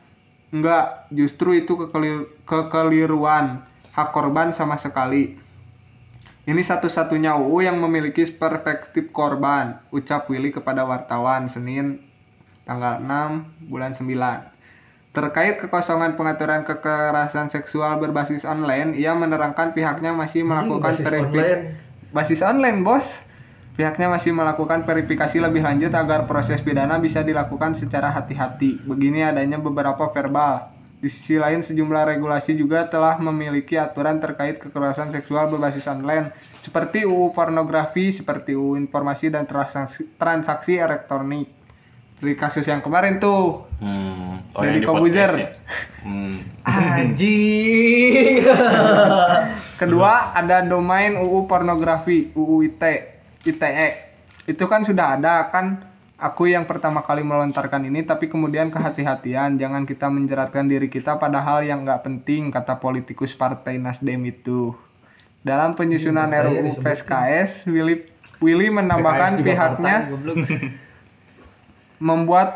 Enggak, 0.49 1.05
justru 1.13 1.53
itu 1.53 1.77
kekelir- 1.77 2.29
kekeliruan. 2.49 3.61
Hak 3.95 4.11
korban 4.11 4.51
sama 4.51 4.75
sekali. 4.75 5.39
Ini 6.45 6.61
satu-satunya 6.61 7.39
UU 7.39 7.63
yang 7.63 7.79
memiliki 7.79 8.27
perspektif 8.27 9.09
korban, 9.15 9.79
ucap 9.95 10.27
Willy 10.27 10.51
kepada 10.51 10.83
wartawan 10.83 11.47
Senin 11.47 12.03
tanggal 12.67 12.99
6 12.99 13.71
bulan 13.71 13.95
9. 13.95 15.15
Terkait 15.15 15.55
kekosongan 15.63 16.19
pengaturan 16.19 16.67
kekerasan 16.67 17.47
seksual 17.47 18.03
berbasis 18.03 18.43
online, 18.43 18.99
ia 18.99 19.15
menerangkan 19.15 19.71
pihaknya 19.71 20.11
masih 20.11 20.43
melakukan 20.43 20.91
basis 20.91 21.07
online. 21.07 21.61
basis 22.11 22.41
online, 22.43 22.83
Bos. 22.83 23.07
Pihaknya 23.79 24.11
masih 24.11 24.35
melakukan 24.35 24.83
verifikasi 24.83 25.39
lebih 25.39 25.63
lanjut 25.63 25.95
agar 25.95 26.27
proses 26.27 26.59
pidana 26.59 26.99
bisa 26.99 27.23
dilakukan 27.23 27.79
secara 27.79 28.11
hati-hati. 28.11 28.83
Begini 28.83 29.23
adanya 29.23 29.55
beberapa 29.55 30.11
verbal. 30.11 30.74
Di 31.05 31.13
sisi 31.13 31.37
lain, 31.37 31.61
sejumlah 31.61 32.17
regulasi 32.17 32.57
juga 32.57 32.89
telah 32.89 33.21
memiliki 33.21 33.77
aturan 33.77 34.17
terkait 34.17 34.57
kekerasan 34.57 35.13
seksual 35.13 35.53
berbasis 35.53 35.85
online, 35.85 36.33
seperti 36.65 37.05
UU 37.05 37.29
pornografi, 37.29 38.09
seperti 38.09 38.57
UU 38.57 38.73
informasi 38.73 39.29
dan 39.29 39.45
transaksi, 39.45 40.17
transaksi 40.17 40.81
elektronik. 40.81 41.45
Dari 42.17 42.33
kasus 42.33 42.65
yang 42.65 42.81
kemarin 42.81 43.21
tuh, 43.21 43.69
hmm. 43.85 44.57
Yang 44.57 44.73
di 44.73 44.81
Kobuzer. 44.81 45.31
ya? 45.37 45.49
hmm. 46.09 46.37
Anjing. 46.65 48.41
Kedua 49.85 50.33
ada 50.33 50.65
domain 50.65 51.21
UU 51.21 51.45
pornografi 51.45 52.33
UU 52.33 52.65
IT 52.65 52.81
ITE 53.45 53.89
itu 54.49 54.65
kan 54.65 54.81
sudah 54.81 55.17
ada 55.17 55.53
kan 55.53 55.85
aku 56.15 56.47
yang 56.47 56.63
pertama 56.63 57.03
kali 57.03 57.21
melontarkan 57.23 57.83
ini 57.87 58.03
tapi 58.03 58.31
kemudian 58.31 58.71
kehati-hatian. 58.71 59.59
Jangan 59.59 59.83
kita 59.83 60.07
menjeratkan 60.07 60.67
diri 60.67 60.87
kita 60.87 61.19
pada 61.19 61.43
hal 61.43 61.63
yang 61.67 61.83
nggak 61.83 62.03
penting 62.07 62.51
kata 62.51 62.79
politikus 62.79 63.35
partai 63.35 63.77
Nasdem 63.79 64.23
itu. 64.27 64.75
Dalam 65.45 65.77
penyusunan 65.77 66.25
Ini 66.31 66.41
makanya 66.41 66.73
RUU. 66.73 66.81
PSKS 66.81 67.69
Willy 67.69 68.01
Willy 68.41 68.67
menambahkan 68.73 69.39
PKS 69.39 69.45
pihaknya 69.45 69.95
partai, 70.09 70.73
membuat 72.09 72.49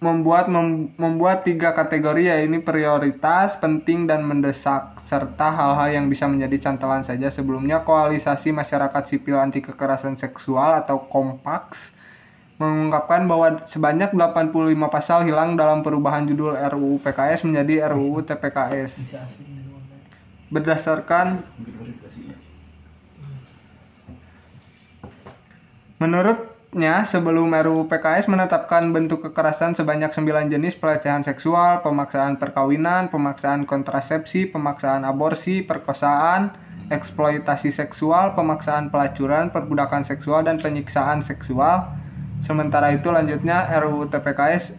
membuat 0.00 0.48
mem- 0.48 0.96
membuat 0.96 1.44
tiga 1.44 1.76
kategori 1.76 2.32
yaitu 2.32 2.64
prioritas, 2.64 3.52
penting 3.60 4.08
dan 4.08 4.24
mendesak 4.24 4.96
serta 5.04 5.52
hal-hal 5.52 5.92
yang 5.92 6.06
bisa 6.08 6.24
menjadi 6.24 6.72
cantelan 6.72 7.04
saja. 7.04 7.28
Sebelumnya 7.28 7.84
koalisasi 7.84 8.48
masyarakat 8.56 9.04
sipil 9.04 9.36
anti 9.36 9.60
kekerasan 9.60 10.16
seksual 10.16 10.80
atau 10.80 11.04
Kompaks 11.04 11.99
mengungkapkan 12.60 13.24
bahwa 13.24 13.64
sebanyak 13.64 14.12
85 14.12 14.76
pasal 14.92 15.24
hilang 15.24 15.56
dalam 15.56 15.80
perubahan 15.80 16.28
judul 16.28 16.52
RUU 16.52 17.00
PKS 17.00 17.48
menjadi 17.48 17.88
RUU 17.88 18.20
TPKS. 18.20 19.16
Berdasarkan 20.52 21.40
Menurutnya, 26.00 27.04
sebelum 27.04 27.52
RUU 27.52 27.84
PKS 27.84 28.24
menetapkan 28.24 28.88
bentuk 28.88 29.20
kekerasan 29.28 29.76
sebanyak 29.76 30.08
9 30.08 30.48
jenis 30.48 30.72
pelecehan 30.80 31.20
seksual, 31.20 31.84
pemaksaan 31.84 32.40
perkawinan, 32.40 33.12
pemaksaan 33.12 33.68
kontrasepsi, 33.68 34.48
pemaksaan 34.48 35.04
aborsi, 35.04 35.60
perkosaan, 35.60 36.56
eksploitasi 36.88 37.68
seksual, 37.68 38.32
pemaksaan 38.32 38.88
pelacuran, 38.88 39.52
perbudakan 39.52 40.08
seksual, 40.08 40.40
dan 40.40 40.56
penyiksaan 40.56 41.20
seksual. 41.20 41.99
Sementara 42.40 42.90
itu 42.90 43.12
lanjutnya 43.12 43.68
RUU 43.80 44.08
TPKS 44.08 44.72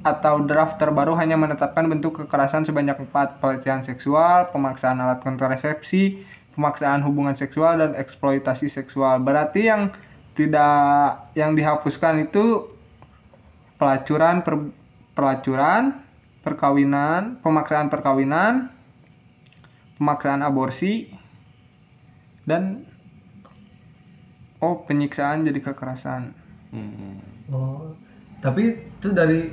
atau 0.00 0.40
draft 0.48 0.80
terbaru 0.80 1.12
hanya 1.16 1.36
menetapkan 1.36 1.84
bentuk 1.84 2.24
kekerasan 2.24 2.64
sebanyak 2.64 2.96
4 2.96 3.38
pelecehan 3.40 3.84
seksual, 3.84 4.48
pemaksaan 4.48 4.96
alat 4.96 5.20
kontrasepsi, 5.20 6.24
pemaksaan 6.56 7.04
hubungan 7.04 7.36
seksual 7.36 7.76
dan 7.78 7.92
eksploitasi 7.94 8.72
seksual. 8.72 9.20
Berarti 9.20 9.68
yang 9.68 9.92
tidak 10.32 11.28
yang 11.36 11.52
dihapuskan 11.52 12.24
itu 12.24 12.64
pelacuran 13.76 14.40
per- 14.40 14.72
pelacuran, 15.12 16.00
perkawinan, 16.40 17.44
pemaksaan 17.44 17.92
perkawinan, 17.92 18.72
pemaksaan 20.00 20.40
aborsi 20.40 21.12
dan 22.48 22.88
oh 24.64 24.80
penyiksaan 24.88 25.44
jadi 25.44 25.60
kekerasan. 25.60 26.39
Hmm. 26.70 27.18
Oh, 27.50 27.92
tapi 28.38 28.62
itu 28.78 29.08
dari 29.10 29.50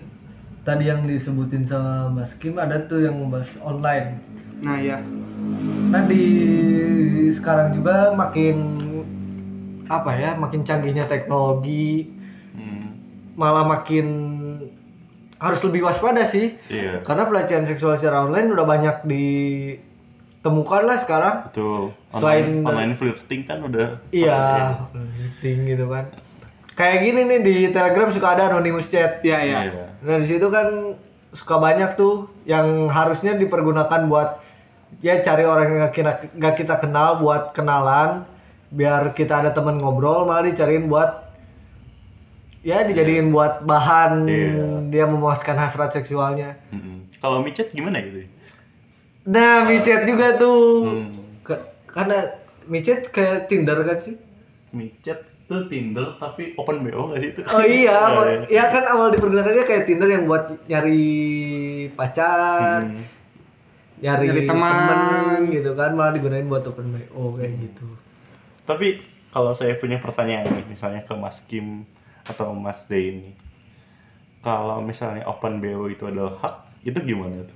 tadi 0.62 0.86
yang 0.86 1.02
disebutin 1.02 1.64
sama 1.64 2.12
Mas 2.12 2.34
Kim 2.34 2.56
ada 2.56 2.78
tuh 2.84 3.02
yang 3.02 3.18
membahas 3.18 3.58
online. 3.60 4.22
Nah 4.60 4.78
ya. 4.78 5.02
Nah 5.88 6.04
di 6.06 6.24
sekarang 7.30 7.74
juga 7.74 8.12
makin 8.12 8.58
apa 9.88 10.12
ya, 10.14 10.36
makin 10.36 10.62
canggihnya 10.62 11.08
teknologi, 11.08 12.12
Hmm. 12.54 13.00
malah 13.34 13.64
makin 13.64 14.08
harus 15.38 15.62
lebih 15.64 15.86
waspada 15.86 16.22
sih. 16.22 16.58
Iya. 16.68 17.02
Karena 17.02 17.24
pelecehan 17.24 17.64
seksual 17.64 17.96
secara 17.96 18.26
online 18.26 18.52
udah 18.52 18.66
banyak 18.66 18.98
ditemukan 19.06 20.82
lah 20.84 20.98
sekarang. 20.98 21.36
Betul. 21.48 21.94
Selain- 22.12 22.62
Online, 22.62 22.68
online 22.68 22.94
flirting 22.94 23.42
kan 23.46 23.64
udah 23.64 24.02
Iya, 24.12 24.42
meeting 24.92 25.66
gitu 25.66 25.88
kan. 25.88 26.12
Kayak 26.78 26.98
gini 27.02 27.22
nih 27.26 27.40
di 27.42 27.56
Telegram 27.70 28.08
suka 28.08 28.28
ada 28.32 28.44
anonymous 28.48 28.88
chat. 28.88 29.20
Iya 29.20 29.38
Iya. 29.42 29.58
ya. 29.66 29.86
Nah 30.00 30.16
di 30.16 30.28
situ 30.28 30.46
kan 30.48 30.94
suka 31.30 31.58
banyak 31.58 31.94
tuh 31.96 32.14
yang 32.46 32.86
harusnya 32.88 33.34
dipergunakan 33.34 34.06
buat 34.06 34.38
ya 35.00 35.20
cari 35.20 35.44
orang 35.44 35.68
yang 35.68 35.80
gak 35.84 35.94
kita, 35.94 36.12
gak 36.34 36.56
kita 36.56 36.76
kenal 36.78 37.18
buat 37.18 37.52
kenalan 37.52 38.24
biar 38.70 39.12
kita 39.12 39.42
ada 39.42 39.52
teman 39.52 39.76
ngobrol 39.76 40.24
malah 40.24 40.44
dicariin 40.44 40.86
buat 40.86 41.28
ya 42.62 42.84
dijadiin 42.84 43.30
buat 43.30 43.64
bahan 43.64 44.14
Iya. 44.24 44.66
dia 44.88 45.06
memuaskan 45.06 45.56
hasrat 45.56 45.92
seksualnya. 45.92 46.62
Mm-mm. 46.70 47.10
Kalau 47.18 47.42
micet 47.42 47.72
gimana 47.72 48.00
gitu? 48.00 48.28
Nah 49.26 49.66
micet 49.66 50.06
juga 50.06 50.38
tuh 50.38 50.62
Hmm. 50.84 51.10
Ke- 51.42 51.64
karena 51.88 52.38
micet 52.66 53.10
kayak 53.10 53.48
Tinder 53.48 53.82
kan 53.82 53.98
sih 53.98 54.16
micet 54.70 55.24
itu 55.48 55.56
Tinder 55.72 56.20
tapi 56.20 56.52
open 56.60 56.84
BO 56.84 57.08
nggak 57.08 57.20
sih 57.24 57.30
itu? 57.32 57.42
Oh 57.48 57.64
iya, 57.64 57.98
Nah, 58.04 58.44
ya 58.60 58.68
kan 58.68 58.84
awal 58.84 59.16
dipergunakannya 59.16 59.64
kayak 59.64 59.88
Tinder 59.88 60.12
yang 60.12 60.28
buat 60.28 60.52
nyari 60.68 61.08
pacar, 61.96 62.84
Hmm. 62.84 63.00
nyari, 63.98 64.28
Nyari 64.28 64.44
teman. 64.44 65.48
gitu 65.48 65.72
kan, 65.74 65.96
malah 65.96 66.12
digunain 66.12 66.44
buat 66.46 66.68
open 66.68 66.92
BO 66.92 67.40
kayak 67.40 67.54
gitu. 67.64 67.88
Tapi 68.68 69.00
kalau 69.32 69.56
saya 69.56 69.80
punya 69.80 70.04
pertanyaan 70.04 70.52
nih, 70.52 70.68
misalnya 70.68 71.02
ke 71.02 71.16
Mas 71.16 71.40
Kim 71.42 71.88
atau 72.28 72.52
Mas 72.52 72.84
Day 72.86 73.16
ini, 73.16 73.32
kalau 74.44 74.84
misalnya 74.84 75.24
open 75.26 75.64
BO 75.64 75.88
itu 75.88 76.04
adalah 76.04 76.36
hak, 76.38 76.56
itu 76.84 77.00
gimana 77.00 77.40
tuh? 77.42 77.56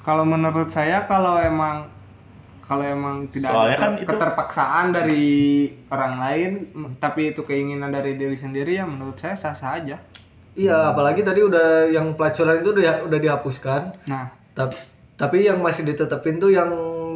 Kalau 0.00 0.22
menurut 0.22 0.70
saya 0.70 1.04
kalau 1.04 1.36
emang 1.36 1.90
kalau 2.70 2.86
emang 2.86 3.26
tidak 3.28 3.50
Soalnya 3.50 3.74
ada 3.74 3.82
kan 3.82 3.92
itu- 3.98 4.06
keterpaksaan 4.06 4.86
dari 4.94 5.26
orang 5.90 6.14
lain, 6.16 6.50
tapi 6.96 7.34
itu 7.34 7.42
keinginan 7.42 7.90
dari 7.90 8.14
diri 8.14 8.38
sendiri 8.38 8.78
ya 8.78 8.86
menurut 8.86 9.18
saya 9.18 9.34
sah-sah 9.34 9.74
aja. 9.74 9.98
Iya, 10.52 10.94
apalagi 10.94 11.20
tadi 11.20 11.42
udah 11.42 11.90
yang 11.90 12.14
pelacuran 12.14 12.62
itu 12.62 12.70
udah 12.70 13.02
udah 13.04 13.18
dihapuskan. 13.18 14.06
Nah, 14.06 14.30
Tapi 14.50 14.78
tapi 15.14 15.42
yang 15.42 15.58
masih 15.58 15.82
ditetepin 15.84 16.38
tuh 16.38 16.48
yang 16.48 16.70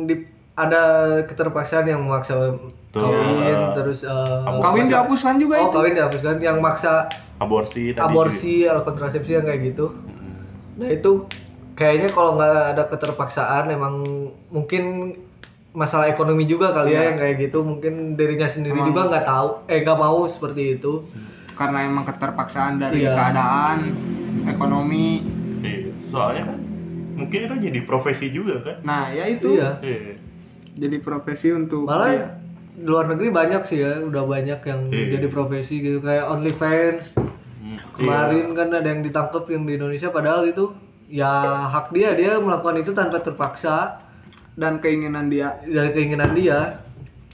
di 0.04 0.26
ada 0.54 0.82
keterpaksaan 1.24 1.82
yang 1.84 1.98
memaksa 2.00 2.54
Tuh. 2.90 3.00
kawin 3.00 3.74
terus 3.74 4.02
eh, 4.02 4.38
kawin 4.56 4.86
dihapuskan 4.86 5.34
juga 5.36 5.54
Oh, 5.56 5.66
itu. 5.66 5.74
kawin 5.74 5.94
dihapuskan 5.94 6.36
yang 6.38 6.58
maksa 6.58 7.10
Aborsi 7.36 7.90
tadi 7.90 7.98
aborsi, 8.00 8.54
alat 8.62 8.82
kontrasepsi 8.84 9.34
yang 9.34 9.42
kayak 9.42 9.74
gitu. 9.74 9.90
Hmm. 9.90 10.78
Nah, 10.78 10.88
itu 10.88 11.26
kayaknya 11.74 12.06
kalau 12.08 12.38
nggak 12.38 12.54
ada 12.70 12.86
keterpaksaan 12.86 13.66
emang 13.68 13.94
mungkin 14.48 15.14
masalah 15.74 16.06
ekonomi 16.06 16.46
juga 16.46 16.70
kali 16.70 16.90
ya 16.90 16.96
Iya. 16.96 17.02
yang 17.04 17.16
kayak 17.18 17.36
gitu 17.42 17.58
mungkin 17.60 17.92
dirinya 18.14 18.46
sendiri 18.46 18.78
Emang- 18.78 18.88
juga 18.88 19.10
nggak 19.10 19.26
tahu 19.26 19.48
eh 19.66 19.78
nggak 19.80 19.98
mau 19.98 20.18
seperti 20.24 20.62
itu 20.72 21.02
Karena 21.52 21.78
emang 21.82 22.02
keterpaksaan 22.04 22.78
dari 22.78 22.98
Iya. 23.00 23.14
keadaan 23.14 23.78
ekonomi. 24.44 25.22
Iya. 25.60 25.90
Soalnya 26.08 26.42
kan 26.44 26.58
mungkin 27.14 27.38
itu 27.40 27.54
jadi 27.60 27.80
profesi 27.84 28.26
juga 28.28 28.58
kan? 28.60 28.76
Nah, 28.82 29.06
ya 29.08 29.22
itu 29.24 29.54
iya 29.54 29.78
Iya. 29.78 30.18
jadi 30.74 30.96
profesi 30.98 31.50
untuk 31.50 31.86
malah 31.86 32.10
di 32.68 32.82
luar 32.82 33.06
negeri 33.06 33.30
banyak 33.30 33.62
sih 33.64 33.78
ya 33.78 34.02
udah 34.02 34.22
banyak 34.24 34.58
yang 34.60 34.80
Iya. 34.88 35.06
jadi 35.14 35.26
profesi 35.28 35.78
gitu 35.80 35.98
kayak 36.00 36.26
OnlyFans 36.28 37.14
Hmm, 37.56 37.78
kemarin 37.96 38.50
kan 38.52 38.68
ada 38.70 38.84
yang 38.84 39.00
ditangkap 39.00 39.46
yang 39.48 39.62
di 39.62 39.74
Indonesia 39.74 40.10
padahal 40.10 40.44
itu 40.44 40.74
ya 41.06 41.30
hak 41.66 41.90
dia 41.90 42.12
dia 42.12 42.36
melakukan 42.36 42.76
itu 42.76 42.90
tanpa 42.90 43.18
terpaksa 43.18 44.03
dan 44.54 44.78
keinginan 44.78 45.26
dia. 45.26 45.58
dari 45.62 45.90
keinginan 45.90 46.32
dia 46.32 46.80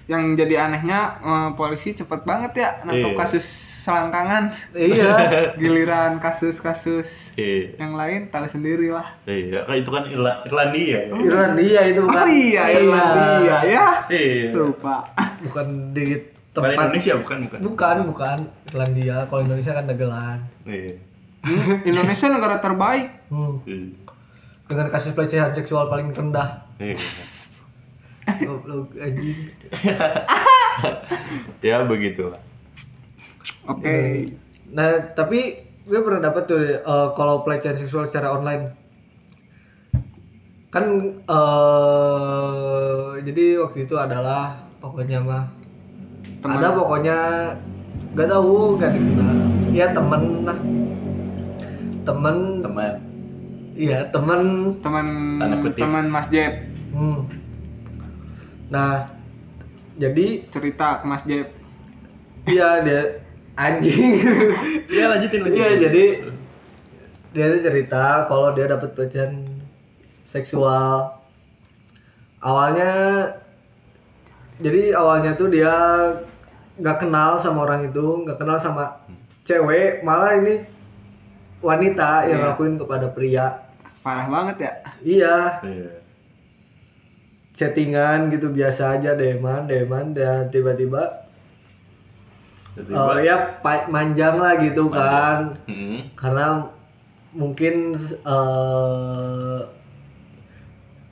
Yang 0.07 0.23
jadi 0.39 0.55
anehnya 0.61 1.01
eh, 1.19 1.49
polisi 1.55 1.93
cepet 1.93 2.25
banget 2.25 2.53
ya 2.57 2.69
nangkep 2.83 3.13
Iya. 3.13 3.19
kasus 3.21 3.47
selangkangan. 3.81 4.51
iya 4.75 5.15
Giliran 5.61 6.19
kasus-kasus 6.19 7.33
Iya. 7.33 7.79
yang 7.79 7.95
lain 7.95 8.27
tahu 8.29 8.45
sendiri 8.45 8.91
lah. 8.91 9.07
Iya, 9.23 9.63
kan 9.63 9.75
itu 9.75 9.87
kan 9.89 10.05
Irla- 10.05 10.43
Irlandia 10.43 10.99
ya. 11.01 11.15
Irlandia 11.15 11.81
itu 11.87 12.01
bukan 12.03 12.17
Oh 12.17 12.29
iya, 12.29 12.63
Irlandia 12.75 13.57
ya. 13.65 13.87
Iya. 14.07 14.51
Lupa. 14.51 14.97
bukan 15.41 15.67
di 15.91 16.19
Bukan 16.51 16.67
tempat 16.67 16.75
Indonesia 16.83 17.13
bukan 17.17 17.39
bukan. 17.47 17.59
bukan 17.63 17.97
bukan 18.05 18.39
Irlandia 18.67 19.17
kalau 19.25 19.41
Indonesia 19.41 19.73
kan 19.73 19.85
dagelan 19.87 20.39
Iya. 20.67 20.99
Hmm, 21.41 21.81
Indonesia 21.85 22.27
negara 22.29 22.59
terbaik. 22.59 23.07
hmm. 23.31 23.55
Iya. 23.63 23.87
Dengan 24.71 24.87
kasus 24.87 25.11
pelecehan 25.13 25.51
seksual 25.51 25.91
paling 25.91 26.15
rendah 26.15 26.71
Iya. 26.79 26.95
Goblok, 28.47 28.95
anjing 28.95 29.51
Ya 31.67 31.83
begitulah. 31.83 32.39
Oke. 33.67 34.31
nah 34.71 35.11
tapi 35.19 35.67
gue 35.83 35.99
pernah 35.99 36.31
dapat 36.31 36.47
tuh 36.47 36.63
eh, 36.63 37.09
kalau 37.19 37.43
pelecehan 37.43 37.75
seksual 37.75 38.07
secara 38.07 38.31
online 38.31 38.71
kan 40.71 40.87
eh 41.27 43.11
jadi 43.27 43.59
waktu 43.59 43.91
itu 43.91 43.99
adalah 43.99 44.63
pokoknya 44.79 45.19
mah 45.19 45.51
Teman. 46.41 46.63
ada 46.63 46.69
pokoknya 46.73 47.19
nggak 48.15 48.29
tahu 48.31 48.79
nggak 48.79 48.91
dikenal 48.95 49.37
ya 49.75 49.87
temen 49.91 50.23
lah 50.47 50.59
temen 52.07 52.37
Teman. 52.63 53.10
Iya 53.81 54.05
Teman 55.41 55.65
kutip. 55.65 55.81
teman 55.81 56.07
Mas 56.13 56.29
Jeb 56.29 56.69
Hmm. 56.91 57.31
Nah, 58.67 59.07
jadi 59.95 60.43
cerita 60.51 60.99
ke 60.99 61.07
Mas 61.07 61.23
Jeb. 61.23 61.47
iya 62.51 62.83
dia 62.83 63.23
anjing. 63.55 64.19
Iya 64.91 65.05
lanjutin 65.15 65.47
lanjutin. 65.47 65.63
Iya, 65.63 65.71
jadi 65.87 66.05
dia 67.31 67.47
cerita 67.63 68.27
kalau 68.27 68.51
dia 68.59 68.67
dapat 68.67 68.99
pelecehan 68.99 69.47
seksual. 70.27 71.15
Awalnya 72.43 72.91
jadi 74.59 74.99
awalnya 74.99 75.39
tuh 75.39 75.47
dia 75.55 75.71
nggak 76.75 77.07
kenal 77.07 77.39
sama 77.39 77.71
orang 77.71 77.87
itu, 77.87 78.27
nggak 78.27 78.35
kenal 78.35 78.59
sama 78.59 78.99
cewek, 79.47 80.03
malah 80.03 80.43
ini 80.43 80.67
wanita 81.63 82.27
yang 82.27 82.43
ngelakuin 82.43 82.83
kepada 82.83 83.07
pria. 83.15 83.70
Parah 84.01 84.27
banget 84.27 84.57
ya. 84.65 84.73
Iya, 85.05 85.37
Iya. 85.61 85.91
chattingan 87.51 88.33
gitu 88.33 88.49
biasa 88.49 88.97
aja 88.97 89.13
deman 89.13 89.69
deman 89.69 90.17
dan 90.17 90.49
tiba-tiba 90.49 91.29
eh, 92.73 93.19
ya 93.21 93.61
manjang 93.93 94.41
lah 94.41 94.57
gitu 94.65 94.89
kan 94.89 95.61
Hmm. 95.69 96.09
karena 96.17 96.73
mungkin 97.37 97.93
eh 98.25 99.61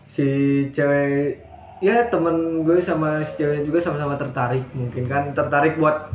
si 0.09 0.29
cewek 0.73 1.45
ya 1.85 2.09
temen 2.09 2.65
gue 2.65 2.81
sama 2.81 3.21
si 3.29 3.37
cewek 3.37 3.69
juga 3.69 3.85
sama-sama 3.85 4.17
tertarik 4.17 4.65
mungkin 4.73 5.05
kan 5.05 5.37
tertarik 5.37 5.77
buat 5.77 6.09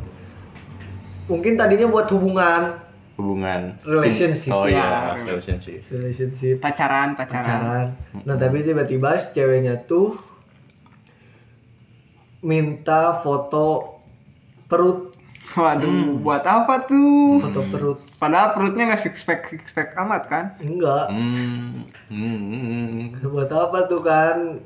mungkin 1.30 1.54
tadinya 1.54 1.86
buat 1.88 2.10
hubungan 2.10 2.82
Hubungan. 3.14 3.78
Relationship. 3.82 4.50
Oh 4.50 4.66
Ya. 4.66 4.74
iya, 4.74 4.90
relationship. 5.22 5.86
relationship 5.86 6.58
Pacaran, 6.58 7.14
pacaran. 7.14 7.46
pacaran. 7.46 7.86
Nah 8.22 8.34
tapi 8.34 8.60
tiba-tiba 8.60 9.14
si 9.16 9.30
ceweknya 9.32 9.78
tuh 9.80 10.18
minta 12.40 13.16
foto 13.16 13.96
perut, 14.66 15.14
Waduh, 15.54 16.18
buat 16.18 16.42
apa 16.42 16.84
tuh? 16.84 17.38
foto 17.40 17.60
perut. 17.70 17.98
Padahal 18.16 18.52
perutnya 18.52 18.90
nggak 18.90 19.00
six 19.00 19.22
pack 19.22 19.46
six 19.46 19.70
pack 19.70 19.94
amat 19.96 20.22
kan? 20.26 20.44
Enggak. 20.58 21.08
Hmm. 21.08 21.84
Hmm. 22.10 23.14
Buat 23.22 23.48
apa 23.48 23.86
tuh 23.86 24.02
kan? 24.02 24.58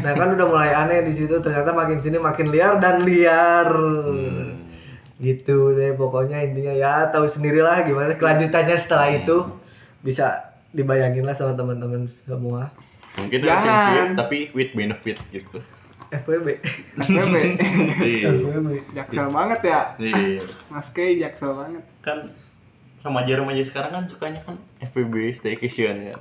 Nah 0.00 0.12
kan 0.12 0.28
udah 0.34 0.46
mulai 0.46 0.70
aneh 0.72 1.02
di 1.02 1.12
situ. 1.12 1.38
Ternyata 1.38 1.70
makin 1.70 1.98
sini 1.98 2.18
makin 2.18 2.50
liar 2.50 2.78
dan 2.78 3.02
liar. 3.02 3.68
Hmm. 3.70 4.67
Gitu 5.18 5.74
deh 5.74 5.98
pokoknya 5.98 6.46
intinya 6.46 6.70
ya 6.70 6.92
tahu 7.10 7.26
sendirilah 7.26 7.82
gimana 7.82 8.14
kelanjutannya 8.14 8.76
setelah 8.78 9.10
itu 9.10 9.50
bisa 10.00 10.54
dibayangin 10.70 11.26
lah 11.26 11.34
sama 11.34 11.58
teman-teman 11.58 12.06
semua. 12.06 12.70
Mungkin 13.18 13.42
relationship 13.42 14.14
tapi 14.14 14.38
with 14.54 14.70
benefit 14.78 15.18
gitu. 15.34 15.58
FWB. 16.08 16.62
FWB. 17.02 17.36
Iya. 18.00 18.28
FWB. 18.30 18.68
Jaksel 18.94 19.28
banget 19.28 19.60
ya. 19.66 19.80
Iya. 19.98 20.40
Mas 20.70 20.88
Kay 20.94 21.18
jaksel 21.18 21.52
banget. 21.52 21.84
Kan 22.00 22.30
remaja-remaja 23.02 23.62
sekarang 23.66 23.90
kan 23.90 24.04
sukanya 24.06 24.40
kan 24.46 24.54
FVB 24.80 25.34
staycation 25.34 26.14
kan. 26.14 26.20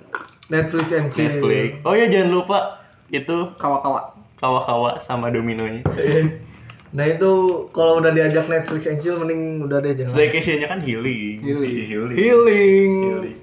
Netflix 0.50 0.88
and 0.89 1.08
chill. 1.14 1.30
Netflix. 1.30 1.86
Oh 1.86 1.93
ya 1.93 2.10
jangan 2.10 2.30
lupa 2.34 2.82
itu 3.14 3.54
Kawa-kawa. 3.62 4.16
kawa-kawa 4.41 5.00
sama 5.00 5.30
dominonya. 5.30 5.86
Nah 6.96 7.04
itu 7.04 7.32
kalau 7.76 8.00
udah 8.00 8.16
diajak 8.16 8.48
Netflix 8.48 8.88
and 8.88 9.04
chill 9.04 9.20
mending 9.20 9.60
udah 9.64 9.84
deh 9.84 9.92
jangan. 9.92 10.16
Staycationnya 10.16 10.68
kan 10.72 10.80
healing. 10.80 11.44
Healing. 11.44 11.76
Healing. 11.88 12.18
Healing. 12.18 12.92
Healing. 13.04 13.38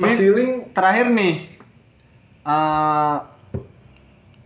Ini 0.00 0.12
healing 0.16 0.50
terakhir 0.72 1.12
nih. 1.12 1.34
eh 2.40 3.16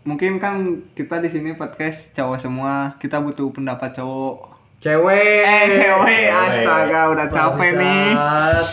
mungkin 0.04 0.36
kan 0.42 0.82
kita 0.92 1.22
di 1.22 1.30
sini 1.30 1.54
podcast 1.54 2.10
cowok 2.12 2.38
semua, 2.42 2.98
kita 2.98 3.22
butuh 3.22 3.48
pendapat 3.54 3.94
cowok. 3.94 4.50
cewek. 4.82 5.40
Eh, 5.48 5.64
cewek, 5.72 6.28
astaga, 6.28 7.00
udah 7.14 7.26
capek 7.32 7.70
nih. 7.80 8.12
Bangsat. 8.12 8.68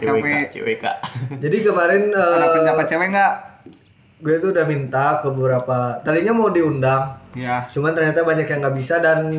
Capek. 0.00 0.48
CWK, 0.48 0.54
CWK. 0.56 0.84
Jadi 1.36 1.56
kemarin 1.60 2.02
eh, 2.08 2.36
Ada 2.40 2.46
pendapat 2.56 2.84
cewek 2.88 3.06
nggak? 3.12 3.49
Gue 4.20 4.34
tuh 4.36 4.50
udah 4.50 4.64
minta 4.64 5.18
ke 5.18 5.28
beberapa 5.28 5.76
tadinya 6.00 6.32
mau 6.32 6.48
diundang 6.48 7.16
Ya. 7.30 7.62
cuman 7.66 7.94
ternyata 7.94 8.20
banyak 8.20 8.42
yang 8.44 8.58
nggak 8.60 8.74
bisa 8.74 8.98
dan 8.98 9.30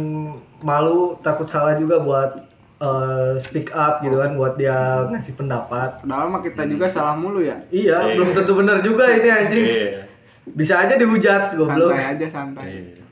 malu 0.61 1.19
takut 1.19 1.43
salah 1.45 1.75
juga 1.75 1.99
buat 1.99 2.39
eh, 2.79 3.35
speak 3.37 3.67
up 3.69 3.99
gitu 3.99 4.15
kan 4.15 4.33
buat 4.33 4.55
dia 4.55 5.05
ngasih 5.05 5.35
pendapat 5.35 5.99
Padahal 5.99 6.27
mah 6.29 6.39
kita 6.39 6.65
juga 6.65 6.87
salah 6.87 7.13
mulu 7.13 7.43
ya. 7.43 7.59
iya 7.67 7.99
Iya. 8.01 8.15
belum 8.15 8.31
tentu 8.31 8.53
benar 8.55 8.79
juga 8.79 9.11
ini 9.11 9.27
anjing 9.27 9.63
Iya. 9.67 10.01
bisa 10.47 10.79
aja 10.79 10.95
dihujat 10.95 11.53
goblok 11.53 11.91
Santai 11.91 12.07
aja 12.09 12.25
santai. 12.27 12.65
Iya. 12.65 13.03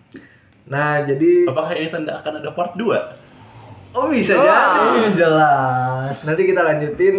Nah, 0.66 1.02
jadi 1.02 1.32
Apakah 1.46 1.74
ini 1.74 1.88
tanda 1.90 2.14
akan 2.16 2.34
ada 2.40 2.50
part 2.50 2.74
2? 2.74 2.88
Oh 3.96 4.08
bisa 4.10 4.38
Wah. 4.38 4.94
jadi 4.94 5.12
jelas. 5.16 6.16
Nanti 6.26 6.42
kita 6.46 6.62
lanjutin 6.62 7.18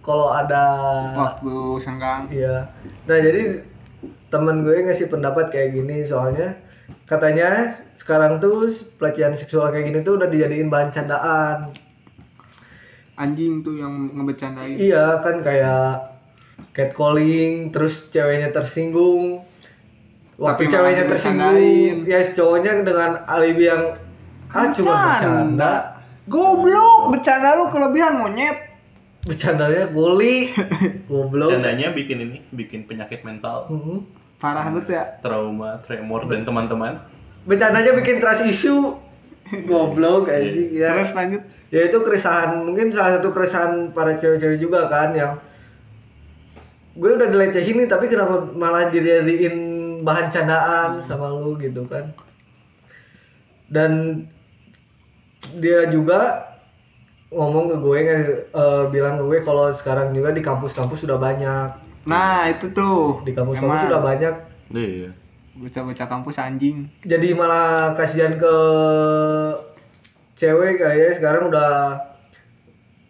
kalau 0.00 0.32
ada 0.32 0.64
waktu 1.14 1.54
senggang 1.82 2.26
Iya. 2.30 2.70
Nah 3.06 3.18
jadi 3.18 3.64
temen 4.30 4.62
gue 4.62 4.86
ngasih 4.86 5.10
pendapat 5.10 5.50
kayak 5.50 5.74
gini 5.74 6.06
soalnya 6.06 6.54
katanya 7.04 7.74
sekarang 7.98 8.38
tuh 8.38 8.70
pelecehan 8.98 9.34
seksual 9.34 9.74
kayak 9.74 9.90
gini 9.90 9.98
tuh 10.06 10.18
udah 10.22 10.30
dijadiin 10.30 10.70
bahan 10.70 10.90
candaan. 10.94 11.74
anjing 13.20 13.60
tuh 13.60 13.76
yang 13.76 14.16
ngebecandain 14.16 14.80
Iya 14.80 15.20
kan 15.20 15.44
kayak 15.44 16.10
catcalling 16.72 17.68
terus 17.68 18.08
ceweknya 18.08 18.48
tersinggung. 18.48 19.44
Waktu 20.40 20.64
Tapi 20.64 20.72
ceweknya 20.72 21.04
tersinggung, 21.04 22.08
ya 22.08 22.24
cowoknya 22.32 22.80
dengan 22.80 23.28
alibi 23.28 23.68
yang 23.68 23.92
ah 24.50 24.70
cuma 24.74 24.94
bercanda. 25.18 25.72
goblok 26.26 27.00
bercanda 27.14 27.58
lu 27.58 27.70
kelebihan 27.70 28.18
monyet 28.18 28.70
Bercandanya 29.20 29.84
guli. 29.92 30.48
Goblok. 31.12 31.52
Candanya 31.52 31.92
bikin 31.92 32.24
ini, 32.24 32.40
bikin 32.56 32.88
penyakit 32.88 33.20
mental, 33.20 33.68
Mhm. 33.68 34.08
parah 34.40 34.64
banget 34.64 34.96
ya 34.96 35.04
trauma, 35.20 35.76
tremor 35.84 36.24
dan 36.24 36.48
teman-teman. 36.48 36.96
Bercandanya 37.44 37.92
bikin 37.92 38.16
trust 38.16 38.48
issue. 38.48 38.96
Goblok 39.68 40.32
anjing 40.32 40.72
ya. 40.72 40.94
terus 40.96 41.12
lanjut 41.12 41.42
ya 41.68 41.80
itu 41.84 41.98
keresahan 42.00 42.62
mungkin 42.62 42.94
salah 42.94 43.18
satu 43.18 43.28
keresahan 43.28 43.90
para 43.90 44.14
cewek-cewek 44.14 44.56
juga 44.56 44.86
kan 44.86 45.10
yang 45.10 45.36
gue 46.94 47.10
udah 47.18 47.26
dilecehin 47.30 47.82
nih 47.82 47.90
tapi 47.90 48.06
kenapa 48.06 48.46
malah 48.54 48.90
dijadiin 48.94 49.56
bahan 50.06 50.30
candaan 50.30 51.02
sama 51.02 51.34
lu 51.34 51.58
gitu 51.58 51.82
kan 51.90 52.14
dan 53.66 54.22
dia 55.56 55.88
juga 55.88 56.46
ngomong 57.30 57.70
ke 57.70 57.76
gue 57.78 57.98
eh, 58.50 58.84
bilang 58.88 59.16
ke 59.16 59.24
gue 59.24 59.38
kalau 59.40 59.70
sekarang 59.70 60.10
juga 60.10 60.30
di 60.30 60.40
kampus-kampus 60.40 61.02
sudah 61.02 61.16
banyak 61.16 61.68
nah 62.02 62.46
itu 62.46 62.68
tuh 62.70 63.20
di 63.22 63.30
kampus-kampus 63.30 63.70
Emang. 63.76 63.86
sudah 63.86 64.02
banyak 64.02 64.34
Iya. 64.70 65.10
bocah-bocah 65.52 66.06
kampus 66.06 66.36
anjing 66.38 66.88
jadi 67.02 67.32
malah 67.32 67.92
kasihan 67.92 68.34
ke 68.34 68.54
cewek 70.34 70.78
kayaknya 70.78 71.12
sekarang 71.14 71.42
udah 71.46 72.00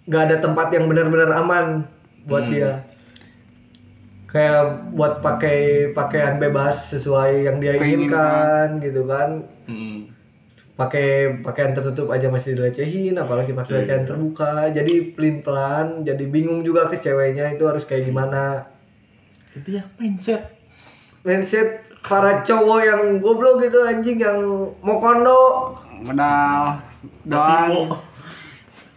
nggak 0.04 0.22
ada 0.26 0.36
tempat 0.38 0.68
yang 0.70 0.84
benar-benar 0.84 1.30
aman 1.32 1.86
buat 2.24 2.44
Hmm. 2.44 2.52
dia 2.52 2.72
kayak 4.26 4.62
buat 4.92 5.18
pakai 5.20 5.58
pakaian 5.90 6.38
bebas 6.38 6.86
sesuai 6.88 7.46
yang 7.46 7.58
dia 7.58 7.74
inginkan 7.76 8.78
gitu 8.78 9.02
kan 9.04 9.42
Mm. 9.66 9.99
Pakai 10.80 11.44
pakaian 11.44 11.76
tertutup 11.76 12.08
aja 12.08 12.32
masih 12.32 12.56
dilecehin 12.56 13.20
apalagi 13.20 13.52
pakai 13.52 13.72
Iya. 13.72 13.80
pakaian 13.84 14.04
terbuka. 14.08 14.54
Jadi 14.72 15.12
pelin 15.12 15.44
pelan 15.44 16.08
jadi 16.08 16.24
bingung 16.24 16.64
juga 16.64 16.88
ke 16.88 16.96
ceweknya 16.96 17.52
itu 17.52 17.68
harus 17.68 17.84
kayak 17.84 18.08
gimana. 18.08 18.64
Intinya 19.52 19.84
mindset. 20.00 20.56
mindset 21.20 21.84
para 22.00 22.40
cowok 22.40 22.80
yang 22.80 23.02
goblok 23.20 23.60
gitu 23.60 23.84
anjing 23.84 24.16
yang 24.16 24.40
mau 24.80 24.96
kondo. 25.04 25.76
Modal 26.00 26.80
doang 27.28 28.00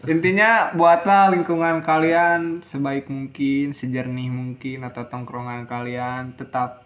intinya 0.04 0.76
buatlah 0.76 1.32
lingkungan 1.32 1.80
kalian 1.80 2.60
sebaik 2.60 3.08
mungkin 3.08 3.72
sejernih 3.72 4.28
mungkin 4.28 4.84
atau 4.84 5.08
tongkrongan 5.08 5.64
kalian 5.64 6.36
tetap 6.36 6.84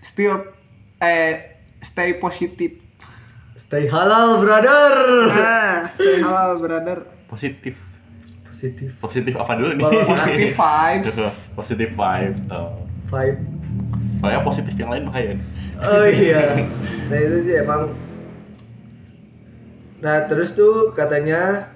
still 0.00 0.40
eh 1.04 1.60
stay 1.84 2.16
positif 2.16 2.80
Stay 3.66 3.90
halal, 3.90 4.38
brother. 4.38 4.94
nah 5.26 5.90
stay 5.98 6.22
halal 6.22 6.54
brother 6.62 7.02
Positif. 7.26 7.74
Positif. 8.46 8.94
Positif 9.02 9.34
apa 9.34 9.58
dulu 9.58 9.74
nih? 9.74 9.84
Positive 10.14 10.54
vibes 10.54 11.18
positif 11.58 11.88
vibe. 11.98 12.36
Oh. 12.54 12.86
Vibe. 13.10 13.42
Soalnya 14.22 14.40
positif 14.46 14.74
yang 14.78 14.94
lain 14.94 15.10
bahaya. 15.10 15.34
Oh 15.82 16.06
iya. 16.06 16.62
Nah 17.10 17.18
itu 17.18 17.36
sih 17.42 17.54
emang. 17.58 17.90
Nah 19.98 20.30
terus 20.30 20.54
tuh 20.54 20.94
katanya, 20.94 21.66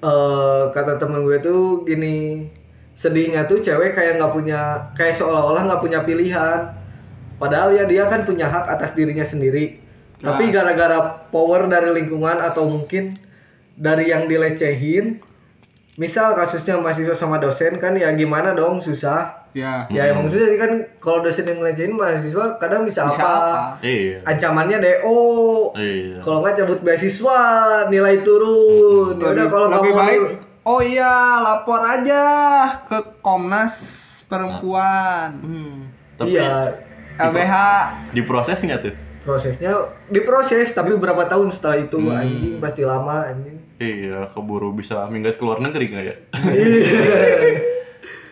eh 0.00 0.62
kata 0.72 0.96
temen 0.96 1.28
gue 1.28 1.36
tuh 1.44 1.84
gini, 1.84 2.48
sedihnya 2.96 3.44
tuh 3.44 3.60
cewek 3.60 3.92
kayak 3.92 4.16
nggak 4.16 4.32
punya, 4.32 4.88
kayak 4.96 5.20
seolah-olah 5.20 5.68
nggak 5.68 5.82
punya 5.84 6.00
pilihan. 6.00 6.72
Padahal 7.36 7.76
ya 7.76 7.84
dia 7.84 8.08
kan 8.08 8.24
punya 8.24 8.48
hak 8.48 8.72
atas 8.72 8.96
dirinya 8.96 9.22
sendiri. 9.22 9.83
Tapi 10.24 10.48
Jelas. 10.48 10.72
gara-gara 10.72 10.98
power 11.28 11.68
dari 11.68 11.92
lingkungan 11.92 12.40
atau 12.40 12.64
mungkin 12.64 13.12
dari 13.76 14.08
yang 14.08 14.24
dilecehin, 14.24 15.20
misal 16.00 16.32
kasusnya 16.32 16.80
mahasiswa 16.80 17.12
sama 17.12 17.36
dosen 17.36 17.76
kan 17.76 17.92
ya 17.94 18.08
gimana 18.16 18.56
dong 18.56 18.80
susah. 18.80 19.44
ya 19.54 19.86
Ya 19.86 20.10
emang 20.10 20.26
susah 20.26 20.50
sih 20.50 20.58
kan 20.58 20.82
kalau 20.98 21.22
dosen 21.22 21.46
yang 21.46 21.62
ngelecehin 21.62 21.94
mahasiswa 21.94 22.58
kadang 22.58 22.82
bisa, 22.82 23.06
bisa 23.06 23.22
apa? 23.22 23.38
apa 23.78 23.86
Iya. 23.86 24.18
Ancamannya 24.26 24.78
DO. 24.82 25.20
Iya. 25.78 26.18
Kalau 26.24 26.42
nggak 26.42 26.54
cabut 26.58 26.80
beasiswa, 26.82 27.38
nilai 27.86 28.24
turun. 28.26 29.20
Ya 29.20 29.28
udah 29.30 29.46
kalau 29.46 29.66
nggak 29.70 29.84
baik 29.94 30.20
oh 30.64 30.80
iya 30.80 31.44
lapor 31.44 31.80
aja 31.84 32.22
ke 32.88 32.98
Komnas 33.20 33.76
Perempuan 34.26 35.38
Hmm. 35.44 35.92
Tapi 36.14 36.38
Iya, 36.38 36.78
LBH 37.18 37.54
diproses 38.16 38.58
nggak 38.62 38.80
tuh? 38.80 38.94
Prosesnya 39.24 39.72
diproses 40.06 40.70
tapi 40.70 40.94
berapa 40.94 41.24
tahun 41.24 41.48
setelah 41.48 41.80
itu 41.80 41.96
Hmm. 41.96 42.12
anjing 42.14 42.54
pasti 42.58 42.82
lama 42.82 43.24
anjing. 43.24 43.56
Iya, 43.74 44.30
keburu 44.30 44.70
bisa 44.70 45.08
minggat 45.08 45.34
ke 45.34 45.42
luar 45.42 45.58
negeri 45.58 45.84
nggak 45.86 46.04
ya? 46.04 46.16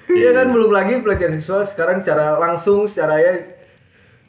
Iya 0.05 0.31
kan 0.33 0.53
belum 0.53 0.69
lagi 0.69 1.01
pelecehan 1.01 1.35
seksual 1.35 1.65
sekarang 1.65 2.01
secara 2.01 2.37
langsung 2.37 2.85
secara 2.85 3.17
ya 3.17 3.33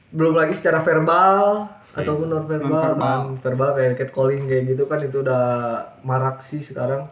belum 0.09 0.31
lagi 0.33 0.53
secara 0.53 0.79
verbal 0.79 1.67
ataupun 1.93 2.27
non 2.27 2.45
verbal 2.45 2.71
Non-verbal. 2.95 2.97
kan 2.97 3.21
verbal 3.37 3.69
kayak 3.73 3.93
catcalling 3.99 4.47
kayak 4.47 4.63
gitu 4.69 4.83
kan 4.85 5.01
itu 5.01 5.19
udah 5.19 5.43
marak 6.01 6.39
sih 6.39 6.61
sekarang 6.61 7.09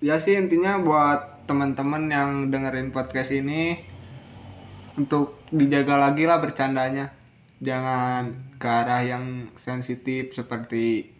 ya 0.00 0.16
sih 0.16 0.34
intinya 0.34 0.80
buat 0.80 1.20
teman-teman 1.44 2.08
yang 2.08 2.30
dengerin 2.48 2.88
podcast 2.88 3.28
ini 3.28 3.82
untuk 4.96 5.38
dijaga 5.48 6.00
lagi 6.00 6.24
lah 6.24 6.38
bercandanya 6.38 7.12
jangan 7.60 8.34
ke 8.56 8.64
arah 8.66 9.04
yang 9.04 9.24
sensitif 9.54 10.32
seperti 10.32 11.12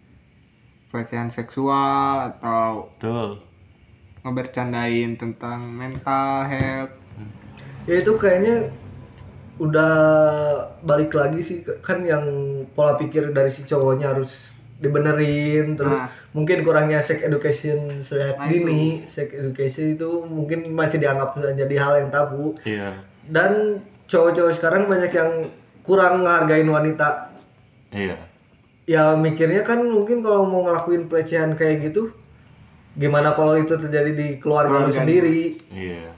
pelecehan 0.88 1.28
seksual 1.28 2.32
atau 2.34 2.88
Betul. 2.96 3.44
ngebercandain 4.20 5.16
tentang 5.16 5.68
mental 5.68 6.44
health 6.44 6.92
ya 7.84 8.00
itu 8.00 8.12
kayaknya 8.16 8.68
udah 9.60 9.94
balik 10.82 11.12
lagi 11.12 11.40
sih 11.40 11.56
kan 11.84 12.00
yang 12.02 12.24
pola 12.72 12.96
pikir 12.96 13.32
dari 13.32 13.52
si 13.52 13.64
cowoknya 13.64 14.16
harus 14.16 14.48
dibenerin 14.80 15.76
terus 15.76 16.00
Nah. 16.00 16.08
mungkin 16.32 16.64
kurangnya 16.64 17.04
sex 17.04 17.20
education 17.20 18.00
sehat 18.00 18.40
Nah, 18.40 18.48
dini 18.48 19.04
sex 19.04 19.28
education 19.36 19.92
itu 19.92 20.24
mungkin 20.24 20.72
masih 20.72 21.04
dianggap 21.04 21.36
jadi 21.36 21.74
hal 21.76 21.92
yang 22.00 22.10
tabu 22.10 22.56
Iya. 22.64 22.96
dan 23.28 23.84
cowok-cowok 24.08 24.52
sekarang 24.56 24.88
banyak 24.88 25.12
yang 25.12 25.52
kurang 25.84 26.24
ngehargain 26.24 26.68
wanita. 26.68 27.30
Iya. 27.90 28.16
ya 28.90 29.14
mikirnya 29.14 29.62
kan 29.62 29.86
mungkin 29.86 30.22
kalau 30.22 30.46
mau 30.50 30.66
ngelakuin 30.66 31.06
pelecehan 31.06 31.54
kayak 31.54 31.90
gitu 31.90 32.10
gimana 32.98 33.38
kalau 33.38 33.54
itu 33.54 33.78
terjadi 33.78 34.10
di 34.14 34.28
keluarga 34.42 34.86
lu 34.86 34.90
sendiri? 34.90 35.58
Iya. 35.70 36.10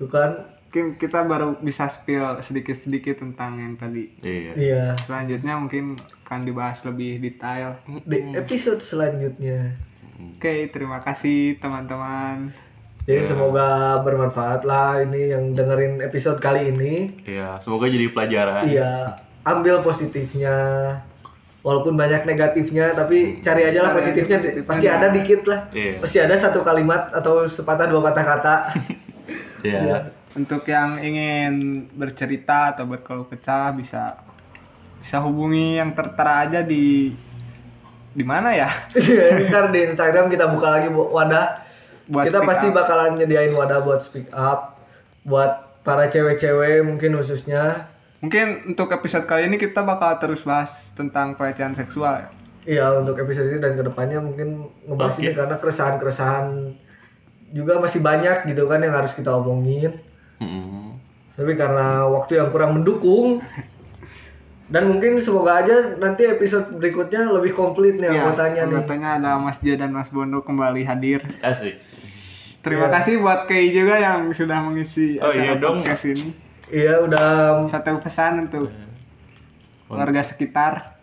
tuh 0.00 0.08
kan? 0.08 0.30
Mungkin 0.68 1.00
kita 1.00 1.24
baru 1.24 1.56
bisa 1.64 1.88
spill 1.88 2.40
sedikit-sedikit 2.44 3.24
tentang 3.24 3.60
yang 3.60 3.74
tadi. 3.76 4.12
Iya. 4.20 4.52
iya. 4.56 4.84
Selanjutnya 5.00 5.56
mungkin 5.56 5.96
akan 6.28 6.44
dibahas 6.44 6.84
lebih 6.84 7.24
detail. 7.24 7.76
Di 8.04 8.36
episode 8.36 8.84
selanjutnya. 8.84 9.72
Oke 10.18 10.68
terima 10.68 11.00
kasih 11.00 11.56
teman-teman 11.62 12.52
Jadi 13.08 13.24
semoga 13.24 13.96
bermanfaat 14.04 14.68
lah 14.68 15.00
ini 15.00 15.32
yang 15.32 15.56
dengerin 15.56 16.04
episode 16.04 16.44
kali 16.44 16.68
ini. 16.68 17.16
Iya, 17.24 17.56
semoga 17.56 17.88
jadi 17.88 18.12
pelajaran. 18.12 18.68
Iya, 18.68 19.16
ambil 19.48 19.80
positifnya. 19.80 20.52
Walaupun 21.64 21.96
banyak 21.96 22.28
negatifnya, 22.28 22.92
tapi 22.92 23.40
cari 23.40 23.64
aja 23.64 23.80
lah 23.80 23.96
positifnya. 23.96 24.36
positifnya. 24.36 24.68
Pasti 24.68 24.86
ada 24.86 25.08
dikit 25.08 25.40
lah. 25.48 25.72
Iya. 25.72 26.04
Pasti 26.04 26.18
ada 26.20 26.36
satu 26.36 26.60
kalimat 26.60 27.08
atau 27.10 27.48
sepatah 27.48 27.88
dua 27.88 28.04
patah 28.04 28.24
kata. 28.28 28.56
Iya. 29.58 30.14
untuk 30.38 30.62
yang 30.70 31.02
ingin 31.02 31.82
bercerita 31.90 32.70
atau 32.70 32.86
berkeluh 32.86 33.26
kesah 33.26 33.74
bisa 33.74 34.22
bisa 35.02 35.18
hubungi 35.18 35.82
yang 35.82 35.90
tertera 35.98 36.46
aja 36.46 36.60
di 36.62 37.10
di 38.14 38.22
mana 38.22 38.54
ya 38.54 38.70
Ntar 39.50 39.74
di 39.74 39.82
Instagram 39.82 40.30
kita 40.30 40.46
buka 40.46 40.78
lagi 40.78 40.88
bu- 40.94 41.10
wadah. 41.10 41.58
Buat 42.08 42.32
kita 42.32 42.40
pasti 42.42 42.72
up. 42.72 42.76
bakalan 42.76 43.20
nyediain 43.20 43.52
wadah 43.52 43.84
buat 43.84 44.00
speak 44.00 44.32
up. 44.32 44.80
Buat 45.28 45.84
para 45.84 46.08
cewek-cewek 46.08 46.84
mungkin 46.84 47.16
khususnya 47.16 47.88
Mungkin 48.18 48.74
untuk 48.74 48.90
episode 48.90 49.30
kali 49.30 49.46
ini 49.46 49.62
kita 49.62 49.86
bakal 49.86 50.18
terus 50.18 50.42
bahas 50.42 50.90
tentang 50.98 51.38
pelecehan 51.38 51.78
seksual 51.78 52.26
ya. 52.26 52.28
Iya 52.68 52.86
untuk 52.98 53.14
episode 53.22 53.46
ini 53.46 53.62
dan 53.62 53.78
ke 53.78 53.86
depannya 53.86 54.18
mungkin 54.18 54.66
ngebahas 54.90 55.16
Oke. 55.16 55.22
ini 55.22 55.32
karena 55.38 55.56
keresahan-keresahan 55.62 56.46
juga 57.54 57.78
masih 57.78 58.02
banyak 58.02 58.50
gitu 58.50 58.66
kan 58.66 58.82
yang 58.82 58.92
harus 58.92 59.14
kita 59.14 59.30
omongin. 59.30 60.02
Mm-mm. 60.42 60.98
Tapi 61.38 61.54
karena 61.54 62.10
waktu 62.10 62.42
yang 62.42 62.50
kurang 62.50 62.82
mendukung 62.82 63.38
dan 64.68 64.84
mungkin 64.84 65.16
semoga 65.18 65.58
aja 65.58 65.96
nanti 65.96 66.24
episode 66.24 66.68
berikutnya 66.72 67.28
lebih 67.30 67.52
komplit 67.52 67.96
nih 67.96 68.06
Iya, 68.06 68.20
anggotanya 68.22 68.54
nih. 68.54 68.68
anggotanya 68.70 69.08
ada 69.16 69.30
Mas 69.36 69.58
J 69.58 69.76
dan 69.76 69.90
Mas 69.90 70.08
Bondo 70.08 70.40
kembali 70.40 70.82
hadir. 70.82 71.24
asik 71.40 71.80
Terima 72.58 72.86
Iya. 72.86 72.94
kasih 72.94 73.14
buat 73.18 73.46
Kei 73.46 73.70
juga 73.70 73.96
yang 73.96 74.28
sudah 74.30 74.60
mengisi 74.60 75.16
Oh, 75.16 75.30
iya 75.30 75.54
dong. 75.54 75.80
podcast 75.80 76.04
ini. 76.06 76.26
Iya 76.68 77.00
udah 77.00 77.26
Satu 77.64 77.96
pesan 77.98 78.44
untuk 78.46 78.68
warga 79.88 80.20
sekitar. 80.20 81.00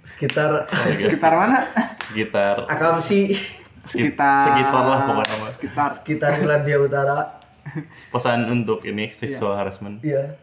sekitar 0.00 0.64
Warga 0.64 0.96
Sekitar 1.02 1.32
mana? 1.34 1.58
sekitar 2.04 2.64
Akamsi 2.64 3.36
Sekitar 3.84 4.48
sekitar 4.48 4.80
lah 4.82 5.00
pokoknya. 5.04 5.36
Sekitar. 5.50 5.88
sekitar 5.92 6.30
Irlandia 6.38 6.78
Utara. 6.78 7.18
pesan 8.14 8.44
untuk 8.46 8.80
ini 8.82 9.10
sexual 9.10 9.52
harassment 9.54 10.00
Iya. 10.00 10.40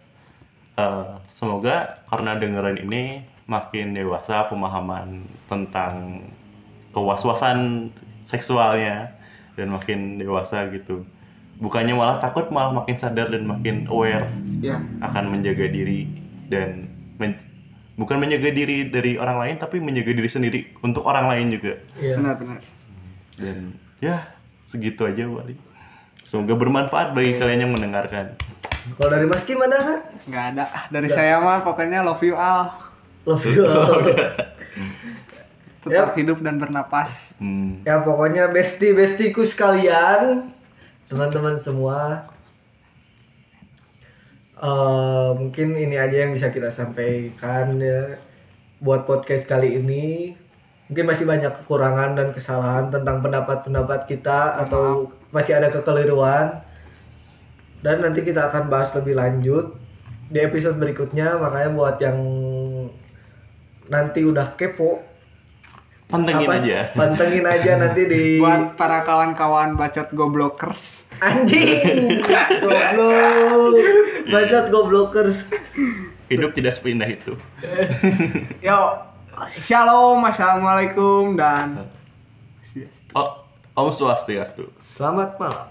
Eh, 0.82 1.06
semoga 1.30 2.02
karena 2.10 2.38
dengerin 2.38 2.80
ini 2.82 3.02
makin 3.46 3.94
dewasa 3.94 4.50
pemahaman 4.50 5.22
tentang 5.46 6.26
kewaswasan 6.90 7.90
seksualnya 8.24 9.14
dan 9.54 9.70
makin 9.70 10.18
dewasa 10.18 10.66
gitu 10.70 11.06
bukannya 11.58 11.94
malah 11.94 12.18
takut 12.18 12.50
malah 12.50 12.74
makin 12.74 12.98
sadar 12.98 13.30
dan 13.30 13.46
makin 13.46 13.86
aware 13.88 14.26
Ya. 14.58 14.82
akan 15.02 15.30
menjaga 15.30 15.70
diri 15.70 16.10
dan 16.48 16.90
men- 17.18 17.38
bukan 17.94 18.18
menjaga 18.18 18.50
diri 18.50 18.90
dari 18.90 19.18
orang 19.18 19.38
lain 19.38 19.56
tapi 19.58 19.78
menjaga 19.78 20.12
diri 20.14 20.30
sendiri 20.30 20.60
untuk 20.82 21.06
orang 21.06 21.30
lain 21.30 21.48
juga 21.52 21.78
Iya. 21.96 22.18
Benar-benar. 22.18 22.60
dan 23.38 23.58
ya 24.00 24.26
segitu 24.66 25.06
aja 25.06 25.26
Wali 25.26 25.54
semoga 26.24 26.54
bermanfaat 26.56 27.14
bagi 27.14 27.38
kalian 27.38 27.70
yang 27.70 27.74
mendengarkan 27.74 28.34
Kalau 28.82 29.10
dari 29.14 29.26
Mas 29.30 29.46
Kim 29.46 29.62
ada 29.62 29.78
kan? 29.78 30.00
Nggak 30.26 30.46
ada. 30.56 30.66
Dari 30.90 31.10
saya 31.10 31.38
mah 31.38 31.62
pokoknya 31.62 32.02
love 32.02 32.22
you 32.26 32.34
all. 32.34 32.74
Love 33.30 33.46
you. 33.46 33.66
Tetap 35.86 36.14
hidup 36.14 36.42
dan 36.46 36.62
bernapas. 36.62 37.34
hmm. 37.42 37.86
ya 37.90 38.06
pokoknya 38.06 38.54
bestie 38.54 38.94
bestiku 38.94 39.42
sekalian, 39.42 40.50
teman-teman 41.10 41.58
semua. 41.58 42.30
Eh, 44.62 45.30
mungkin 45.42 45.74
ini 45.74 45.98
aja 45.98 46.22
yang 46.22 46.38
bisa 46.38 46.54
kita 46.54 46.70
sampaikan 46.70 47.82
ya 47.82 48.22
buat 48.78 49.10
podcast 49.10 49.50
kali 49.50 49.82
ini. 49.82 50.38
Mungkin 50.86 51.06
masih 51.10 51.26
banyak 51.26 51.50
kekurangan 51.64 52.14
dan 52.14 52.30
kesalahan 52.30 52.94
tentang 52.94 53.26
pendapat-pendapat 53.26 54.06
kita 54.06 54.62
atau 54.62 55.10
masih 55.34 55.58
ada 55.58 55.74
kekeliruan. 55.74 56.62
Dan 57.82 58.02
nanti 58.02 58.22
kita 58.22 58.48
akan 58.48 58.70
bahas 58.70 58.94
lebih 58.94 59.18
lanjut 59.18 59.74
di 60.30 60.38
episode 60.38 60.78
berikutnya. 60.78 61.36
Makanya 61.36 61.70
buat 61.72 61.98
yang 61.98 62.18
nanti 63.88 64.22
udah 64.22 64.56
kepo 64.56 65.02
pantengin 66.08 66.44
apa- 66.44 66.60
aja 66.60 66.78
Pantengin 66.94 67.44
aja 67.44 67.72
nanti 67.78 68.02
di 68.04 68.24
Buat 68.44 68.76
para 68.76 69.02
kawan-kawan 69.02 69.76
bacot 69.76 70.12
goblokers. 70.12 71.04
anjing. 71.20 72.22
Goblok. 72.62 73.76
Bacot 74.28 74.66
goblokers. 74.70 75.50
hidup 76.28 76.56
tidak 76.56 76.72
sepindah 76.72 77.06
itu 77.06 77.36
Yo, 78.68 78.80
shalom, 79.52 80.24
assalamualaikum 80.24 81.36
dan 81.36 81.84
oh 83.12 83.44
om 83.74 83.92
swastiastu 83.92 84.72
Selamat 84.80 85.36
malam. 85.36 85.68